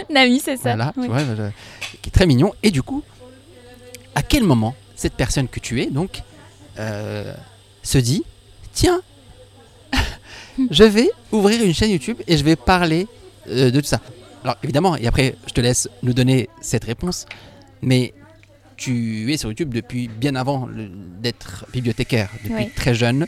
Nami, 0.10 0.42
c'est 0.44 0.58
ça. 0.58 0.76
Voilà, 0.76 0.94
tu 0.94 1.08
vois, 1.08 1.22
qui 2.02 2.10
est 2.10 2.12
très 2.12 2.26
mignon. 2.26 2.54
Et 2.64 2.72
du 2.72 2.84
coup, 2.84 3.02
à 4.16 4.22
quel 4.22 4.44
moment 4.44 4.76
cette 4.96 5.14
personne 5.14 5.48
que 5.48 5.62
tu 5.62 5.82
es, 5.82 5.86
donc, 5.86 6.22
euh, 6.78 7.34
se 7.82 7.98
dit, 7.98 8.24
tiens, 8.74 9.02
je 10.72 10.84
vais 10.84 11.10
ouvrir 11.32 11.64
une 11.64 11.74
chaîne 11.74 11.92
YouTube 11.92 12.18
et 12.28 12.38
je 12.38 12.44
vais 12.44 12.58
parler 12.58 13.08
euh, 13.48 13.72
de 13.72 13.80
tout 13.80 13.88
ça. 13.88 14.02
Alors 14.44 14.58
évidemment, 14.64 14.96
et 14.96 15.08
après 15.08 15.36
je 15.48 15.54
te 15.54 15.62
laisse 15.62 15.90
nous 16.04 16.14
donner 16.14 16.50
cette 16.62 16.86
réponse, 16.86 17.26
mais 17.82 18.14
tu 18.78 19.32
es 19.32 19.38
sur 19.38 19.50
YouTube 19.50 19.74
depuis 19.74 20.08
bien 20.08 20.36
avant 20.36 20.70
d'être 21.22 21.66
bibliothécaire, 21.74 22.30
depuis 22.44 22.70
très 22.70 22.96
jeune. 22.96 23.26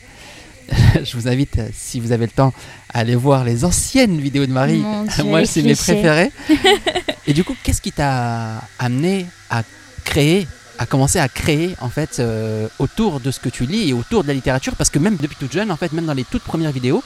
je 1.03 1.17
vous 1.17 1.27
invite, 1.27 1.59
si 1.73 1.99
vous 1.99 2.11
avez 2.11 2.25
le 2.25 2.31
temps, 2.31 2.53
à 2.93 2.99
aller 2.99 3.15
voir 3.15 3.43
les 3.43 3.65
anciennes 3.65 4.19
vidéos 4.19 4.45
de 4.45 4.51
Marie. 4.51 4.83
Moi, 5.25 5.45
c'est 5.45 5.61
mes 5.61 5.75
préférées. 5.75 6.31
et 7.27 7.33
du 7.33 7.43
coup, 7.43 7.55
qu'est-ce 7.63 7.81
qui 7.81 7.91
t'a 7.91 8.61
amené 8.79 9.25
à 9.49 9.63
créer, 10.05 10.47
à 10.79 10.85
commencer 10.85 11.19
à 11.19 11.27
créer 11.27 11.75
en 11.81 11.89
fait 11.89 12.19
euh, 12.19 12.67
autour 12.79 13.19
de 13.19 13.31
ce 13.31 13.39
que 13.39 13.49
tu 13.49 13.65
lis 13.65 13.89
et 13.89 13.93
autour 13.93 14.23
de 14.23 14.29
la 14.29 14.33
littérature? 14.33 14.75
Parce 14.75 14.89
que 14.89 14.99
même 14.99 15.17
depuis 15.17 15.35
toute 15.37 15.51
jeune, 15.51 15.71
en 15.71 15.77
fait, 15.77 15.91
même 15.91 16.05
dans 16.05 16.13
les 16.13 16.23
toutes 16.23 16.43
premières 16.43 16.71
vidéos, 16.71 17.03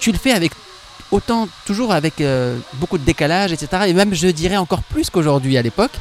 tu 0.00 0.12
le 0.12 0.18
fais 0.18 0.32
avec 0.32 0.52
autant 1.12 1.46
toujours 1.66 1.92
avec 1.92 2.20
euh, 2.20 2.58
beaucoup 2.74 2.98
de 2.98 3.04
décalage, 3.04 3.52
etc. 3.52 3.84
Et 3.86 3.92
même 3.92 4.14
je 4.14 4.28
dirais 4.28 4.56
encore 4.56 4.82
plus 4.82 5.10
qu'aujourd'hui 5.10 5.56
à 5.56 5.62
l'époque. 5.62 5.92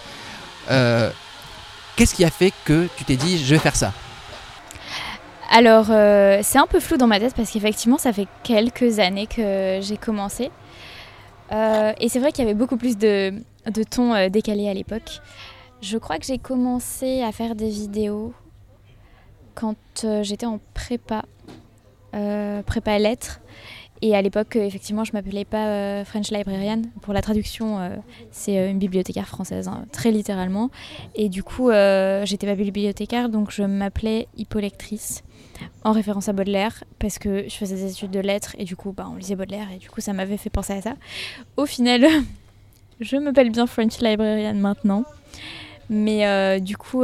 Euh, 0.71 1.11
qu'est-ce 1.95 2.15
qui 2.15 2.23
a 2.23 2.31
fait 2.31 2.53
que 2.65 2.87
tu 2.97 3.03
t'es 3.03 3.17
dit 3.17 3.37
je 3.37 3.53
vais 3.53 3.59
faire 3.59 3.75
ça? 3.75 3.93
Alors 5.51 5.87
euh, 5.89 6.39
c'est 6.43 6.57
un 6.57 6.65
peu 6.65 6.79
flou 6.79 6.95
dans 6.97 7.07
ma 7.07 7.19
tête 7.19 7.35
parce 7.35 7.51
qu'effectivement 7.51 7.97
ça 7.97 8.13
fait 8.13 8.27
quelques 8.41 8.99
années 8.99 9.27
que 9.27 9.79
j'ai 9.81 9.97
commencé. 9.97 10.49
et 11.51 12.09
c'est 12.09 12.19
vrai 12.19 12.31
qu'il 12.31 12.45
y 12.45 12.47
avait 12.47 12.57
beaucoup 12.57 12.77
plus 12.77 12.97
de, 12.97 13.33
de 13.69 13.83
tons 13.83 14.29
décalés 14.29 14.69
à 14.69 14.73
l'époque. 14.73 15.19
Je 15.81 15.97
crois 15.97 16.19
que 16.19 16.25
j'ai 16.25 16.37
commencé 16.37 17.21
à 17.21 17.33
faire 17.33 17.55
des 17.55 17.69
vidéos 17.69 18.33
quand 19.55 19.75
j'étais 20.21 20.45
en 20.45 20.61
prépa, 20.73 21.25
prépa 22.65 22.97
lettres. 22.97 23.41
Et 24.03 24.15
à 24.15 24.21
l'époque, 24.21 24.55
euh, 24.55 24.65
effectivement, 24.65 25.03
je 25.03 25.13
m'appelais 25.13 25.45
pas 25.45 25.67
euh, 25.67 26.05
French 26.05 26.31
Librarian. 26.31 26.81
Pour 27.01 27.13
la 27.13 27.21
traduction, 27.21 27.79
euh, 27.79 27.95
c'est 28.31 28.69
une 28.71 28.79
bibliothécaire 28.79 29.27
française, 29.27 29.67
hein, 29.67 29.85
très 29.91 30.11
littéralement. 30.11 30.71
Et 31.13 31.29
du 31.29 31.43
coup, 31.43 31.69
j'étais 32.23 32.47
pas 32.47 32.55
bibliothécaire, 32.55 33.29
donc 33.29 33.51
je 33.51 33.63
m'appelais 33.63 34.27
hypolectrice, 34.37 35.23
en 35.83 35.91
référence 35.91 36.29
à 36.29 36.33
Baudelaire, 36.33 36.83
parce 36.97 37.19
que 37.19 37.47
je 37.47 37.53
faisais 37.55 37.75
des 37.75 37.91
études 37.91 38.11
de 38.11 38.19
lettres, 38.19 38.55
et 38.57 38.63
du 38.63 38.75
coup, 38.75 38.91
bah, 38.91 39.07
on 39.11 39.15
lisait 39.15 39.35
Baudelaire, 39.35 39.67
et 39.73 39.77
du 39.77 39.89
coup, 39.89 40.01
ça 40.01 40.13
m'avait 40.13 40.37
fait 40.37 40.49
penser 40.49 40.73
à 40.73 40.81
ça. 40.81 40.95
Au 41.57 41.67
final, 41.67 42.07
je 42.99 43.17
m'appelle 43.17 43.51
bien 43.51 43.67
French 43.67 43.99
Librarian 43.99 44.55
maintenant. 44.55 45.03
Mais 45.89 46.59
du 46.61 46.77
coup 46.77 47.03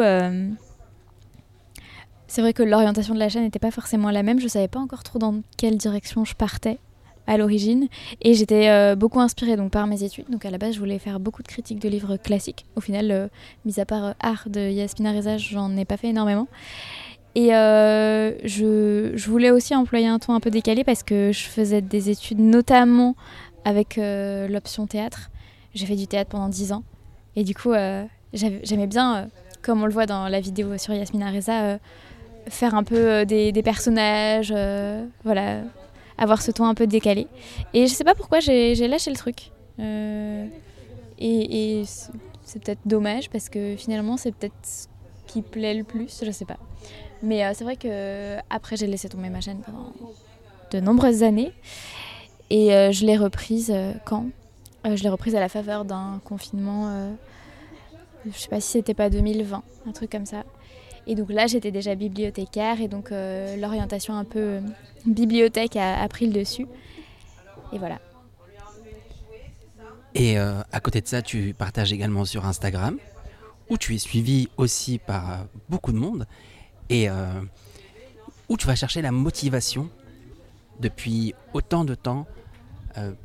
c'est 2.29 2.41
vrai 2.41 2.53
que 2.53 2.63
l'orientation 2.63 3.13
de 3.13 3.19
la 3.19 3.29
chaîne 3.29 3.43
n'était 3.43 3.59
pas 3.59 3.71
forcément 3.71 4.11
la 4.11 4.23
même. 4.23 4.39
Je 4.39 4.47
savais 4.47 4.67
pas 4.67 4.79
encore 4.79 5.03
trop 5.03 5.19
dans 5.19 5.41
quelle 5.57 5.77
direction 5.77 6.23
je 6.23 6.35
partais 6.35 6.77
à 7.27 7.37
l'origine. 7.37 7.87
Et 8.21 8.33
j'étais 8.33 8.69
euh, 8.69 8.95
beaucoup 8.95 9.19
inspirée 9.19 9.57
donc, 9.57 9.71
par 9.71 9.85
mes 9.85 10.03
études. 10.03 10.25
Donc 10.29 10.45
à 10.45 10.49
la 10.49 10.57
base, 10.57 10.73
je 10.73 10.79
voulais 10.79 10.97
faire 10.97 11.19
beaucoup 11.19 11.43
de 11.43 11.47
critiques 11.47 11.79
de 11.79 11.89
livres 11.89 12.17
classiques. 12.17 12.65
Au 12.75 12.81
final, 12.81 13.11
euh, 13.11 13.27
mis 13.65 13.79
à 13.79 13.85
part 13.85 14.05
euh, 14.05 14.13
Art 14.21 14.47
de 14.47 14.61
Yasmina 14.61 15.11
Reza, 15.11 15.37
j'en 15.37 15.75
ai 15.75 15.85
pas 15.85 15.97
fait 15.97 16.07
énormément. 16.07 16.47
Et 17.35 17.49
je, 17.49 19.11
je, 19.13 19.29
voulais 19.29 19.51
aussi 19.51 19.75
employer 19.75 20.07
un 20.07 20.17
ton 20.17 20.33
un 20.33 20.39
peu 20.39 20.49
décalé 20.49 20.83
parce 20.83 21.03
que 21.03 21.31
je 21.31 21.43
faisais 21.43 21.81
des 21.83 22.09
études 22.09 22.39
notamment 22.39 23.15
avec 23.63 23.99
l'option 24.49 24.87
théâtre. 24.87 25.29
J'ai 25.75 25.85
fait 25.85 25.95
du 25.95 26.07
théâtre 26.07 26.31
pendant 26.31 26.49
10 26.49 26.71
ans. 26.71 26.83
Et 27.35 27.43
du 27.43 27.53
coup, 27.53 27.73
j'aimais 28.33 28.87
bien, 28.87 29.27
comme 29.61 29.83
on 29.83 29.85
le 29.85 29.93
voit 29.93 30.07
dans 30.07 30.27
la 30.29 30.39
vidéo 30.39 30.79
sur 30.79 30.95
Yasmina 30.95 31.29
Reza, 31.29 31.77
faire 32.47 32.73
un 32.73 32.83
peu 32.83 33.23
des, 33.27 33.51
des 33.51 33.61
personnages, 33.61 34.51
voilà, 35.23 35.59
avoir 36.17 36.41
ce 36.41 36.51
ton 36.51 36.65
un 36.65 36.73
peu 36.73 36.87
décalé. 36.87 37.27
Et 37.73 37.87
je 37.87 37.93
sais 37.93 38.03
pas 38.03 38.15
pourquoi 38.15 38.39
j'ai 38.39 38.87
lâché 38.87 39.09
le 39.09 39.17
truc. 39.17 39.51
Euh, 39.79 40.47
et, 41.19 41.83
c'est 42.43 42.63
peut-être 42.63 42.79
dommage 42.85 43.29
parce 43.29 43.49
que 43.49 43.75
finalement 43.75 44.15
c'est 44.15 44.31
peut-être 44.31 44.55
ce 44.63 44.87
qui 45.27 45.41
plaît 45.41 45.73
le 45.73 45.83
plus, 45.83 46.21
je 46.23 46.31
sais 46.31 46.45
pas. 46.45 46.57
Mais 47.21 47.43
euh, 47.43 47.51
c'est 47.53 47.65
vrai 47.65 47.75
que 47.75 48.37
après 48.49 48.77
j'ai 48.77 48.87
laissé 48.87 49.09
tomber 49.09 49.29
ma 49.29 49.41
chaîne 49.41 49.59
pendant 49.59 49.91
de 50.71 50.79
nombreuses 50.79 51.23
années 51.23 51.51
et 52.49 52.73
euh, 52.73 52.93
je 52.93 53.05
l'ai 53.05 53.17
reprise 53.17 53.73
quand? 54.05 54.27
Je 54.85 55.03
l'ai 55.03 55.09
reprise 55.09 55.35
à 55.35 55.41
la 55.41 55.49
faveur 55.49 55.83
d'un 55.83 56.21
confinement. 56.23 57.11
je 58.25 58.37
sais 58.37 58.47
pas 58.47 58.61
si 58.61 58.71
c'était 58.71 58.93
pas 58.93 59.09
2020, 59.09 59.61
un 59.85 59.91
truc 59.91 60.09
comme 60.09 60.25
ça. 60.25 60.45
Et 61.09 61.15
donc 61.15 61.31
là, 61.31 61.47
j'étais 61.47 61.71
déjà 61.71 61.95
bibliothécaire 61.95 62.81
et 62.81 62.89
donc 62.89 63.13
euh, 63.13 63.55
l'orientation 63.55 64.13
un 64.13 64.25
peu 64.25 64.39
euh, 64.39 64.61
bibliothèque 65.05 65.77
a, 65.77 66.05
pris 66.09 66.27
le 66.27 66.33
dessus. 66.33 66.67
Et 67.71 67.77
voilà. 67.77 67.99
Et 70.13 70.37
euh, 70.37 70.61
à 70.73 70.81
côté 70.81 70.99
de 70.99 71.07
ça, 71.07 71.21
tu 71.21 71.55
partages 71.57 71.93
également 71.93 72.25
sur 72.25 72.45
Instagram, 72.45 72.97
où 73.69 73.77
tu 73.77 73.95
es 73.95 73.97
suivi 73.97 74.49
aussi 74.57 74.99
par 74.99 75.45
beaucoup 75.69 75.93
de 75.93 75.97
monde, 75.97 76.27
et 76.89 77.07
où 78.49 78.57
tu 78.57 78.65
vas 78.65 78.75
chercher 78.75 79.01
la 79.01 79.11
motivation 79.11 79.89
depuis 80.79 81.33
autant 81.53 81.83
de 81.83 81.95
temps 81.95 82.25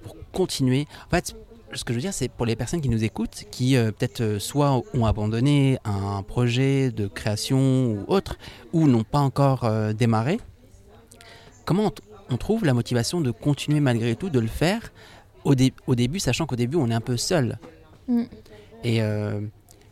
pour 0.02 0.16
continuer. 0.32 0.86
En 1.06 1.10
fait, 1.10 1.36
ce 1.74 1.84
que 1.84 1.92
je 1.92 1.98
veux 1.98 2.02
dire, 2.02 2.14
c'est 2.14 2.28
pour 2.28 2.46
les 2.46 2.56
personnes 2.56 2.80
qui 2.80 2.88
nous 2.88 3.04
écoutent, 3.04 3.44
qui 3.50 3.76
euh, 3.76 3.90
peut-être 3.92 4.20
euh, 4.20 4.38
soit 4.38 4.82
ont 4.94 5.06
abandonné 5.06 5.78
un 5.84 6.22
projet 6.22 6.90
de 6.90 7.06
création 7.06 7.92
ou 7.92 8.04
autre, 8.08 8.38
ou 8.72 8.88
n'ont 8.88 9.04
pas 9.04 9.20
encore 9.20 9.64
euh, 9.64 9.92
démarré, 9.92 10.38
comment 11.64 11.92
on, 12.30 12.36
trouve 12.36 12.64
la 12.64 12.74
motivation 12.74 13.20
de 13.20 13.30
continuer 13.30 13.80
malgré 13.80 14.16
tout, 14.16 14.30
de 14.30 14.40
le 14.40 14.48
faire 14.48 14.92
au, 15.44 15.54
au 15.86 15.94
début, 15.94 16.18
sachant 16.18 16.46
qu'au 16.46 16.56
début, 16.56 16.76
on 16.76 16.90
est 16.90 16.94
un 16.94 17.00
peu 17.00 17.16
seul? 17.16 17.58
Mm. 18.08 18.22
Et 18.84 19.00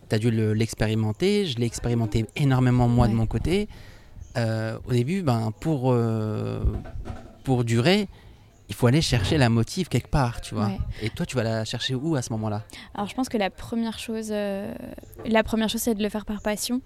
tu 0.08 0.14
as 0.14 0.18
dû 0.18 0.30
l'expérimenter, 0.30 1.46
je 1.46 1.58
l'ai 1.58 1.66
expérimenté 1.66 2.26
énormément 2.34 2.88
moi 2.88 3.08
de 3.08 3.12
mon 3.12 3.26
côté. 3.26 3.68
au 4.36 4.92
début, 4.92 5.22
ben, 5.22 5.52
pour, 5.60 5.94
pour 7.44 7.64
durer, 7.64 8.08
il 8.70 8.76
faut 8.76 8.87
aller 8.87 9.02
chercher 9.02 9.37
la 9.37 9.48
motive 9.48 9.88
quelque 9.88 10.09
part, 10.09 10.40
tu 10.40 10.54
vois. 10.54 10.70
Et 11.02 11.11
toi, 11.11 11.26
tu 11.26 11.35
vas 11.35 11.42
la 11.42 11.64
chercher 11.64 11.96
où 11.96 12.14
à 12.14 12.22
ce 12.22 12.33
moment-là? 12.33 12.62
Alors, 12.94 13.09
je 13.09 13.14
pense 13.16 13.28
que 13.28 13.37
la 13.37 13.50
première 13.50 13.98
chose, 13.98 14.28
euh, 14.30 14.72
la 15.26 15.42
première 15.42 15.68
chose, 15.68 15.80
c'est 15.83 15.96
de 15.96 16.02
le 16.02 16.09
faire 16.09 16.24
par 16.24 16.40
passion. 16.40 16.80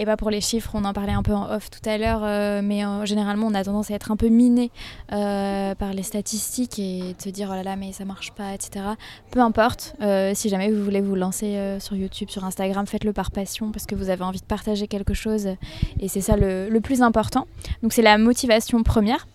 Et 0.00 0.06
pas 0.06 0.16
pour 0.16 0.28
les 0.28 0.40
chiffres, 0.40 0.72
on 0.74 0.84
en 0.84 0.92
parlait 0.92 1.12
un 1.12 1.22
peu 1.22 1.32
en 1.32 1.48
off 1.48 1.70
tout 1.70 1.88
à 1.88 1.98
l'heure, 1.98 2.22
euh, 2.24 2.62
mais 2.64 2.82
généralement 3.06 3.46
on 3.46 3.54
a 3.54 3.62
tendance 3.62 3.92
à 3.92 3.94
être 3.94 4.10
un 4.10 4.16
peu 4.16 4.26
miné 4.26 4.72
euh, 5.12 5.76
par 5.76 5.92
les 5.92 6.02
statistiques 6.02 6.80
et 6.80 7.14
de 7.16 7.22
se 7.22 7.28
dire 7.28 7.48
oh 7.48 7.54
là 7.54 7.62
là 7.62 7.76
mais 7.76 7.92
ça 7.92 8.04
marche 8.04 8.32
pas, 8.32 8.54
etc. 8.54 8.84
Peu 9.30 9.38
importe, 9.38 9.94
si 10.34 10.48
jamais 10.48 10.72
vous 10.72 10.82
voulez 10.82 11.00
vous 11.00 11.14
lancer 11.14 11.76
sur 11.78 11.94
YouTube, 11.94 12.28
sur 12.28 12.44
Instagram, 12.44 12.88
faites-le 12.88 13.12
par 13.12 13.30
passion 13.30 13.70
parce 13.70 13.86
que 13.86 13.94
vous 13.94 14.10
avez 14.10 14.24
envie 14.24 14.40
de 14.40 14.46
partager 14.46 14.88
quelque 14.88 15.14
chose 15.14 15.46
et 16.00 16.08
c'est 16.08 16.20
ça 16.20 16.36
le 16.36 16.80
plus 16.80 17.00
important. 17.00 17.46
Donc 17.84 17.92
c'est 17.92 18.02
la 18.02 18.18
motivation 18.18 18.82
première. 18.82 19.28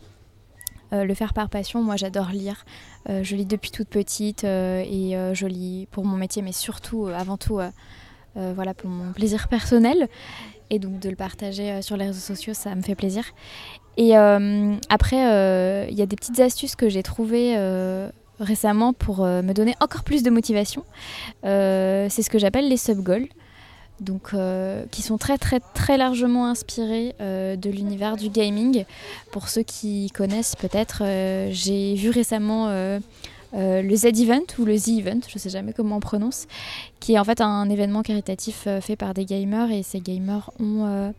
Euh, 0.94 1.04
le 1.04 1.14
faire 1.14 1.34
par 1.34 1.50
passion, 1.50 1.84
moi 1.84 1.96
j'adore 1.96 2.30
lire. 2.30 2.66
Euh, 3.10 3.24
je 3.24 3.36
lis 3.36 3.46
depuis 3.46 3.72
toute 3.72 3.90
petite 3.90 4.44
euh, 4.44 4.84
et 4.86 5.16
je 5.34 5.46
lis 5.46 5.88
pour 5.92 6.06
mon 6.06 6.18
métier, 6.18 6.42
mais 6.42 6.52
surtout, 6.52 7.08
avant 7.08 7.38
tout, 7.38 7.60
voilà, 8.36 8.74
pour 8.74 8.90
mon 8.90 9.12
plaisir 9.12 9.48
personnel. 9.48 10.08
Et 10.72 10.78
donc 10.80 11.00
de 11.00 11.10
le 11.10 11.16
partager 11.16 11.82
sur 11.82 11.98
les 11.98 12.06
réseaux 12.06 12.20
sociaux, 12.20 12.54
ça 12.54 12.76
me 12.76 12.82
fait 12.82 12.96
plaisir. 12.96 13.24
Et 13.98 14.16
après, 14.16 15.88
il 15.90 15.98
y 15.98 16.02
a 16.02 16.06
des 16.06 16.16
petites 16.16 16.40
astuces 16.40 16.76
que 16.76 16.90
j'ai 16.90 17.04
trouvées 17.04 17.58
récemment 18.40 18.94
pour 18.94 19.26
me 19.26 19.54
donner 19.54 19.76
encore 19.82 20.04
plus 20.04 20.24
de 20.24 20.30
motivation. 20.30 20.84
c'est 21.44 22.22
ce 22.22 22.30
que 22.30 22.40
j'appelle 22.40 22.70
les 22.70 22.78
sub-goals 22.78 23.28
donc, 24.02 24.30
euh, 24.34 24.86
qui 24.92 25.02
sont 25.02 25.18
très 25.18 25.38
très 25.38 25.60
très 25.74 25.98
largement 25.98 26.48
inspirés 26.48 27.16
euh, 27.22 27.56
de 27.56 27.70
l'univers 27.70 28.18
du 28.18 28.30
gaming. 28.30 28.86
Pour 29.32 29.50
ceux 29.50 29.64
qui 29.64 30.10
connaissent 30.12 30.56
peut-être, 30.56 31.02
euh, 31.04 31.50
j'ai 31.52 31.96
vu 31.96 32.10
récemment 32.10 32.70
le 33.54 33.96
Z-Event 33.96 34.46
ou 34.60 34.66
le 34.66 34.78
Z-Event, 34.78 35.22
je 35.28 35.36
ne 35.36 35.40
sais 35.40 35.50
jamais 35.50 35.74
comment 35.74 35.98
on 35.98 36.00
prononce, 36.00 36.48
qui 37.00 37.14
est 37.14 37.20
en 37.20 37.24
fait 37.24 37.42
un 37.42 37.70
événement 37.70 38.04
caritatif 38.04 38.68
fait 38.82 38.96
par 38.96 39.14
des 39.14 39.26
gamers 39.26 39.72
et 39.72 39.84
ces 39.84 40.00
gamers 40.00 40.52
ont 40.60 41.14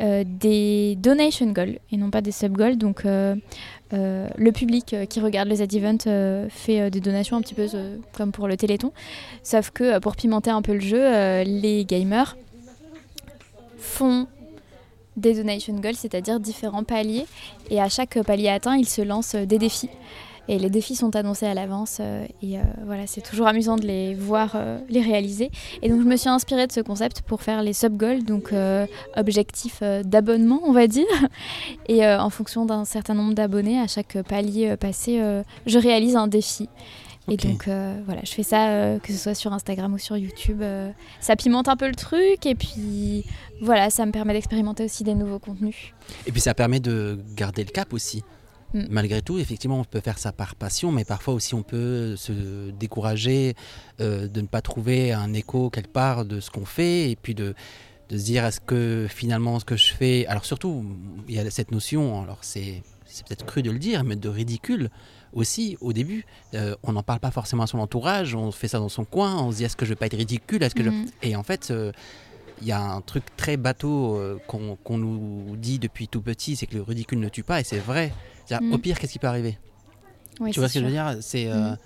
des 0.00 0.96
donation 0.96 1.46
goals 1.46 1.78
et 1.90 1.96
non 1.96 2.10
pas 2.10 2.20
des 2.20 2.32
sub 2.32 2.56
goals. 2.56 2.76
Donc 2.76 3.02
le 3.04 4.50
public 4.50 4.94
qui 5.08 5.20
regarde 5.20 5.48
le 5.48 5.56
Z-Event 5.56 6.48
fait 6.48 6.90
des 6.90 7.00
donations 7.00 7.36
un 7.36 7.40
petit 7.40 7.54
peu 7.54 7.66
comme 8.12 8.32
pour 8.32 8.48
le 8.48 8.56
Téléthon. 8.56 8.92
Sauf 9.42 9.70
que 9.70 9.98
pour 9.98 10.16
pimenter 10.16 10.50
un 10.50 10.62
peu 10.62 10.74
le 10.74 10.80
jeu, 10.80 11.42
les 11.44 11.84
gamers 11.84 12.36
font 13.78 14.26
des 15.16 15.34
donation 15.34 15.74
goals, 15.74 15.96
c'est-à-dire 15.96 16.38
différents 16.38 16.84
paliers. 16.84 17.26
Et 17.70 17.80
à 17.80 17.88
chaque 17.88 18.22
palier 18.22 18.48
atteint, 18.50 18.76
ils 18.76 18.88
se 18.88 19.02
lancent 19.02 19.34
des 19.34 19.58
défis. 19.58 19.90
Et 20.48 20.58
les 20.58 20.70
défis 20.70 20.96
sont 20.96 21.14
annoncés 21.14 21.46
à 21.46 21.52
l'avance. 21.52 21.98
Euh, 22.00 22.26
et 22.42 22.58
euh, 22.58 22.62
voilà, 22.86 23.06
c'est 23.06 23.20
toujours 23.20 23.46
amusant 23.46 23.76
de 23.76 23.86
les 23.86 24.14
voir, 24.14 24.52
euh, 24.54 24.78
les 24.88 25.02
réaliser. 25.02 25.50
Et 25.82 25.90
donc, 25.90 26.00
je 26.00 26.06
me 26.06 26.16
suis 26.16 26.30
inspirée 26.30 26.66
de 26.66 26.72
ce 26.72 26.80
concept 26.80 27.20
pour 27.20 27.42
faire 27.42 27.62
les 27.62 27.74
sub-goals, 27.74 28.24
donc 28.24 28.52
objectifs 29.16 29.82
d'abonnement, 30.04 30.60
on 30.64 30.72
va 30.72 30.86
dire. 30.86 31.06
Et 31.88 32.06
en 32.06 32.30
fonction 32.30 32.64
d'un 32.64 32.84
certain 32.84 33.14
nombre 33.14 33.34
d'abonnés, 33.34 33.78
à 33.78 33.86
chaque 33.86 34.16
palier 34.22 34.76
passé, 34.76 35.20
je 35.66 35.78
réalise 35.78 36.16
un 36.16 36.28
défi. 36.28 36.68
Et 37.28 37.36
donc 37.36 37.64
voilà, 37.66 38.22
je 38.24 38.32
fais 38.32 38.42
ça 38.42 38.98
que 39.02 39.12
ce 39.12 39.18
soit 39.18 39.34
sur 39.34 39.52
Instagram 39.52 39.92
ou 39.92 39.98
sur 39.98 40.16
YouTube. 40.16 40.62
ça 41.20 41.36
pimente 41.36 41.68
un 41.68 41.76
peu 41.76 41.88
le 41.88 41.94
truc 41.94 42.46
et 42.46 42.54
puis 42.54 43.24
voilà, 43.60 43.90
ça 43.90 44.06
me 44.06 44.12
permet 44.12 44.32
d'expérimenter 44.32 44.84
aussi 44.84 45.04
des 45.04 45.14
nouveaux 45.14 45.38
contenus. 45.38 45.92
Et 46.26 46.32
puis 46.32 46.40
ça 46.40 46.54
permet 46.54 46.80
de 46.80 47.18
garder 47.34 47.64
le 47.64 47.70
cap 47.70 47.92
aussi. 47.92 48.22
Mm. 48.74 48.84
Malgré 48.90 49.22
tout, 49.22 49.38
effectivement, 49.38 49.80
on 49.80 49.84
peut 49.84 50.00
faire 50.00 50.18
ça 50.18 50.32
par 50.32 50.54
passion, 50.54 50.92
mais 50.92 51.04
parfois 51.04 51.34
aussi 51.34 51.54
on 51.54 51.62
peut 51.62 52.16
se 52.16 52.70
décourager 52.70 53.54
euh, 54.00 54.28
de 54.28 54.40
ne 54.40 54.46
pas 54.46 54.60
trouver 54.60 55.12
un 55.12 55.32
écho 55.32 55.70
quelque 55.70 55.92
part 55.92 56.24
de 56.24 56.40
ce 56.40 56.50
qu'on 56.50 56.64
fait 56.64 57.10
et 57.10 57.16
puis 57.16 57.34
de, 57.34 57.54
se 58.10 58.16
dire 58.16 58.44
est-ce 58.44 58.60
que 58.60 59.06
finalement 59.08 59.58
ce 59.58 59.64
que 59.64 59.76
je 59.76 59.92
fais. 59.92 60.26
Alors 60.26 60.44
surtout, 60.44 60.84
il 61.28 61.34
y 61.34 61.38
a 61.38 61.50
cette 61.50 61.70
notion, 61.70 62.22
alors 62.22 62.38
c'est 62.42 62.82
peut-être 63.26 63.44
cru 63.44 63.62
de 63.62 63.70
le 63.70 63.78
dire, 63.78 64.04
mais 64.04 64.16
de 64.16 64.28
ridicule 64.28 64.90
aussi 65.32 65.76
au 65.80 65.92
début. 65.92 66.24
Euh, 66.54 66.74
on 66.82 66.92
n'en 66.92 67.02
parle 67.02 67.20
pas 67.20 67.30
forcément 67.30 67.64
à 67.64 67.66
son 67.66 67.78
entourage, 67.78 68.34
on 68.34 68.50
fait 68.50 68.68
ça 68.68 68.78
dans 68.78 68.88
son 68.88 69.04
coin, 69.04 69.36
on 69.42 69.52
se 69.52 69.58
dit 69.58 69.64
est-ce 69.64 69.76
que 69.76 69.84
je 69.84 69.90
vais 69.90 69.96
pas 69.96 70.06
être 70.06 70.16
ridicule 70.16 70.62
est-ce 70.62 70.74
que 70.74 70.82
je... 70.82 70.90
Mm. 70.90 71.06
Et 71.22 71.36
en 71.36 71.42
fait, 71.42 71.70
euh, 71.70 71.92
il 72.60 72.66
y 72.66 72.72
a 72.72 72.80
un 72.80 73.00
truc 73.00 73.24
très 73.36 73.56
bateau 73.56 74.20
qu'on 74.46 74.98
nous 74.98 75.56
dit 75.56 75.78
depuis 75.78 76.08
tout 76.08 76.20
petit, 76.20 76.56
c'est 76.56 76.66
que 76.66 76.76
le 76.76 76.82
ridicule 76.82 77.20
ne 77.20 77.28
tue 77.28 77.42
pas, 77.42 77.60
et 77.60 77.64
c'est 77.64 77.78
vrai. 77.78 78.12
Au 78.50 78.76
mm. 78.76 78.80
pire, 78.80 78.98
qu'est-ce 78.98 79.12
qui 79.12 79.18
peut 79.18 79.26
arriver? 79.26 79.58
Tu 80.52 80.58
vois 80.58 80.68
ce 80.68 80.74
que 80.74 80.80
je 80.80 80.84
veux 80.84 80.90
dire? 80.90 81.16
C'est 81.20 81.46
euh, 81.48 81.72
mm. 81.72 81.78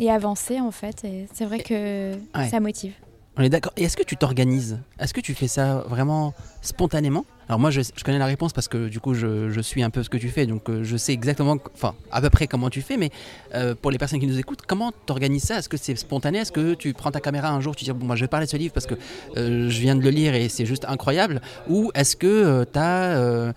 et 0.00 0.10
avancer 0.10 0.60
en 0.60 0.70
fait. 0.70 1.06
C'est 1.32 1.44
vrai 1.44 1.60
que 1.60 2.14
ça 2.50 2.60
motive. 2.60 2.94
On 3.36 3.42
est 3.42 3.48
d'accord. 3.48 3.72
Et 3.76 3.84
est-ce 3.84 3.96
que 3.96 4.02
tu 4.02 4.16
t'organises? 4.16 4.78
Est-ce 4.98 5.14
que 5.14 5.20
tu 5.20 5.34
fais 5.34 5.48
ça 5.48 5.84
vraiment 5.88 6.34
spontanément? 6.60 7.24
Alors 7.48 7.58
moi, 7.58 7.70
je, 7.70 7.80
connais 8.04 8.18
la 8.18 8.26
réponse 8.26 8.52
parce 8.52 8.68
que 8.68 8.88
du 8.88 9.00
coup, 9.00 9.14
je, 9.14 9.60
suis 9.62 9.82
un 9.82 9.90
peu 9.90 10.02
ce 10.02 10.10
que 10.10 10.18
tu 10.18 10.28
fais, 10.28 10.46
donc 10.46 10.68
euh, 10.68 10.84
je 10.84 10.96
sais 10.96 11.12
exactement, 11.12 11.56
enfin, 11.74 11.94
à 12.10 12.20
peu 12.20 12.30
près 12.30 12.46
comment 12.46 12.68
tu 12.68 12.82
fais. 12.82 12.96
Mais 12.96 13.10
euh, 13.54 13.74
pour 13.74 13.90
les 13.90 13.98
personnes 13.98 14.20
qui 14.20 14.26
nous 14.26 14.38
écoutent, 14.38 14.62
comment 14.66 14.92
t'organises 15.06 15.44
ça? 15.44 15.58
Est-ce 15.58 15.68
que 15.68 15.76
c'est 15.76 15.96
spontané? 15.96 16.38
Est-ce 16.38 16.52
que 16.52 16.74
tu 16.74 16.92
prends 16.92 17.10
ta 17.10 17.20
caméra 17.20 17.50
un 17.50 17.60
jour, 17.60 17.74
tu 17.74 17.84
dis 17.84 17.92
bon, 17.92 18.06
moi, 18.06 18.16
je 18.16 18.24
vais 18.24 18.28
parler 18.28 18.46
de 18.46 18.50
ce 18.50 18.56
livre 18.56 18.72
parce 18.72 18.86
que 18.86 18.94
je 19.34 19.80
viens 19.80 19.96
de 19.96 20.02
le 20.02 20.10
lire 20.10 20.34
et 20.34 20.48
c'est 20.48 20.66
juste 20.66 20.84
incroyable? 20.86 21.40
Ou 21.68 21.90
est-ce 21.94 22.16
que 22.16 22.64
tu 22.70 22.78
as 22.78 23.52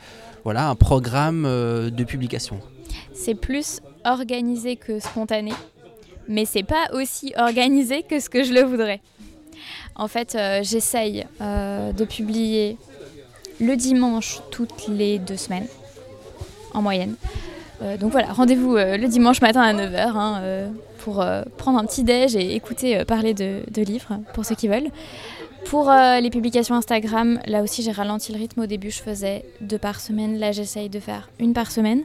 voilà, 0.45 0.69
un 0.69 0.75
programme 0.75 1.45
euh, 1.45 1.89
de 1.89 2.03
publication? 2.03 2.59
C'est 3.13 3.33
plus 3.33 3.81
organisé 4.05 4.75
que 4.75 4.99
spontané, 4.99 5.51
mais 6.29 6.45
c'est 6.45 6.63
pas 6.63 6.85
aussi 6.93 7.33
organisé 7.35 8.03
que 8.03 8.19
ce 8.19 8.29
que 8.29 8.43
je 8.43 8.53
le 8.53 8.61
voudrais. 8.61 9.01
En 9.95 10.07
fait, 10.07 10.35
euh, 10.35 10.61
j'essaye 10.63 11.25
euh, 11.41 11.91
de 11.91 12.05
publier 12.05 12.77
le 13.61 13.75
dimanche 13.75 14.41
toutes 14.51 14.87
les 14.87 15.19
deux 15.19 15.37
semaines, 15.37 15.67
en 16.73 16.81
moyenne. 16.81 17.15
donc 18.01 18.11
voilà, 18.11 18.33
rendez-vous 18.33 18.75
le 18.75 19.07
dimanche 19.07 19.39
matin 19.39 19.61
à 19.61 19.73
9h 19.73 20.17
hein, 20.17 20.41
pour 20.99 21.25
prendre 21.57 21.79
un 21.79 21.85
petit 21.85 22.03
déj 22.03 22.35
et 22.35 22.55
écouter 22.55 23.05
parler 23.05 23.33
de, 23.33 23.61
de, 23.71 23.81
livres 23.81 24.19
pour 24.33 24.43
ceux 24.43 24.55
qui 24.55 24.67
veulent. 24.67 24.91
Pour 25.65 25.89
euh, 25.89 26.19
les 26.19 26.29
publications 26.29 26.75
Instagram, 26.75 27.39
là 27.47 27.63
aussi 27.63 27.81
j'ai 27.81 27.91
ralenti 27.91 28.31
le 28.31 28.37
rythme. 28.37 28.61
Au 28.61 28.65
début, 28.67 28.91
je 28.91 29.01
faisais 29.01 29.45
deux 29.61 29.79
par 29.79 29.99
semaine. 29.99 30.37
Là, 30.37 30.51
j'essaye 30.51 30.89
de 30.89 30.99
faire 30.99 31.29
une 31.39 31.53
par 31.53 31.71
semaine. 31.71 32.03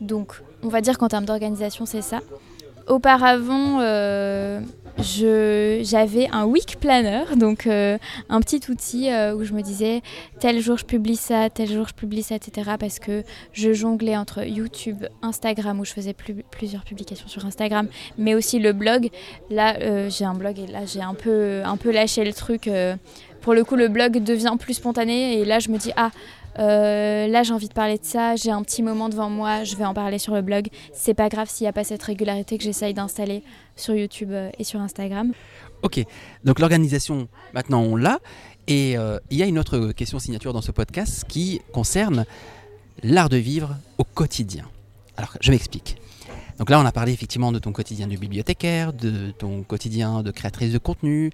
Donc, 0.00 0.40
on 0.62 0.68
va 0.68 0.80
dire 0.80 0.96
qu'en 0.96 1.08
termes 1.08 1.24
d'organisation, 1.24 1.86
c'est 1.86 2.02
ça. 2.02 2.20
Auparavant, 2.86 3.80
euh, 3.80 4.60
j'avais 4.98 6.28
un 6.32 6.44
week 6.44 6.78
planner, 6.80 7.24
donc 7.36 7.66
euh, 7.66 7.98
un 8.28 8.40
petit 8.40 8.60
outil 8.70 9.10
euh, 9.10 9.34
où 9.34 9.44
je 9.44 9.52
me 9.52 9.62
disais 9.62 10.02
tel 10.38 10.60
jour 10.60 10.76
je 10.76 10.84
publie 10.84 11.16
ça, 11.16 11.50
tel 11.50 11.70
jour 11.70 11.88
je 11.88 11.94
publie 11.94 12.22
ça, 12.22 12.34
etc. 12.34 12.72
Parce 12.78 12.98
que 12.98 13.22
je 13.52 13.72
jonglais 13.72 14.16
entre 14.16 14.44
YouTube, 14.44 15.04
Instagram 15.22 15.80
où 15.80 15.84
je 15.84 15.92
faisais 15.92 16.14
plusieurs 16.50 16.84
publications 16.84 17.28
sur 17.28 17.44
Instagram, 17.46 17.88
mais 18.18 18.34
aussi 18.34 18.58
le 18.58 18.72
blog. 18.72 19.08
Là, 19.50 20.08
j'ai 20.08 20.24
un 20.24 20.34
blog 20.34 20.58
et 20.58 20.66
là 20.66 20.86
j'ai 20.86 21.02
un 21.02 21.14
peu, 21.14 21.62
un 21.64 21.76
peu 21.76 21.90
lâché 21.90 22.24
le 22.24 22.32
truc. 22.32 22.70
pour 23.40 23.54
le 23.54 23.64
coup, 23.64 23.76
le 23.76 23.88
blog 23.88 24.22
devient 24.22 24.56
plus 24.58 24.74
spontané 24.74 25.38
et 25.38 25.44
là 25.44 25.58
je 25.58 25.70
me 25.70 25.78
dis 25.78 25.92
ah 25.96 26.10
euh, 26.58 27.26
là, 27.28 27.42
j'ai 27.42 27.52
envie 27.52 27.68
de 27.68 27.72
parler 27.72 27.98
de 27.98 28.04
ça, 28.04 28.36
j'ai 28.36 28.50
un 28.50 28.62
petit 28.62 28.82
moment 28.82 29.08
devant 29.08 29.30
moi, 29.30 29.64
je 29.64 29.76
vais 29.76 29.84
en 29.84 29.94
parler 29.94 30.18
sur 30.18 30.34
le 30.34 30.42
blog. 30.42 30.68
C'est 30.92 31.14
pas 31.14 31.28
grave 31.28 31.48
s'il 31.48 31.64
n'y 31.64 31.68
a 31.68 31.72
pas 31.72 31.84
cette 31.84 32.02
régularité 32.02 32.58
que 32.58 32.64
j'essaye 32.64 32.94
d'installer 32.94 33.42
sur 33.76 33.94
YouTube 33.94 34.30
euh, 34.32 34.50
et 34.58 34.64
sur 34.64 34.80
Instagram. 34.80 35.32
Ok, 35.82 36.04
donc 36.44 36.58
l'organisation, 36.58 37.28
maintenant 37.54 37.82
on 37.82 37.96
l'a. 37.96 38.18
Et 38.68 38.96
euh, 38.96 39.18
il 39.30 39.38
y 39.38 39.42
a 39.42 39.46
une 39.46 39.58
autre 39.58 39.92
question 39.92 40.18
signature 40.18 40.52
dans 40.52 40.60
ce 40.60 40.70
podcast 40.70 41.24
qui 41.26 41.60
concerne 41.72 42.24
l'art 43.02 43.28
de 43.28 43.36
vivre 43.36 43.76
au 43.98 44.04
quotidien. 44.04 44.64
Alors, 45.16 45.36
je 45.40 45.50
m'explique. 45.50 45.96
Donc 46.58 46.70
là, 46.70 46.78
on 46.78 46.84
a 46.84 46.92
parlé 46.92 47.12
effectivement 47.12 47.50
de 47.50 47.58
ton 47.58 47.72
quotidien 47.72 48.06
de 48.06 48.16
bibliothécaire, 48.16 48.92
de 48.92 49.32
ton 49.32 49.62
quotidien 49.64 50.22
de 50.22 50.30
créatrice 50.30 50.72
de 50.72 50.78
contenu, 50.78 51.32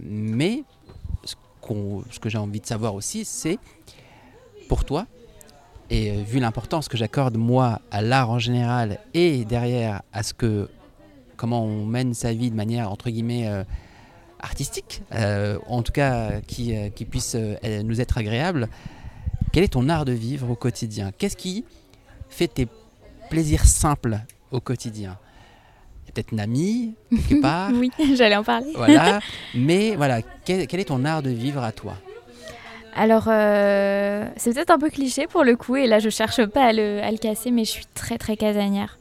mais 0.00 0.62
ce 2.10 2.18
que 2.20 2.28
j'ai 2.28 2.38
envie 2.38 2.60
de 2.60 2.66
savoir 2.66 2.94
aussi, 2.94 3.24
c'est 3.24 3.58
pour 4.68 4.84
toi, 4.84 5.06
et 5.90 6.10
euh, 6.10 6.22
vu 6.22 6.38
l'importance 6.40 6.88
que 6.88 6.96
j'accorde 6.96 7.36
moi 7.36 7.80
à 7.90 8.02
l'art 8.02 8.30
en 8.30 8.38
général 8.38 8.98
et 9.14 9.44
derrière 9.44 10.02
à 10.12 10.22
ce 10.22 10.32
que 10.32 10.68
comment 11.42 11.64
on 11.64 11.84
mène 11.84 12.14
sa 12.14 12.32
vie 12.32 12.52
de 12.52 12.54
manière 12.54 12.92
entre 12.92 13.10
guillemets 13.10 13.48
euh, 13.48 13.64
artistique, 14.38 15.02
euh, 15.12 15.58
en 15.66 15.82
tout 15.82 15.90
cas 15.90 16.40
qui, 16.46 16.72
qui 16.94 17.04
puisse 17.04 17.34
nous 17.64 18.00
être 18.00 18.16
agréable, 18.16 18.68
quel 19.52 19.64
est 19.64 19.72
ton 19.72 19.88
art 19.88 20.04
de 20.04 20.12
vivre 20.12 20.48
au 20.50 20.54
quotidien? 20.54 21.10
Qu'est-ce 21.18 21.36
qui 21.36 21.64
fait 22.28 22.46
tes 22.46 22.68
plaisirs 23.28 23.64
simples 23.64 24.20
au 24.52 24.60
quotidien? 24.60 25.18
Peut-être 26.14 26.30
Nami, 26.30 26.94
quelque 27.10 27.40
part. 27.42 27.70
oui, 27.74 27.90
j'allais 28.14 28.36
en 28.36 28.44
parler. 28.44 28.72
voilà. 28.76 29.18
Mais 29.56 29.96
voilà, 29.96 30.20
quel, 30.44 30.60
est 30.60 30.84
ton 30.84 31.04
art 31.04 31.24
de 31.24 31.30
vivre 31.30 31.64
à 31.64 31.72
toi? 31.72 31.96
Alors, 32.94 33.24
euh, 33.26 34.28
c'est 34.36 34.54
peut-être 34.54 34.70
un 34.70 34.78
peu 34.78 34.90
cliché 34.90 35.26
pour 35.26 35.42
le 35.42 35.56
coup, 35.56 35.74
et 35.74 35.88
là 35.88 35.98
je 35.98 36.08
cherche 36.08 36.44
pas 36.46 36.66
à 36.66 36.72
le, 36.72 37.16
casser, 37.16 37.50
mais 37.50 37.64
je 37.64 37.70
suis 37.70 37.86
très 37.94 38.16
très 38.16 38.36
casanière. 38.36 38.96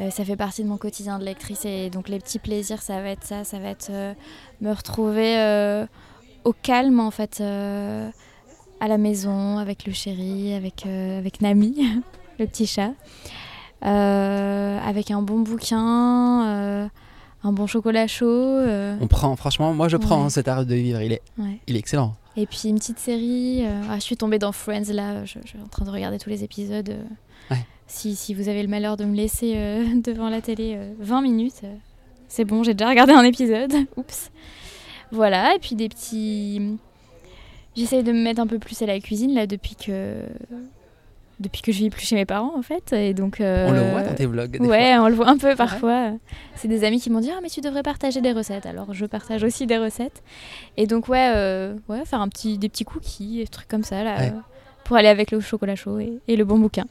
Euh, 0.00 0.10
ça 0.10 0.24
fait 0.24 0.36
partie 0.36 0.62
de 0.62 0.68
mon 0.68 0.76
quotidien 0.76 1.18
de 1.18 1.24
lectrice, 1.24 1.64
et 1.64 1.90
donc 1.90 2.08
les 2.08 2.18
petits 2.18 2.38
plaisirs, 2.38 2.82
ça 2.82 3.00
va 3.00 3.10
être 3.10 3.24
ça, 3.24 3.44
ça 3.44 3.58
va 3.58 3.68
être 3.68 3.88
euh, 3.90 4.14
me 4.60 4.72
retrouver 4.72 5.86
au 6.44 6.52
calme 6.52 7.00
en 7.00 7.10
fait, 7.10 7.40
à 7.40 8.88
la 8.88 8.98
maison, 8.98 9.58
avec 9.58 9.86
le 9.86 9.92
chéri, 9.92 10.54
avec, 10.54 10.86
avec 10.86 11.40
Nami, 11.40 12.02
le 12.38 12.46
petit 12.46 12.66
chat. 12.66 12.92
Euh, 13.84 14.78
avec 14.80 15.10
un 15.10 15.20
bon 15.22 15.40
bouquin, 15.40 16.46
euh, 16.46 16.88
un 17.44 17.52
bon 17.52 17.66
chocolat 17.66 18.06
chaud. 18.06 18.26
Euh. 18.26 18.96
On 19.00 19.06
prend, 19.06 19.36
franchement, 19.36 19.74
moi 19.74 19.88
je 19.88 19.96
prends 19.96 20.28
cet 20.30 20.48
art 20.48 20.64
de 20.64 20.74
vivre, 20.74 21.00
il 21.02 21.12
est, 21.12 21.22
il 21.66 21.76
est 21.76 21.78
excellent. 21.78 22.14
Et 22.36 22.46
puis 22.46 22.68
une 22.68 22.78
petite 22.78 22.98
série. 22.98 23.64
Ah, 23.88 23.96
je 23.96 24.00
suis 24.00 24.16
tombée 24.16 24.38
dans 24.38 24.52
Friends 24.52 24.92
là, 24.92 25.24
je, 25.24 25.38
suis 25.44 25.58
en 25.62 25.68
train 25.68 25.84
de 25.84 25.90
regarder 25.90 26.18
tous 26.18 26.30
les 26.30 26.42
épisodes. 26.42 26.96
Si, 27.86 28.16
si, 28.16 28.34
vous 28.34 28.48
avez 28.48 28.62
le 28.62 28.68
malheur 28.68 28.96
de 28.96 29.04
me 29.04 29.14
laisser 29.14 29.54
devant 29.94 30.28
la 30.28 30.40
télé 30.40 30.78
20 30.98 31.22
minutes, 31.22 31.62
c'est 32.28 32.44
bon, 32.44 32.62
j'ai 32.62 32.74
déjà 32.74 32.88
regardé 32.88 33.12
un 33.12 33.22
épisode. 33.22 33.72
Oups. 33.96 34.30
Voilà, 35.12 35.54
et 35.54 35.58
puis 35.58 35.74
des 35.76 35.88
petits. 35.88 36.78
J'essaye 37.76 38.02
de 38.02 38.12
me 38.12 38.22
mettre 38.22 38.40
un 38.40 38.46
peu 38.46 38.58
plus 38.58 38.80
à 38.82 38.86
la 38.86 38.98
cuisine 39.00 39.34
là 39.34 39.46
depuis 39.46 39.76
que 39.76 40.22
depuis 41.38 41.60
que 41.60 41.70
je 41.70 41.78
vis 41.78 41.90
plus 41.90 42.06
chez 42.06 42.14
mes 42.14 42.24
parents 42.24 42.56
en 42.56 42.62
fait 42.62 42.92
et 42.94 43.12
donc 43.12 43.36
on 43.40 43.70
le 43.70 43.90
voit 43.90 44.02
dans 44.02 44.14
tes 44.14 44.24
vlogs 44.24 44.56
ouais 44.60 44.96
on 44.96 45.08
le 45.08 45.14
voit 45.14 45.28
un 45.28 45.36
peu 45.36 45.54
parfois 45.54 46.12
c'est 46.54 46.68
des 46.68 46.84
amis 46.84 46.98
qui 46.98 47.10
m'ont 47.10 47.20
dit 47.20 47.30
ah 47.30 47.40
mais 47.42 47.50
tu 47.50 47.60
devrais 47.60 47.82
partager 47.82 48.22
des 48.22 48.32
recettes 48.32 48.64
alors 48.64 48.94
je 48.94 49.04
partage 49.04 49.44
aussi 49.44 49.66
des 49.66 49.76
recettes 49.76 50.22
et 50.78 50.86
donc 50.86 51.08
ouais 51.08 51.32
euh, 51.34 51.74
ouais 51.88 52.06
faire 52.06 52.22
un 52.22 52.28
petit 52.28 52.56
des 52.56 52.70
petits 52.70 52.84
cookies 52.84 53.38
des 53.38 53.46
trucs 53.46 53.68
comme 53.68 53.84
ça 53.84 54.02
là 54.02 54.32
pour 54.84 54.96
aller 54.96 55.08
avec 55.08 55.30
le 55.30 55.40
chocolat 55.40 55.76
chaud 55.76 55.98
et, 55.98 56.36
le 56.36 56.44
bon 56.44 56.58
bouquin 56.58 56.86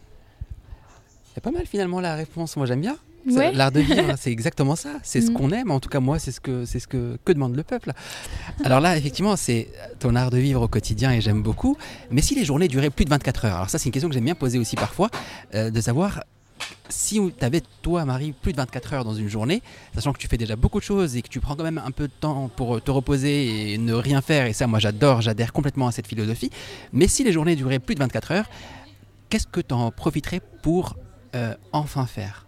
c'est 1.35 1.41
pas 1.43 1.51
mal 1.51 1.65
finalement 1.67 1.99
la 1.99 2.15
réponse 2.15 2.55
moi 2.57 2.65
j'aime 2.65 2.81
bien 2.81 2.97
Ouais. 3.27 3.51
L'art 3.53 3.71
de 3.71 3.79
vivre, 3.79 4.13
c'est 4.19 4.31
exactement 4.31 4.75
ça. 4.75 4.99
C'est 5.01 5.19
ce 5.19 5.31
Mm. 5.31 5.33
qu'on 5.33 5.49
aime. 5.49 5.71
En 5.71 5.79
tout 5.79 5.89
cas, 5.89 5.99
moi, 5.99 6.19
c'est 6.19 6.31
ce 6.31 6.39
que 6.39 6.63
c'est 6.65 6.79
ce 6.79 6.87
que 6.87 7.17
que 7.25 7.31
demande 7.31 7.55
le 7.55 7.63
peuple. 7.63 7.91
Alors 8.63 8.79
là, 8.81 8.95
effectivement, 8.97 9.35
c'est 9.35 9.67
ton 9.97 10.15
art 10.15 10.29
de 10.29 10.37
vivre 10.37 10.61
au 10.61 10.67
quotidien 10.67 11.11
et 11.11 11.21
j'aime 11.21 11.41
beaucoup. 11.41 11.75
Mais 12.11 12.21
si 12.21 12.35
les 12.35 12.45
journées 12.45 12.67
duraient 12.67 12.91
plus 12.91 13.03
de 13.03 13.09
24 13.09 13.45
heures, 13.45 13.55
alors 13.55 13.69
ça, 13.71 13.79
c'est 13.79 13.85
une 13.87 13.91
question 13.93 14.09
que 14.09 14.13
j'aime 14.13 14.25
bien 14.25 14.35
poser 14.35 14.59
aussi 14.59 14.75
parfois, 14.75 15.09
euh, 15.55 15.71
de 15.71 15.81
savoir 15.81 16.23
si 16.87 17.19
tu 17.39 17.43
avais, 17.43 17.63
toi, 17.81 18.05
Marie, 18.05 18.31
plus 18.31 18.51
de 18.51 18.57
24 18.57 18.93
heures 18.93 19.03
dans 19.05 19.15
une 19.15 19.27
journée, 19.27 19.63
sachant 19.95 20.13
que 20.13 20.19
tu 20.19 20.27
fais 20.27 20.37
déjà 20.37 20.55
beaucoup 20.55 20.77
de 20.77 20.85
choses 20.85 21.15
et 21.15 21.23
que 21.23 21.27
tu 21.27 21.39
prends 21.39 21.55
quand 21.55 21.63
même 21.63 21.81
un 21.83 21.89
peu 21.89 22.07
de 22.07 22.13
temps 22.13 22.47
pour 22.55 22.79
te 22.79 22.91
reposer 22.91 23.73
et 23.73 23.79
ne 23.79 23.93
rien 23.95 24.21
faire, 24.21 24.45
et 24.45 24.53
ça, 24.53 24.67
moi, 24.67 24.77
j'adore, 24.77 25.21
j'adhère 25.21 25.51
complètement 25.51 25.87
à 25.87 25.91
cette 25.91 26.05
philosophie. 26.05 26.51
Mais 26.93 27.07
si 27.07 27.23
les 27.23 27.31
journées 27.31 27.55
duraient 27.55 27.79
plus 27.79 27.95
de 27.95 28.01
24 28.01 28.31
heures, 28.33 28.49
qu'est-ce 29.29 29.47
que 29.47 29.61
tu 29.61 29.73
en 29.73 29.89
profiterais 29.89 30.41
pour 30.61 30.95
euh, 31.35 31.53
enfin 31.73 32.05
faire 32.05 32.45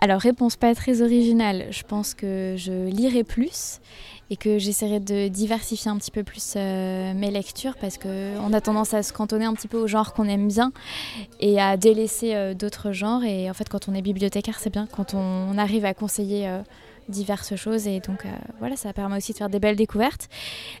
Alors, 0.00 0.20
réponse 0.20 0.56
pas 0.56 0.74
très 0.74 1.00
originale. 1.00 1.66
Je 1.70 1.82
pense 1.82 2.14
que 2.14 2.54
je 2.58 2.88
lirai 2.88 3.24
plus 3.24 3.80
et 4.28 4.36
que 4.36 4.58
j'essaierai 4.58 5.00
de 5.00 5.28
diversifier 5.28 5.90
un 5.90 5.96
petit 5.96 6.10
peu 6.10 6.22
plus 6.22 6.54
euh, 6.56 7.14
mes 7.14 7.30
lectures 7.30 7.76
parce 7.80 7.98
qu'on 7.98 8.52
a 8.52 8.60
tendance 8.60 8.94
à 8.94 9.02
se 9.02 9.12
cantonner 9.12 9.46
un 9.46 9.54
petit 9.54 9.68
peu 9.68 9.78
au 9.78 9.86
genre 9.86 10.12
qu'on 10.12 10.28
aime 10.28 10.48
bien 10.48 10.70
et 11.40 11.60
à 11.60 11.76
délaisser 11.76 12.34
euh, 12.34 12.54
d'autres 12.54 12.92
genres. 12.92 13.24
Et 13.24 13.50
en 13.50 13.54
fait, 13.54 13.68
quand 13.68 13.88
on 13.88 13.94
est 13.94 14.02
bibliothécaire, 14.02 14.58
c'est 14.60 14.70
bien 14.70 14.86
quand 14.86 15.14
on 15.14 15.56
arrive 15.58 15.84
à 15.84 15.94
conseiller. 15.94 16.48
diverses 17.08 17.56
choses 17.56 17.88
et 17.88 17.98
donc 17.98 18.24
voilà 18.60 18.76
ça 18.76 18.92
permet 18.92 19.16
aussi 19.16 19.32
de 19.32 19.38
faire 19.38 19.48
des 19.48 19.58
belles 19.58 19.74
découvertes 19.74 20.28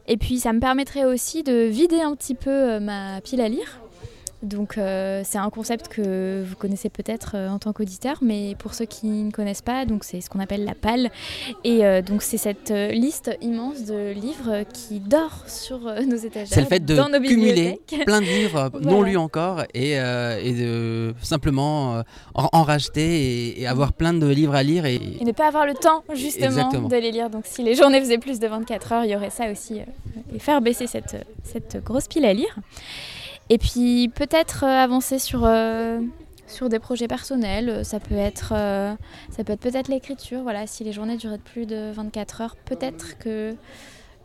et 0.06 0.16
puis 0.16 0.38
ça 0.38 0.52
me 0.52 0.60
permettrait 0.60 1.04
aussi 1.04 1.42
de 1.42 1.64
vider 1.64 2.00
un 2.02 2.14
petit 2.14 2.36
peu 2.36 2.78
ma 2.78 3.20
pile 3.20 3.40
à 3.40 3.48
lire 3.48 3.80
donc 4.42 4.78
euh, 4.78 5.22
c'est 5.24 5.38
un 5.38 5.50
concept 5.50 5.88
que 5.88 6.42
vous 6.46 6.56
connaissez 6.56 6.88
peut-être 6.88 7.32
euh, 7.34 7.48
en 7.50 7.58
tant 7.58 7.72
qu'auditeur, 7.72 8.18
mais 8.22 8.54
pour 8.58 8.74
ceux 8.74 8.86
qui 8.86 9.06
ne 9.06 9.30
connaissent 9.30 9.60
pas, 9.62 9.84
donc 9.84 10.02
c'est 10.04 10.20
ce 10.20 10.30
qu'on 10.30 10.40
appelle 10.40 10.64
la 10.64 10.74
palle. 10.74 11.10
Et 11.64 11.84
euh, 11.84 12.00
donc 12.00 12.22
c'est 12.22 12.38
cette 12.38 12.70
liste 12.70 13.36
immense 13.42 13.84
de 13.84 14.12
livres 14.12 14.64
qui 14.72 15.00
dort 15.00 15.44
sur 15.46 15.80
nos 15.80 16.16
étagères. 16.16 16.48
C'est 16.48 16.60
le 16.62 16.66
fait 16.66 16.84
de 16.84 16.96
dans 16.96 17.08
nos 17.08 17.20
cumuler 17.20 17.80
plein 18.06 18.20
de 18.20 18.26
livres 18.26 18.70
non 18.80 19.02
lus 19.02 19.16
encore 19.16 19.64
et, 19.74 19.92
et 19.92 20.52
de 20.52 21.14
simplement 21.22 22.02
en, 22.34 22.48
en 22.52 22.62
racheter 22.62 23.48
et, 23.50 23.62
et 23.62 23.66
avoir 23.66 23.92
plein 23.92 24.14
de 24.14 24.26
livres 24.26 24.54
à 24.54 24.62
lire. 24.62 24.86
Et, 24.86 25.00
Et 25.20 25.24
ne 25.24 25.32
pas 25.32 25.48
avoir 25.48 25.66
le 25.66 25.74
temps 25.74 26.02
justement 26.14 26.46
Exactement. 26.46 26.88
de 26.88 26.96
les 26.96 27.10
lire. 27.10 27.28
Donc 27.30 27.44
si 27.46 27.62
les 27.62 27.74
journées 27.74 28.00
faisaient 28.00 28.18
plus 28.18 28.40
de 28.40 28.46
24 28.46 28.92
heures, 28.92 29.04
il 29.04 29.10
y 29.10 29.16
aurait 29.16 29.30
ça 29.30 29.50
aussi. 29.50 29.80
et 30.34 30.38
faire 30.38 30.60
baisser 30.60 30.86
cette, 30.86 31.26
cette 31.44 31.82
grosse 31.84 32.08
pile 32.08 32.24
à 32.24 32.32
lire. 32.32 32.56
Et 33.50 33.58
puis 33.58 34.08
peut-être 34.14 34.64
euh, 34.64 34.68
avancer 34.68 35.18
sur, 35.18 35.42
euh, 35.44 36.00
sur 36.46 36.68
des 36.68 36.78
projets 36.78 37.08
personnels. 37.08 37.68
Euh, 37.68 37.84
Ça 37.84 38.00
peut 38.00 38.14
être 38.16 38.52
euh, 38.56 38.94
ça 39.30 39.44
peut 39.44 39.52
être 39.52 39.60
peut-être 39.60 39.88
l'écriture. 39.88 40.42
Voilà, 40.42 40.66
si 40.66 40.84
les 40.84 40.92
journées 40.92 41.16
duraient 41.16 41.38
plus 41.38 41.66
de 41.66 41.90
24 41.92 42.40
heures, 42.40 42.56
peut-être 42.64 43.18
que 43.18 43.54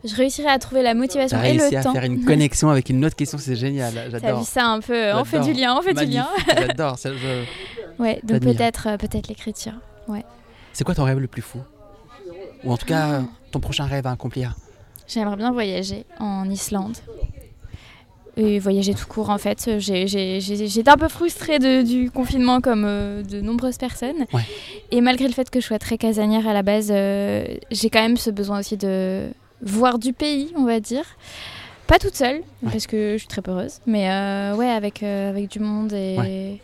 je 0.04 0.14
réussirais 0.14 0.48
à 0.50 0.58
trouver 0.60 0.82
la 0.82 0.94
motivation 0.94 1.42
et 1.42 1.54
le 1.54 1.76
à 1.76 1.82
temps. 1.82 1.92
faire 1.92 2.04
une 2.04 2.24
connexion 2.24 2.70
avec 2.70 2.88
une 2.88 3.04
autre 3.04 3.16
question, 3.16 3.36
c'est 3.38 3.56
génial. 3.56 3.92
J'adore. 4.10 4.44
ça 4.46 4.64
un 4.66 4.80
peu, 4.80 5.12
on 5.14 5.24
fait 5.24 5.40
du 5.40 5.52
lien, 5.52 5.76
on 5.76 5.82
fait 5.82 5.94
du 5.94 6.04
lien. 6.06 6.28
J'adore. 6.56 6.98
ça, 6.98 7.10
je- 7.12 7.44
Ouais, 7.98 8.20
donc 8.24 8.40
peut-être 8.40 8.96
peut-être 8.98 9.26
l'écriture. 9.28 9.72
C'est 10.72 10.84
quoi 10.84 10.94
ton 10.94 11.04
rêve 11.04 11.18
le 11.18 11.26
plus 11.26 11.40
fou? 11.42 11.58
Ou 12.62 12.70
en 12.72 12.76
tout 12.76 12.84
cas, 12.86 13.22
ton 13.50 13.58
prochain 13.60 13.86
rêve 13.86 14.06
à 14.06 14.10
accomplir? 14.12 14.54
J'aimerais 15.08 15.36
bien 15.36 15.50
voyager 15.50 16.04
en 16.20 16.48
Islande. 16.50 16.96
Et 18.38 18.58
voyager 18.58 18.92
tout 18.92 19.06
court 19.06 19.30
en 19.30 19.38
fait. 19.38 19.70
J'étais 19.78 20.88
un 20.90 20.96
peu 20.96 21.08
frustrée 21.08 21.58
de- 21.58 21.80
du 21.82 22.10
confinement 22.10 22.60
comme 22.60 22.84
euh, 22.84 23.22
de 23.22 23.40
nombreuses 23.40 23.78
personnes. 23.78 24.26
Ouais. 24.34 24.42
Et 24.90 25.00
malgré 25.00 25.26
le 25.26 25.32
fait 25.32 25.48
que 25.48 25.58
je 25.60 25.64
sois 25.66 25.78
très 25.78 25.96
casanière 25.96 26.46
à 26.46 26.52
la 26.52 26.62
base, 26.62 26.88
euh, 26.90 27.46
j'ai 27.70 27.88
quand 27.88 28.02
même 28.02 28.18
ce 28.18 28.30
besoin 28.30 28.58
aussi 28.60 28.76
de 28.76 29.28
voir 29.62 29.98
du 29.98 30.12
pays, 30.12 30.52
on 30.54 30.64
va 30.64 30.80
dire. 30.80 31.04
Pas 31.86 31.98
toute 31.98 32.14
seule, 32.14 32.42
Ouais. 32.62 32.72
parce 32.72 32.86
que 32.86 33.12
je 33.12 33.18
suis 33.18 33.28
très 33.28 33.40
peureuse, 33.42 33.78
mais 33.86 34.10
euh, 34.10 34.54
ouais, 34.56 34.68
avec, 34.68 35.02
avec 35.02 35.48
du 35.48 35.60
monde 35.60 35.92
et 35.94 36.60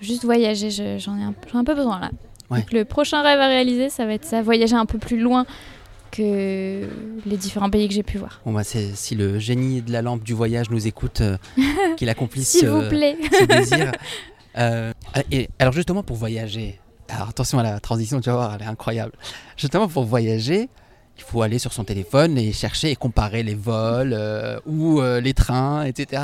juste 0.00 0.24
voyager, 0.24 0.70
je- 0.70 0.98
j'en 0.98 1.16
ai, 1.16 1.22
ai 1.22 1.56
un 1.56 1.64
peu 1.64 1.74
besoin 1.74 1.98
là. 1.98 2.10
Donc 2.50 2.70
le 2.72 2.84
prochain 2.84 3.22
rêve 3.22 3.40
à 3.40 3.48
réaliser, 3.48 3.88
ça 3.88 4.06
va 4.06 4.12
être 4.12 4.24
ça, 4.26 4.42
voyager 4.42 4.76
un 4.76 4.86
peu 4.86 4.98
plus 4.98 5.18
loin 5.18 5.44
que 6.16 6.88
les 7.26 7.36
différents 7.36 7.70
pays 7.70 7.88
que 7.88 7.94
j'ai 7.94 8.02
pu 8.02 8.18
voir. 8.18 8.40
Bon, 8.44 8.52
bah, 8.52 8.62
si 8.64 9.14
le 9.14 9.38
génie 9.38 9.82
de 9.82 9.92
la 9.92 10.02
lampe 10.02 10.22
du 10.24 10.32
voyage 10.32 10.70
nous 10.70 10.86
écoute, 10.86 11.20
euh, 11.20 11.36
qu'il 11.96 12.08
accomplisse 12.08 12.48
S'il 12.48 12.68
vous 12.68 12.88
plaît. 12.88 13.16
ce 13.38 13.44
désir. 13.44 13.92
Euh, 14.58 14.92
et 15.30 15.48
alors 15.58 15.74
justement 15.74 16.02
pour 16.02 16.16
voyager, 16.16 16.80
alors 17.08 17.28
attention 17.28 17.58
à 17.58 17.62
la 17.62 17.78
transition, 17.80 18.20
tu 18.20 18.30
vas 18.30 18.36
voir, 18.36 18.54
elle 18.54 18.62
est 18.62 18.70
incroyable. 18.70 19.12
Justement 19.56 19.86
pour 19.88 20.04
voyager, 20.04 20.68
il 21.18 21.22
faut 21.22 21.42
aller 21.42 21.58
sur 21.58 21.72
son 21.72 21.84
téléphone 21.84 22.38
et 22.38 22.52
chercher 22.52 22.90
et 22.90 22.96
comparer 22.96 23.42
les 23.42 23.54
vols 23.54 24.14
euh, 24.14 24.58
ou 24.66 25.00
euh, 25.00 25.20
les 25.20 25.34
trains, 25.34 25.84
etc. 25.84 26.22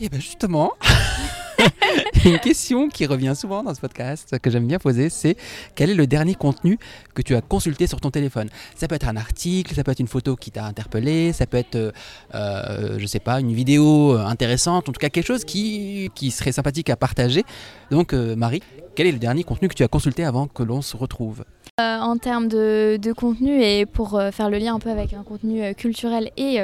Et 0.00 0.08
bien 0.08 0.20
justement, 0.20 0.72
une 2.24 2.38
question 2.38 2.88
qui 2.88 3.06
revient 3.06 3.34
souvent 3.36 3.62
dans 3.62 3.74
ce 3.74 3.80
podcast 3.80 4.38
que 4.38 4.50
j'aime 4.50 4.66
bien 4.66 4.78
poser, 4.78 5.10
c'est 5.10 5.36
quel 5.74 5.90
est 5.90 5.94
le 5.94 6.06
dernier 6.06 6.34
contenu 6.34 6.78
que 7.14 7.22
tu 7.22 7.34
as 7.34 7.40
consulté 7.40 7.86
sur 7.86 8.00
ton 8.00 8.10
téléphone? 8.10 8.48
Ça 8.76 8.88
peut 8.88 8.94
être 8.94 9.08
un 9.08 9.16
article, 9.16 9.74
ça 9.74 9.84
peut 9.84 9.92
être 9.92 10.00
une 10.00 10.08
photo 10.08 10.36
qui 10.36 10.50
t'a 10.50 10.64
interpellé, 10.64 11.32
ça 11.32 11.46
peut 11.46 11.56
être, 11.56 11.76
euh, 11.76 11.92
euh, 12.34 12.98
je 12.98 13.06
sais 13.06 13.20
pas, 13.20 13.40
une 13.40 13.52
vidéo 13.52 14.16
euh, 14.16 14.24
intéressante, 14.24 14.88
en 14.88 14.92
tout 14.92 15.00
cas 15.00 15.08
quelque 15.08 15.26
chose 15.26 15.44
qui, 15.44 16.10
qui 16.14 16.30
serait 16.30 16.52
sympathique 16.52 16.90
à 16.90 16.96
partager. 16.96 17.44
Donc 17.90 18.12
euh, 18.12 18.36
Marie, 18.36 18.62
quel 18.94 19.06
est 19.06 19.12
le 19.12 19.18
dernier 19.18 19.44
contenu 19.44 19.68
que 19.68 19.74
tu 19.74 19.82
as 19.82 19.88
consulté 19.88 20.24
avant 20.24 20.46
que 20.46 20.62
l'on 20.62 20.82
se 20.82 20.96
retrouve? 20.96 21.44
Euh, 21.80 21.98
en 21.98 22.18
termes 22.18 22.48
de, 22.48 23.12
contenu 23.16 23.62
et 23.62 23.86
pour 23.86 24.20
faire 24.32 24.50
le 24.50 24.58
lien 24.58 24.74
un 24.74 24.78
peu 24.78 24.90
avec 24.90 25.14
un 25.14 25.22
contenu 25.22 25.74
culturel 25.74 26.30
et 26.36 26.60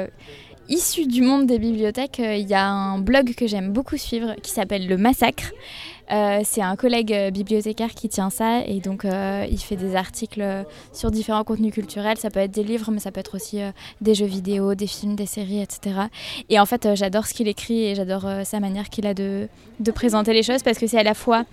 issu 0.69 1.05
du 1.05 1.21
monde 1.21 1.45
des 1.45 1.59
bibliothèques, 1.59 2.19
euh, 2.19 2.35
il 2.35 2.47
y 2.47 2.53
a 2.53 2.67
un 2.67 2.99
blog 2.99 3.33
que 3.35 3.47
j'aime 3.47 3.71
beaucoup 3.71 3.97
suivre 3.97 4.35
qui 4.41 4.51
s'appelle 4.51 4.87
Le 4.87 4.97
Massacre. 4.97 5.51
Euh, 6.11 6.39
c'est 6.43 6.61
un 6.61 6.75
collègue 6.75 7.11
euh, 7.11 7.31
bibliothécaire 7.31 7.93
qui 7.93 8.07
tient 8.07 8.29
ça 8.29 8.61
et 8.65 8.79
donc 8.79 9.03
il 9.05 9.57
fait 9.59 9.75
des 9.75 9.95
articles 9.95 10.43
sur 10.93 11.11
différents 11.11 11.43
contenus 11.43 11.73
culturels. 11.73 12.17
Ça 12.17 12.29
peut 12.29 12.39
être 12.39 12.51
des 12.51 12.63
livres, 12.63 12.91
mais 12.91 12.99
ça 12.99 13.11
peut 13.11 13.19
être 13.19 13.35
aussi 13.35 13.59
des 14.01 14.15
jeux 14.15 14.25
vidéo, 14.25 14.75
des 14.75 14.87
films, 14.87 15.15
des 15.15 15.25
séries, 15.25 15.61
etc. 15.61 16.01
Et 16.49 16.59
en 16.59 16.65
fait, 16.65 16.95
j'adore 16.95 17.25
ce 17.25 17.33
qu'il 17.33 17.47
écrit 17.47 17.85
et 17.85 17.95
j'adore 17.95 18.25
sa 18.43 18.59
manière 18.59 18.89
qu'il 18.89 19.07
a 19.07 19.13
de 19.13 19.49
présenter 19.93 20.33
les 20.33 20.43
choses 20.43 20.63
parce 20.63 20.77
que 20.77 20.87
c'est 20.87 20.99
à 20.99 21.03
la 21.03 21.13
fois 21.13 21.45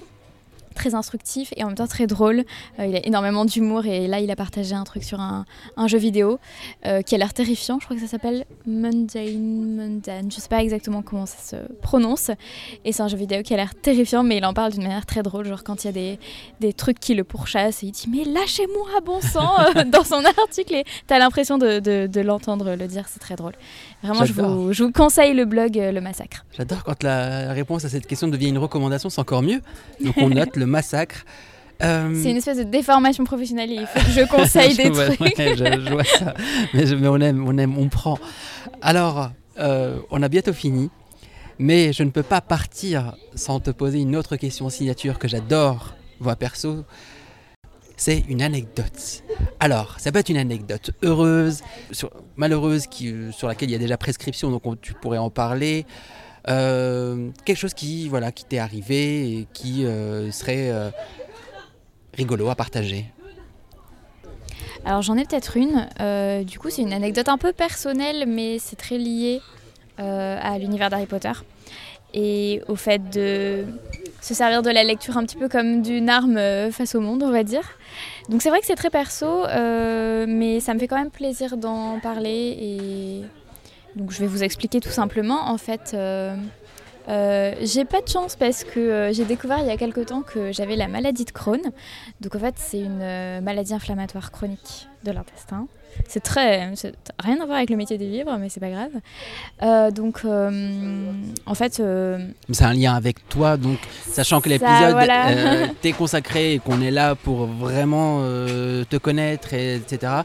très 0.75 0.95
instructif 0.95 1.53
et 1.57 1.65
en 1.65 1.69
même 1.69 1.77
temps 1.77 1.87
très 1.87 2.07
drôle. 2.07 2.45
Euh, 2.79 2.87
il 2.87 2.97
a 2.97 3.07
énormément 3.07 3.45
d'humour 3.45 3.87
et 3.87 4.07
là 4.07 4.21
il 4.21 4.31
a 4.31 4.37
partagé 4.37 4.75
un 4.75 4.85
truc 4.85 5.05
sur 5.05 5.21
un, 5.21 5.45
jeu 5.87 5.99
vidéo 5.99 6.39
euh, 6.87 7.03
qui 7.03 7.15
a 7.15 7.19
l'air 7.19 7.33
terrifiant. 7.33 7.79
Je 7.81 7.85
crois 7.87 7.97
que 7.97 8.03
ça 8.03 8.09
s'appelle 8.09 8.45
Mundane, 8.67 9.77
Mundane. 9.77 10.31
Je 10.31 10.41
sais 10.41 10.49
pas 10.49 10.63
exactement 10.63 11.03
comment 11.03 11.27
ça 11.27 11.39
se 11.39 11.73
prononce. 11.81 12.31
Et 12.85 12.93
c'est 12.93 13.03
un 13.03 13.09
jeu 13.09 13.17
vidéo 13.17 13.43
qui 13.43 13.55
a 13.55 13.57
l'air 13.57 13.75
terrifiant, 13.75 14.23
mais 14.23 14.39
il 14.39 14.45
en 14.45 14.55
parle 14.55 14.73
d'une 14.73 14.83
manière 14.83 15.07
très 15.07 15.23
drôle. 15.23 15.47
Genre 15.47 15.65
quand 15.65 15.85
il 15.85 15.87
y 15.87 15.91
a 15.91 16.17
des, 16.61 16.73
trucs 16.75 16.99
qui 16.99 17.15
le 17.15 17.25
pourchassent 17.25 17.83
et 17.83 17.87
il 17.87 17.93
dit 17.93 18.09
mais 18.11 18.25
lâchez-moi 18.25 19.01
bon 19.05 19.21
sang 19.21 19.53
dans 19.87 20.03
son 20.03 20.23
article 20.25 20.75
et 20.75 20.85
t'as 21.07 21.19
l'impression 21.19 21.59
de 21.59 22.21
l'entendre 22.21 22.75
le 22.75 22.87
dire. 22.87 23.07
C'est 23.09 23.21
très 23.21 23.37
drôle. 23.37 23.53
Vraiment, 24.05 24.25
je 24.25 24.33
vous, 24.33 24.73
je 24.73 24.85
vous 24.85 24.93
conseille 24.93 25.35
le 25.35 25.45
blog 25.47 25.79
euh, 25.79 25.91
Le 25.93 26.01
Massacre. 26.01 26.45
J'adore 26.57 26.85
quand 26.85 27.03
la 27.03 27.53
réponse 27.53 27.85
à 27.85 27.89
cette 27.89 28.07
question 28.07 28.29
devient 28.29 28.49
une 28.49 28.59
recommandation, 28.59 29.09
c'est 29.11 29.21
encore 29.21 29.43
mieux. 29.43 29.61
Donc 30.05 30.15
on 30.19 30.29
note 30.29 30.57
le 30.57 30.67
massacre. 30.67 31.25
Euh, 31.83 32.15
C'est 32.23 32.31
une 32.31 32.37
espèce 32.37 32.59
de 32.59 32.63
déformation 32.63 33.25
professionnelle 33.25 33.71
il 33.73 33.85
faut 33.87 33.99
que 33.99 34.11
je 34.13 34.21
conseille 34.29 34.77
des 34.77 34.91
vois- 34.91 35.07
trucs. 35.07 35.21
ouais, 35.39 35.57
je, 35.57 35.65
je 35.85 35.91
vois 35.93 36.05
ça. 36.05 36.35
Mais, 36.73 36.85
on 37.09 37.19
aime, 37.21 37.45
on 37.49 37.59
aime, 37.59 37.77
on 37.77 37.89
prend. 37.89 38.17
Alors, 38.81 39.31
euh, 39.59 39.97
on 40.11 40.23
a 40.23 40.29
bientôt 40.29 40.53
fini. 40.53 40.91
Mais 41.59 41.93
je 41.93 42.03
ne 42.03 42.11
peux 42.11 42.23
pas 42.25 42.41
partir 42.41 43.15
sans 43.35 43.59
te 43.61 43.71
poser 43.71 44.01
une 44.01 44.17
autre 44.17 44.37
question 44.37 44.69
signature 44.71 45.19
que 45.19 45.29
j'adore, 45.29 45.95
moi 46.21 46.35
perso. 46.37 46.85
C'est 47.97 48.25
une 48.29 48.43
anecdote. 48.43 49.23
Alors, 49.61 49.99
ça 50.01 50.11
peut 50.11 50.19
être 50.19 50.29
une 50.29 50.37
anecdote 50.37 50.91
heureuse, 51.03 51.63
sur- 51.93 52.11
malheureuse, 52.37 52.87
qui, 52.89 53.13
euh, 53.13 53.31
sur 53.33 53.47
laquelle 53.49 53.71
il 53.71 53.73
y 53.73 53.77
a 53.77 53.79
déjà 53.79 53.97
prescription, 53.97 54.51
donc 54.51 54.67
on- 54.67 54.75
tu 54.77 54.95
pourrais 54.95 55.19
en 55.19 55.31
parler. 55.31 55.87
Euh, 56.49 57.31
quelque 57.45 57.57
chose 57.57 57.73
qui, 57.73 58.09
voilà, 58.09 58.33
qui 58.33 58.45
t'est 58.45 58.59
arrivé 58.59 59.39
et 59.39 59.47
qui 59.55 59.87
euh, 59.87 60.31
serait 60.33 60.71
rigolo 62.15 62.49
à 62.51 62.55
partager. 62.55 63.07
Alors 64.85 65.01
j'en 65.01 65.17
ai 65.17 65.25
peut-être 65.25 65.57
une. 65.57 65.89
Du 66.45 66.59
coup, 66.59 66.69
c'est 66.69 66.83
une 66.83 66.93
anecdote 66.93 67.29
un 67.29 67.39
peu 67.39 67.53
personnelle, 67.55 68.27
mais 68.29 68.59
c'est 68.59 68.77
très 68.77 68.99
lié 68.99 69.41
à 69.97 70.59
l'univers 70.59 70.91
d'Harry 70.91 71.07
Potter 71.07 71.33
et 72.13 72.61
au 72.69 72.77
fait 72.77 72.99
de 73.11 73.65
se 74.25 74.33
servir 74.33 74.63
de 74.63 74.71
la 74.71 74.85
lecture 74.85 75.19
un 75.19 75.25
petit 75.25 75.37
peu 75.37 75.51
comme 75.51 75.83
d'une 75.83 76.09
arme 76.09 76.39
euh, 76.39 76.71
face 76.71 76.95
au 76.95 77.01
monde, 77.01 77.23
on 77.23 77.31
va 77.31 77.45
dire. 77.45 77.77
Donc 78.31 78.41
c'est 78.41 78.49
vrai 78.49 78.61
que 78.61 78.67
c'est 78.67 78.75
très 78.75 78.89
perso, 78.89 79.27
euh, 79.27 80.25
mais 80.27 80.61
ça 80.61 80.73
me 80.73 80.79
fait 80.79 80.89
quand 80.89 80.97
même 80.97 81.11
plaisir 81.11 81.59
d'en 81.59 82.01
parler 82.01 82.57
et 82.59 83.23
donc 83.97 84.13
je 84.13 84.21
vais 84.21 84.27
vous 84.27 84.43
expliquer 84.43 84.81
tout 84.81 84.89
simplement. 84.89 85.51
En 85.51 85.59
fait, 85.59 85.93
euh, 85.93 86.37
Euh, 87.09 87.55
j'ai 87.63 87.85
pas 87.85 88.01
de 88.01 88.09
chance 88.09 88.37
parce 88.37 88.65
que 88.65 88.81
euh, 88.81 89.13
j'ai 89.13 89.25
découvert 89.25 89.59
il 89.59 89.67
y 89.67 89.71
a 89.71 89.77
quelque 89.77 90.01
temps 90.01 90.23
que 90.23 90.53
j'avais 90.53 90.77
la 90.77 90.89
maladie 90.89 91.25
de 91.25 91.31
Crohn. 91.31 91.61
Donc 92.21 92.35
en 92.35 92.39
fait, 92.39 92.55
c'est 92.57 92.81
une 92.81 93.03
euh, 93.03 93.41
maladie 93.41 93.75
inflammatoire 93.75 94.31
chronique 94.31 94.89
de 95.05 95.13
l'intestin. 95.13 95.67
C'est 96.09 96.23
très. 96.23 96.73
rien 97.21 97.41
à 97.41 97.47
voir 97.47 97.59
avec 97.59 97.71
le 97.71 97.77
métier 97.77 97.99
des 97.99 98.09
vivres, 98.09 98.37
mais 98.41 98.49
c'est 98.49 98.59
pas 98.59 98.71
grave. 98.71 99.93
Donc 99.93 100.25
en 100.25 101.55
fait. 101.55 101.75
C'est 102.51 102.65
un 102.65 102.73
lien 102.73 102.95
avec 102.95 103.29
toi, 103.29 103.57
donc 103.57 103.79
sachant 104.09 104.41
que 104.41 104.49
l'épisode 104.49 104.91
voilà. 104.91 105.69
t'est 105.83 105.93
consacré 105.93 106.55
et 106.55 106.59
qu'on 106.59 106.81
est 106.81 106.91
là 106.91 107.15
pour 107.15 107.47
vraiment 107.47 108.23
te 108.23 108.97
connaître, 108.97 109.55
et, 109.55 109.77
etc. 109.77 110.25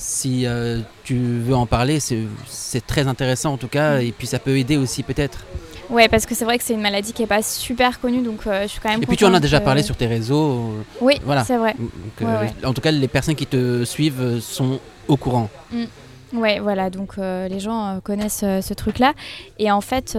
Si 0.00 0.46
euh, 0.46 0.80
tu 1.04 1.18
veux 1.18 1.54
en 1.54 1.66
parler, 1.66 2.00
c'est 2.00 2.20
c'est 2.46 2.86
très 2.86 3.06
intéressant 3.06 3.52
en 3.52 3.56
tout 3.58 3.68
cas, 3.68 3.98
Mm. 3.98 4.02
et 4.02 4.12
puis 4.12 4.26
ça 4.26 4.38
peut 4.38 4.56
aider 4.58 4.78
aussi 4.78 5.02
peut-être. 5.02 5.44
Ouais, 5.90 6.08
parce 6.08 6.24
que 6.24 6.34
c'est 6.36 6.44
vrai 6.44 6.56
que 6.56 6.64
c'est 6.64 6.74
une 6.74 6.80
maladie 6.80 7.12
qui 7.12 7.22
est 7.22 7.26
pas 7.26 7.42
super 7.42 8.00
connue, 8.00 8.22
donc 8.22 8.46
euh, 8.46 8.62
je 8.62 8.68
suis 8.68 8.80
quand 8.80 8.90
même. 8.90 9.02
Et 9.02 9.06
puis 9.06 9.16
tu 9.16 9.24
en 9.24 9.34
as 9.34 9.40
déjà 9.40 9.58
que- 9.58 9.64
parlé 9.64 9.82
sur 9.82 9.96
tes 9.96 10.06
réseaux. 10.06 10.50
euh, 10.52 10.82
Oui, 11.00 11.14
Voilà. 11.24 11.44
c'est 11.44 11.56
vrai. 11.56 11.74
donc, 11.78 11.90
euh, 12.22 12.24
Ouais, 12.24 12.46
ouais. 12.60 12.66
En 12.66 12.72
tout 12.72 12.80
cas, 12.80 12.90
les 12.92 13.08
personnes 13.08 13.34
qui 13.34 13.46
te 13.46 13.84
suivent 13.84 14.38
sont 14.40 14.78
au 15.08 15.16
courant. 15.16 15.48
Ouais, 16.32 16.60
voilà, 16.60 16.90
donc 16.90 17.14
euh, 17.18 17.48
les 17.48 17.58
gens 17.58 17.96
euh, 17.96 18.00
connaissent 18.00 18.42
euh, 18.44 18.60
ce 18.60 18.72
truc-là. 18.72 19.14
Et 19.58 19.72
en 19.72 19.80
fait, 19.80 20.16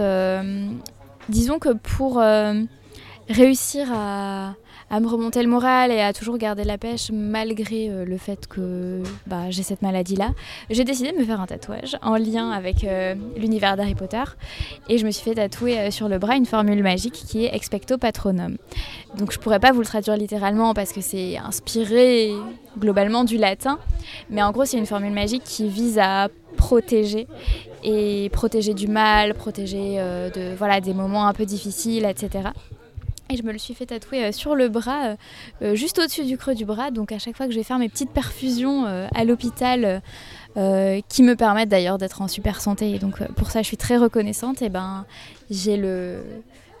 disons 1.30 1.58
que 1.58 1.70
pour 1.72 2.22
réussir 3.28 3.86
à, 3.94 4.54
à 4.92 5.00
me 5.00 5.08
remonter 5.08 5.42
le 5.42 5.48
moral 5.48 5.90
et 5.90 6.02
à 6.02 6.12
toujours 6.12 6.36
garder 6.36 6.64
la 6.64 6.76
pêche 6.76 7.10
malgré 7.10 7.88
euh, 7.88 8.04
le 8.04 8.18
fait 8.18 8.46
que 8.46 9.02
bah, 9.26 9.48
j'ai 9.48 9.62
cette 9.62 9.80
maladie-là, 9.80 10.32
j'ai 10.68 10.84
décidé 10.84 11.12
de 11.12 11.16
me 11.16 11.24
faire 11.24 11.40
un 11.40 11.46
tatouage 11.46 11.96
en 12.02 12.16
lien 12.16 12.50
avec 12.50 12.84
euh, 12.84 13.14
l'univers 13.34 13.78
d'Harry 13.78 13.94
Potter. 13.94 14.22
Et 14.90 14.98
je 14.98 15.06
me 15.06 15.10
suis 15.10 15.24
fait 15.24 15.34
tatouer 15.34 15.78
euh, 15.78 15.90
sur 15.90 16.10
le 16.10 16.18
bras 16.18 16.36
une 16.36 16.44
formule 16.44 16.82
magique 16.82 17.14
qui 17.14 17.46
est 17.46 17.54
Expecto 17.54 17.96
Patronum. 17.96 18.58
Donc 19.16 19.32
je 19.32 19.38
pourrais 19.38 19.60
pas 19.60 19.72
vous 19.72 19.80
le 19.80 19.86
traduire 19.86 20.18
littéralement 20.18 20.74
parce 20.74 20.92
que 20.92 21.00
c'est 21.00 21.38
inspiré 21.38 22.34
globalement 22.78 23.24
du 23.24 23.38
latin. 23.38 23.78
Mais 24.28 24.42
en 24.42 24.52
gros, 24.52 24.66
c'est 24.66 24.76
une 24.76 24.86
formule 24.86 25.12
magique 25.12 25.44
qui 25.44 25.70
vise 25.70 25.98
à 25.98 26.28
protéger 26.58 27.28
et 27.82 28.28
protéger 28.30 28.74
du 28.74 28.88
mal, 28.88 29.32
protéger 29.32 29.96
de 30.34 30.54
voilà 30.54 30.82
des 30.82 30.92
moments 30.92 31.26
un 31.26 31.32
peu 31.32 31.46
difficiles, 31.46 32.04
etc. 32.04 32.50
Et 33.32 33.36
je 33.36 33.42
me 33.42 33.52
le 33.52 33.58
suis 33.58 33.72
fait 33.72 33.86
tatouer 33.86 34.24
euh, 34.24 34.32
sur 34.32 34.54
le 34.54 34.68
bras, 34.68 35.06
euh, 35.06 35.16
euh, 35.62 35.74
juste 35.74 35.98
au-dessus 35.98 36.24
du 36.24 36.36
creux 36.36 36.54
du 36.54 36.64
bras. 36.66 36.90
Donc 36.90 37.12
à 37.12 37.18
chaque 37.18 37.36
fois 37.36 37.46
que 37.46 37.52
je 37.52 37.58
vais 37.58 37.64
faire 37.64 37.78
mes 37.78 37.88
petites 37.88 38.10
perfusions 38.10 38.84
à 38.84 39.24
l'hôpital, 39.24 40.02
euh, 40.56 41.00
qui 41.08 41.22
me 41.22 41.34
permettent 41.34 41.70
d'ailleurs 41.70 41.96
d'être 41.98 42.20
en 42.20 42.28
super 42.28 42.60
santé. 42.60 42.90
Et 42.90 42.98
donc 42.98 43.22
pour 43.34 43.50
ça, 43.50 43.62
je 43.62 43.66
suis 43.66 43.78
très 43.78 43.96
reconnaissante. 43.96 44.60
Et 44.60 44.68
ben 44.68 45.06
j'ai 45.50 45.76
le 45.76 46.22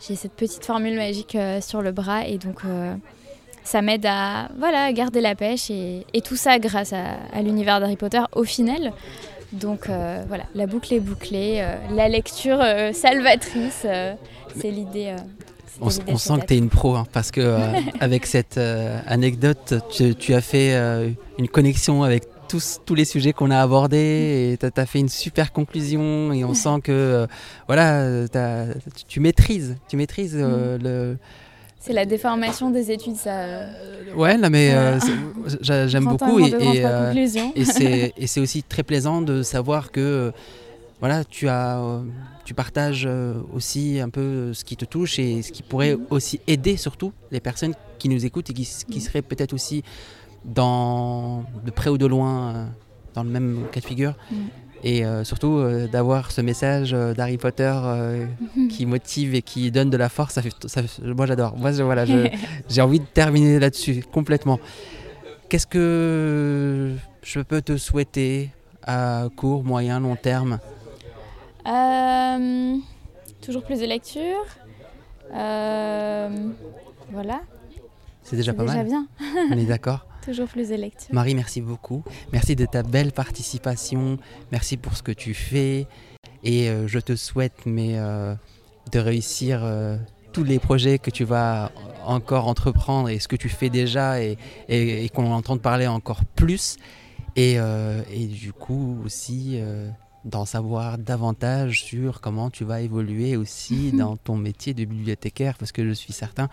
j'ai 0.06 0.16
cette 0.16 0.32
petite 0.32 0.64
formule 0.64 0.96
magique 0.96 1.36
sur 1.60 1.80
le 1.80 1.92
bras 1.92 2.26
et 2.26 2.36
donc 2.36 2.64
euh, 2.64 2.94
ça 3.62 3.82
m'aide 3.82 4.04
à 4.04 4.48
voilà 4.58 4.92
garder 4.92 5.20
la 5.20 5.36
pêche 5.36 5.70
et, 5.70 6.04
et 6.12 6.20
tout 6.20 6.34
ça 6.36 6.58
grâce 6.58 6.92
à, 6.92 7.18
à 7.32 7.40
l'univers 7.40 7.78
d'Harry 7.80 7.96
Potter 7.96 8.22
au 8.32 8.44
final. 8.44 8.92
Donc 9.52 9.88
euh, 9.88 10.24
voilà, 10.28 10.44
la 10.54 10.66
boucle 10.66 10.94
est 10.94 11.00
bouclée, 11.00 11.58
euh, 11.60 11.76
la 11.94 12.08
lecture 12.08 12.58
euh, 12.60 12.92
salvatrice, 12.92 13.86
c'est 14.56 14.70
l'idée. 14.70 15.14
On, 15.80 15.90
sent 15.90 16.40
que 16.40 16.46
tu 16.46 16.54
es 16.54 16.58
une 16.58 16.68
pro, 16.68 16.96
hein, 16.96 17.06
parce 17.12 17.30
que 17.30 17.40
euh, 17.40 17.72
avec 18.00 18.26
cette 18.26 18.58
euh, 18.58 19.00
anecdote, 19.06 19.74
tu, 19.90 20.14
tu 20.14 20.34
as 20.34 20.40
fait 20.40 20.74
euh, 20.74 21.10
une 21.38 21.48
connexion 21.48 22.02
avec 22.02 22.24
tous, 22.48 22.80
tous 22.84 22.94
les 22.94 23.04
sujets 23.04 23.32
qu'on 23.32 23.50
a 23.50 23.60
abordés, 23.60 24.52
et 24.52 24.58
tu 24.58 24.80
as, 24.80 24.86
fait 24.86 24.98
une 24.98 25.08
super 25.08 25.52
conclusion, 25.52 26.32
et 26.32 26.44
on 26.44 26.54
sent 26.54 26.80
que 26.84 27.26
voilà, 27.66 28.26
tu, 28.96 29.04
tu 29.08 29.20
maîtrises, 29.20 29.76
tu 29.88 29.96
maîtrises 29.96 30.36
euh, 30.38 30.78
le... 30.78 31.16
C'est 31.80 31.94
la 31.94 32.04
déformation 32.04 32.70
des 32.70 32.92
études, 32.92 33.16
ça. 33.16 33.66
Ouais, 34.14 34.36
là, 34.36 34.50
mais 34.50 34.72
euh, 34.72 35.00
j'aime 35.88 36.04
beaucoup, 36.04 36.38
et, 36.38 36.50
et, 36.50 36.84
euh, 36.84 37.12
et 37.56 37.64
c'est 37.64 38.12
et 38.18 38.26
c'est 38.28 38.40
aussi 38.40 38.62
très 38.62 38.84
plaisant 38.84 39.20
de 39.20 39.42
savoir 39.42 39.90
que 39.90 40.32
voilà 41.02 41.24
tu 41.24 41.48
as 41.48 41.78
euh, 41.80 42.02
tu 42.44 42.54
partages 42.54 43.04
euh, 43.06 43.34
aussi 43.52 43.98
un 44.00 44.08
peu 44.08 44.54
ce 44.54 44.62
qui 44.64 44.76
te 44.76 44.84
touche 44.94 45.18
et 45.18 45.42
ce 45.42 45.50
qui 45.52 45.62
pourrait 45.62 45.96
Mhm. 45.96 46.06
aussi 46.10 46.40
aider 46.46 46.76
surtout 46.86 47.12
les 47.32 47.40
personnes 47.40 47.74
qui 47.98 48.08
nous 48.08 48.24
écoutent 48.24 48.50
et 48.50 48.54
qui, 48.54 48.64
qui 48.92 48.98
Mhm. 49.00 49.04
seraient 49.06 49.22
peut-être 49.30 49.52
aussi 49.52 49.82
dans 50.44 51.44
de 51.66 51.70
près 51.70 51.90
ou 51.90 51.98
de 51.98 52.06
loin 52.06 52.54
euh, 52.54 52.66
dans 53.14 53.24
le 53.24 53.30
même 53.30 53.66
cas 53.72 53.80
de 53.80 53.84
figure 53.92 54.14
Mhm. 54.30 54.36
et 54.84 55.04
euh, 55.04 55.24
surtout 55.24 55.54
euh, 55.58 55.86
d'avoir 55.88 56.30
ce 56.30 56.40
message 56.40 56.92
euh, 56.94 57.14
d'Harry 57.14 57.38
Potter 57.38 57.72
euh, 57.84 58.26
qui 58.70 58.86
motive 58.86 59.34
et 59.34 59.42
qui 59.42 59.70
donne 59.70 59.90
de 59.90 59.96
la 59.96 60.08
force 60.08 60.34
ça 60.34 60.42
fait, 60.42 60.52
ça 60.66 60.82
fait- 60.82 61.02
moi 61.18 61.26
j'adore 61.26 61.56
moi 61.56 61.70
je- 61.72 61.82
voilà 61.82 62.04
je, 62.04 62.28
j'ai 62.70 62.80
envie 62.80 63.00
de 63.00 63.06
terminer 63.06 63.58
là-dessus 63.58 64.04
complètement. 64.12 64.58
Qu'est-ce 65.48 65.66
que 65.66 66.94
je 67.22 67.40
peux 67.40 67.60
te 67.60 67.76
souhaiter 67.76 68.50
à 68.82 69.28
court, 69.36 69.62
moyen, 69.64 70.00
long 70.00 70.16
terme? 70.16 70.58
Euh, 71.66 72.76
toujours 73.40 73.62
plus 73.64 73.80
de 73.80 73.86
lecture. 73.86 74.44
Euh, 75.34 76.28
voilà, 77.10 77.40
C'est 78.22 78.36
déjà 78.36 78.52
pas 78.52 78.62
déjà 78.64 78.76
mal. 78.78 78.86
bien. 78.86 79.06
On 79.50 79.56
est 79.58 79.64
d'accord 79.66 80.06
Toujours 80.24 80.46
plus 80.46 80.68
de 80.68 80.74
lecture. 80.76 81.12
Marie, 81.14 81.34
merci 81.34 81.60
beaucoup. 81.60 82.04
Merci 82.32 82.54
de 82.54 82.64
ta 82.66 82.82
belle 82.82 83.12
participation. 83.12 84.18
Merci 84.52 84.76
pour 84.76 84.96
ce 84.96 85.02
que 85.02 85.12
tu 85.12 85.34
fais. 85.34 85.86
Et 86.44 86.68
euh, 86.68 86.86
je 86.86 86.98
te 87.00 87.16
souhaite 87.16 87.66
mais, 87.66 87.96
de 88.92 88.98
réussir 88.98 89.64
tous 90.32 90.44
les 90.44 90.58
projets 90.58 90.98
que 90.98 91.10
tu 91.10 91.24
vas 91.24 91.70
encore 92.04 92.46
entreprendre 92.48 93.08
et 93.08 93.18
ce 93.18 93.28
que 93.28 93.36
tu 93.36 93.48
fais 93.48 93.68
déjà 93.70 94.20
et, 94.22 94.36
et- 94.68 95.04
et 95.04 95.08
qu'on 95.08 95.30
entende 95.32 95.60
parler 95.60 95.86
encore 95.86 96.24
plus. 96.36 96.76
Et, 97.36 97.54
et 98.12 98.26
du 98.26 98.52
coup 98.52 98.98
aussi 99.04 99.60
d'en 100.24 100.44
savoir 100.44 100.98
davantage 100.98 101.82
sur 101.84 102.20
comment 102.20 102.50
tu 102.50 102.64
vas 102.64 102.80
évoluer 102.80 103.36
aussi 103.36 103.92
dans 103.96 104.16
ton 104.16 104.36
métier 104.36 104.74
de 104.74 104.84
bibliothécaire 104.84 105.56
parce 105.58 105.72
que 105.72 105.84
je 105.86 105.92
suis 105.92 106.12
certain 106.12 106.48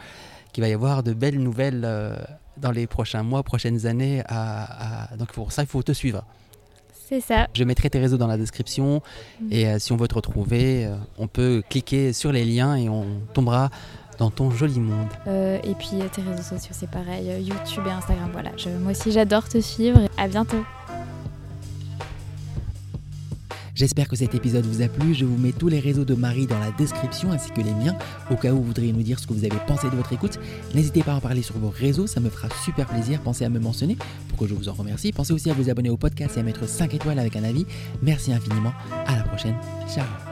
qu'il 0.52 0.64
va 0.64 0.68
y 0.70 0.74
avoir 0.74 1.04
de 1.04 1.14
belles 1.14 1.40
nouvelles 1.40 1.84
euh, 1.86 2.16
dans 2.58 2.72
les 2.72 2.88
prochains 2.88 3.24
mois, 3.24 3.44
prochaines 3.44 3.86
années. 3.86 4.22
À, 4.28 5.12
à- 5.14 5.18
Donc 5.18 5.32
pour 5.34 5.52
ça, 5.52 5.62
il 5.64 5.68
faut 5.68 5.84
te 5.84 5.92
suivre. 5.92 6.24
C'est 7.08 7.22
ça. 7.22 7.48
Je 7.54 7.64
mettrai 7.64 7.90
tes 7.90 8.00
réseaux 8.00 8.18
dans 8.18 8.28
la 8.28 8.38
description 8.38 9.02
Mhm. 9.42 9.48
et 9.52 9.68
euh, 9.68 9.80
si 9.80 9.92
on 9.92 9.98
veut 9.98 10.08
te 10.08 10.16
retrouver, 10.16 10.86
euh, 10.86 10.96
on 11.18 11.28
peut 11.28 11.64
cliquer 11.70 12.14
sur 12.14 12.32
les 12.32 12.46
liens 12.46 12.76
et 12.76 12.90
on 12.90 13.06
tombera 13.34 13.70
dans 14.20 14.30
ton 14.32 14.52
joli 14.52 14.80
monde. 14.80 15.08
Et 15.64 15.74
puis 15.76 15.98
tes 16.12 16.22
réseaux 16.22 16.44
sociaux, 16.44 16.72
c'est 16.74 16.90
pareil, 16.90 17.32
YouTube 17.42 17.84
et 17.88 17.92
Instagram. 17.92 18.30
Voilà, 18.34 18.52
je- 18.58 18.70
moi 18.70 18.92
aussi 18.92 19.12
j'adore 19.12 19.48
te 19.48 19.60
suivre. 19.62 20.02
À 20.18 20.28
bientôt. 20.28 20.64
J'espère 23.80 24.10
que 24.10 24.18
cet 24.18 24.36
épisode 24.36 24.66
vous 24.66 24.82
a 24.82 24.90
plu. 24.90 25.14
Je 25.14 25.24
vous 25.24 25.38
mets 25.38 25.54
tous 25.54 25.70
les 25.70 25.80
réseaux 25.80 26.04
de 26.04 26.14
Marie 26.14 26.48
dans 26.48 26.60
la 26.60 26.70
description 26.72 27.32
ainsi 27.32 27.50
que 27.52 27.62
les 27.62 27.74
miens 27.74 27.96
au 28.30 28.36
cas 28.36 28.52
où 28.52 28.58
vous 28.58 28.64
voudriez 28.64 28.92
nous 28.92 29.04
dire 29.04 29.18
ce 29.20 29.26
que 29.26 29.32
vous 29.32 29.46
avez 29.46 29.56
pensé 29.68 29.90
de 29.90 29.96
votre 29.96 30.12
écoute. 30.12 30.38
N'hésitez 30.76 31.02
pas 31.02 31.14
à 31.14 31.16
en 31.16 31.22
parler 31.22 31.42
sur 31.42 31.58
vos 31.58 31.70
réseaux, 31.70 32.06
ça 32.06 32.20
me 32.20 32.30
fera 32.30 32.50
super 32.66 32.88
plaisir. 32.88 33.22
Pensez 33.22 33.46
à 33.46 33.50
me 33.50 33.58
mentionner 33.58 33.96
pour 34.28 34.38
que 34.38 34.48
je 34.48 34.54
vous 34.54 34.68
en 34.68 34.74
remercie. 34.74 35.14
Pensez 35.14 35.32
aussi 35.32 35.50
à 35.50 35.54
vous 35.54 35.70
abonner 35.70 35.90
au 35.90 35.96
podcast 35.96 36.36
et 36.36 36.42
à 36.42 36.44
mettre 36.44 36.68
5 36.68 36.94
étoiles 36.94 37.20
avec 37.20 37.38
un 37.38 37.44
avis. 37.46 37.66
Merci 38.02 38.34
infiniment. 38.34 38.74
À 39.06 39.16
la 39.16 39.24
prochaine. 39.24 39.56
Ciao. 39.88 40.29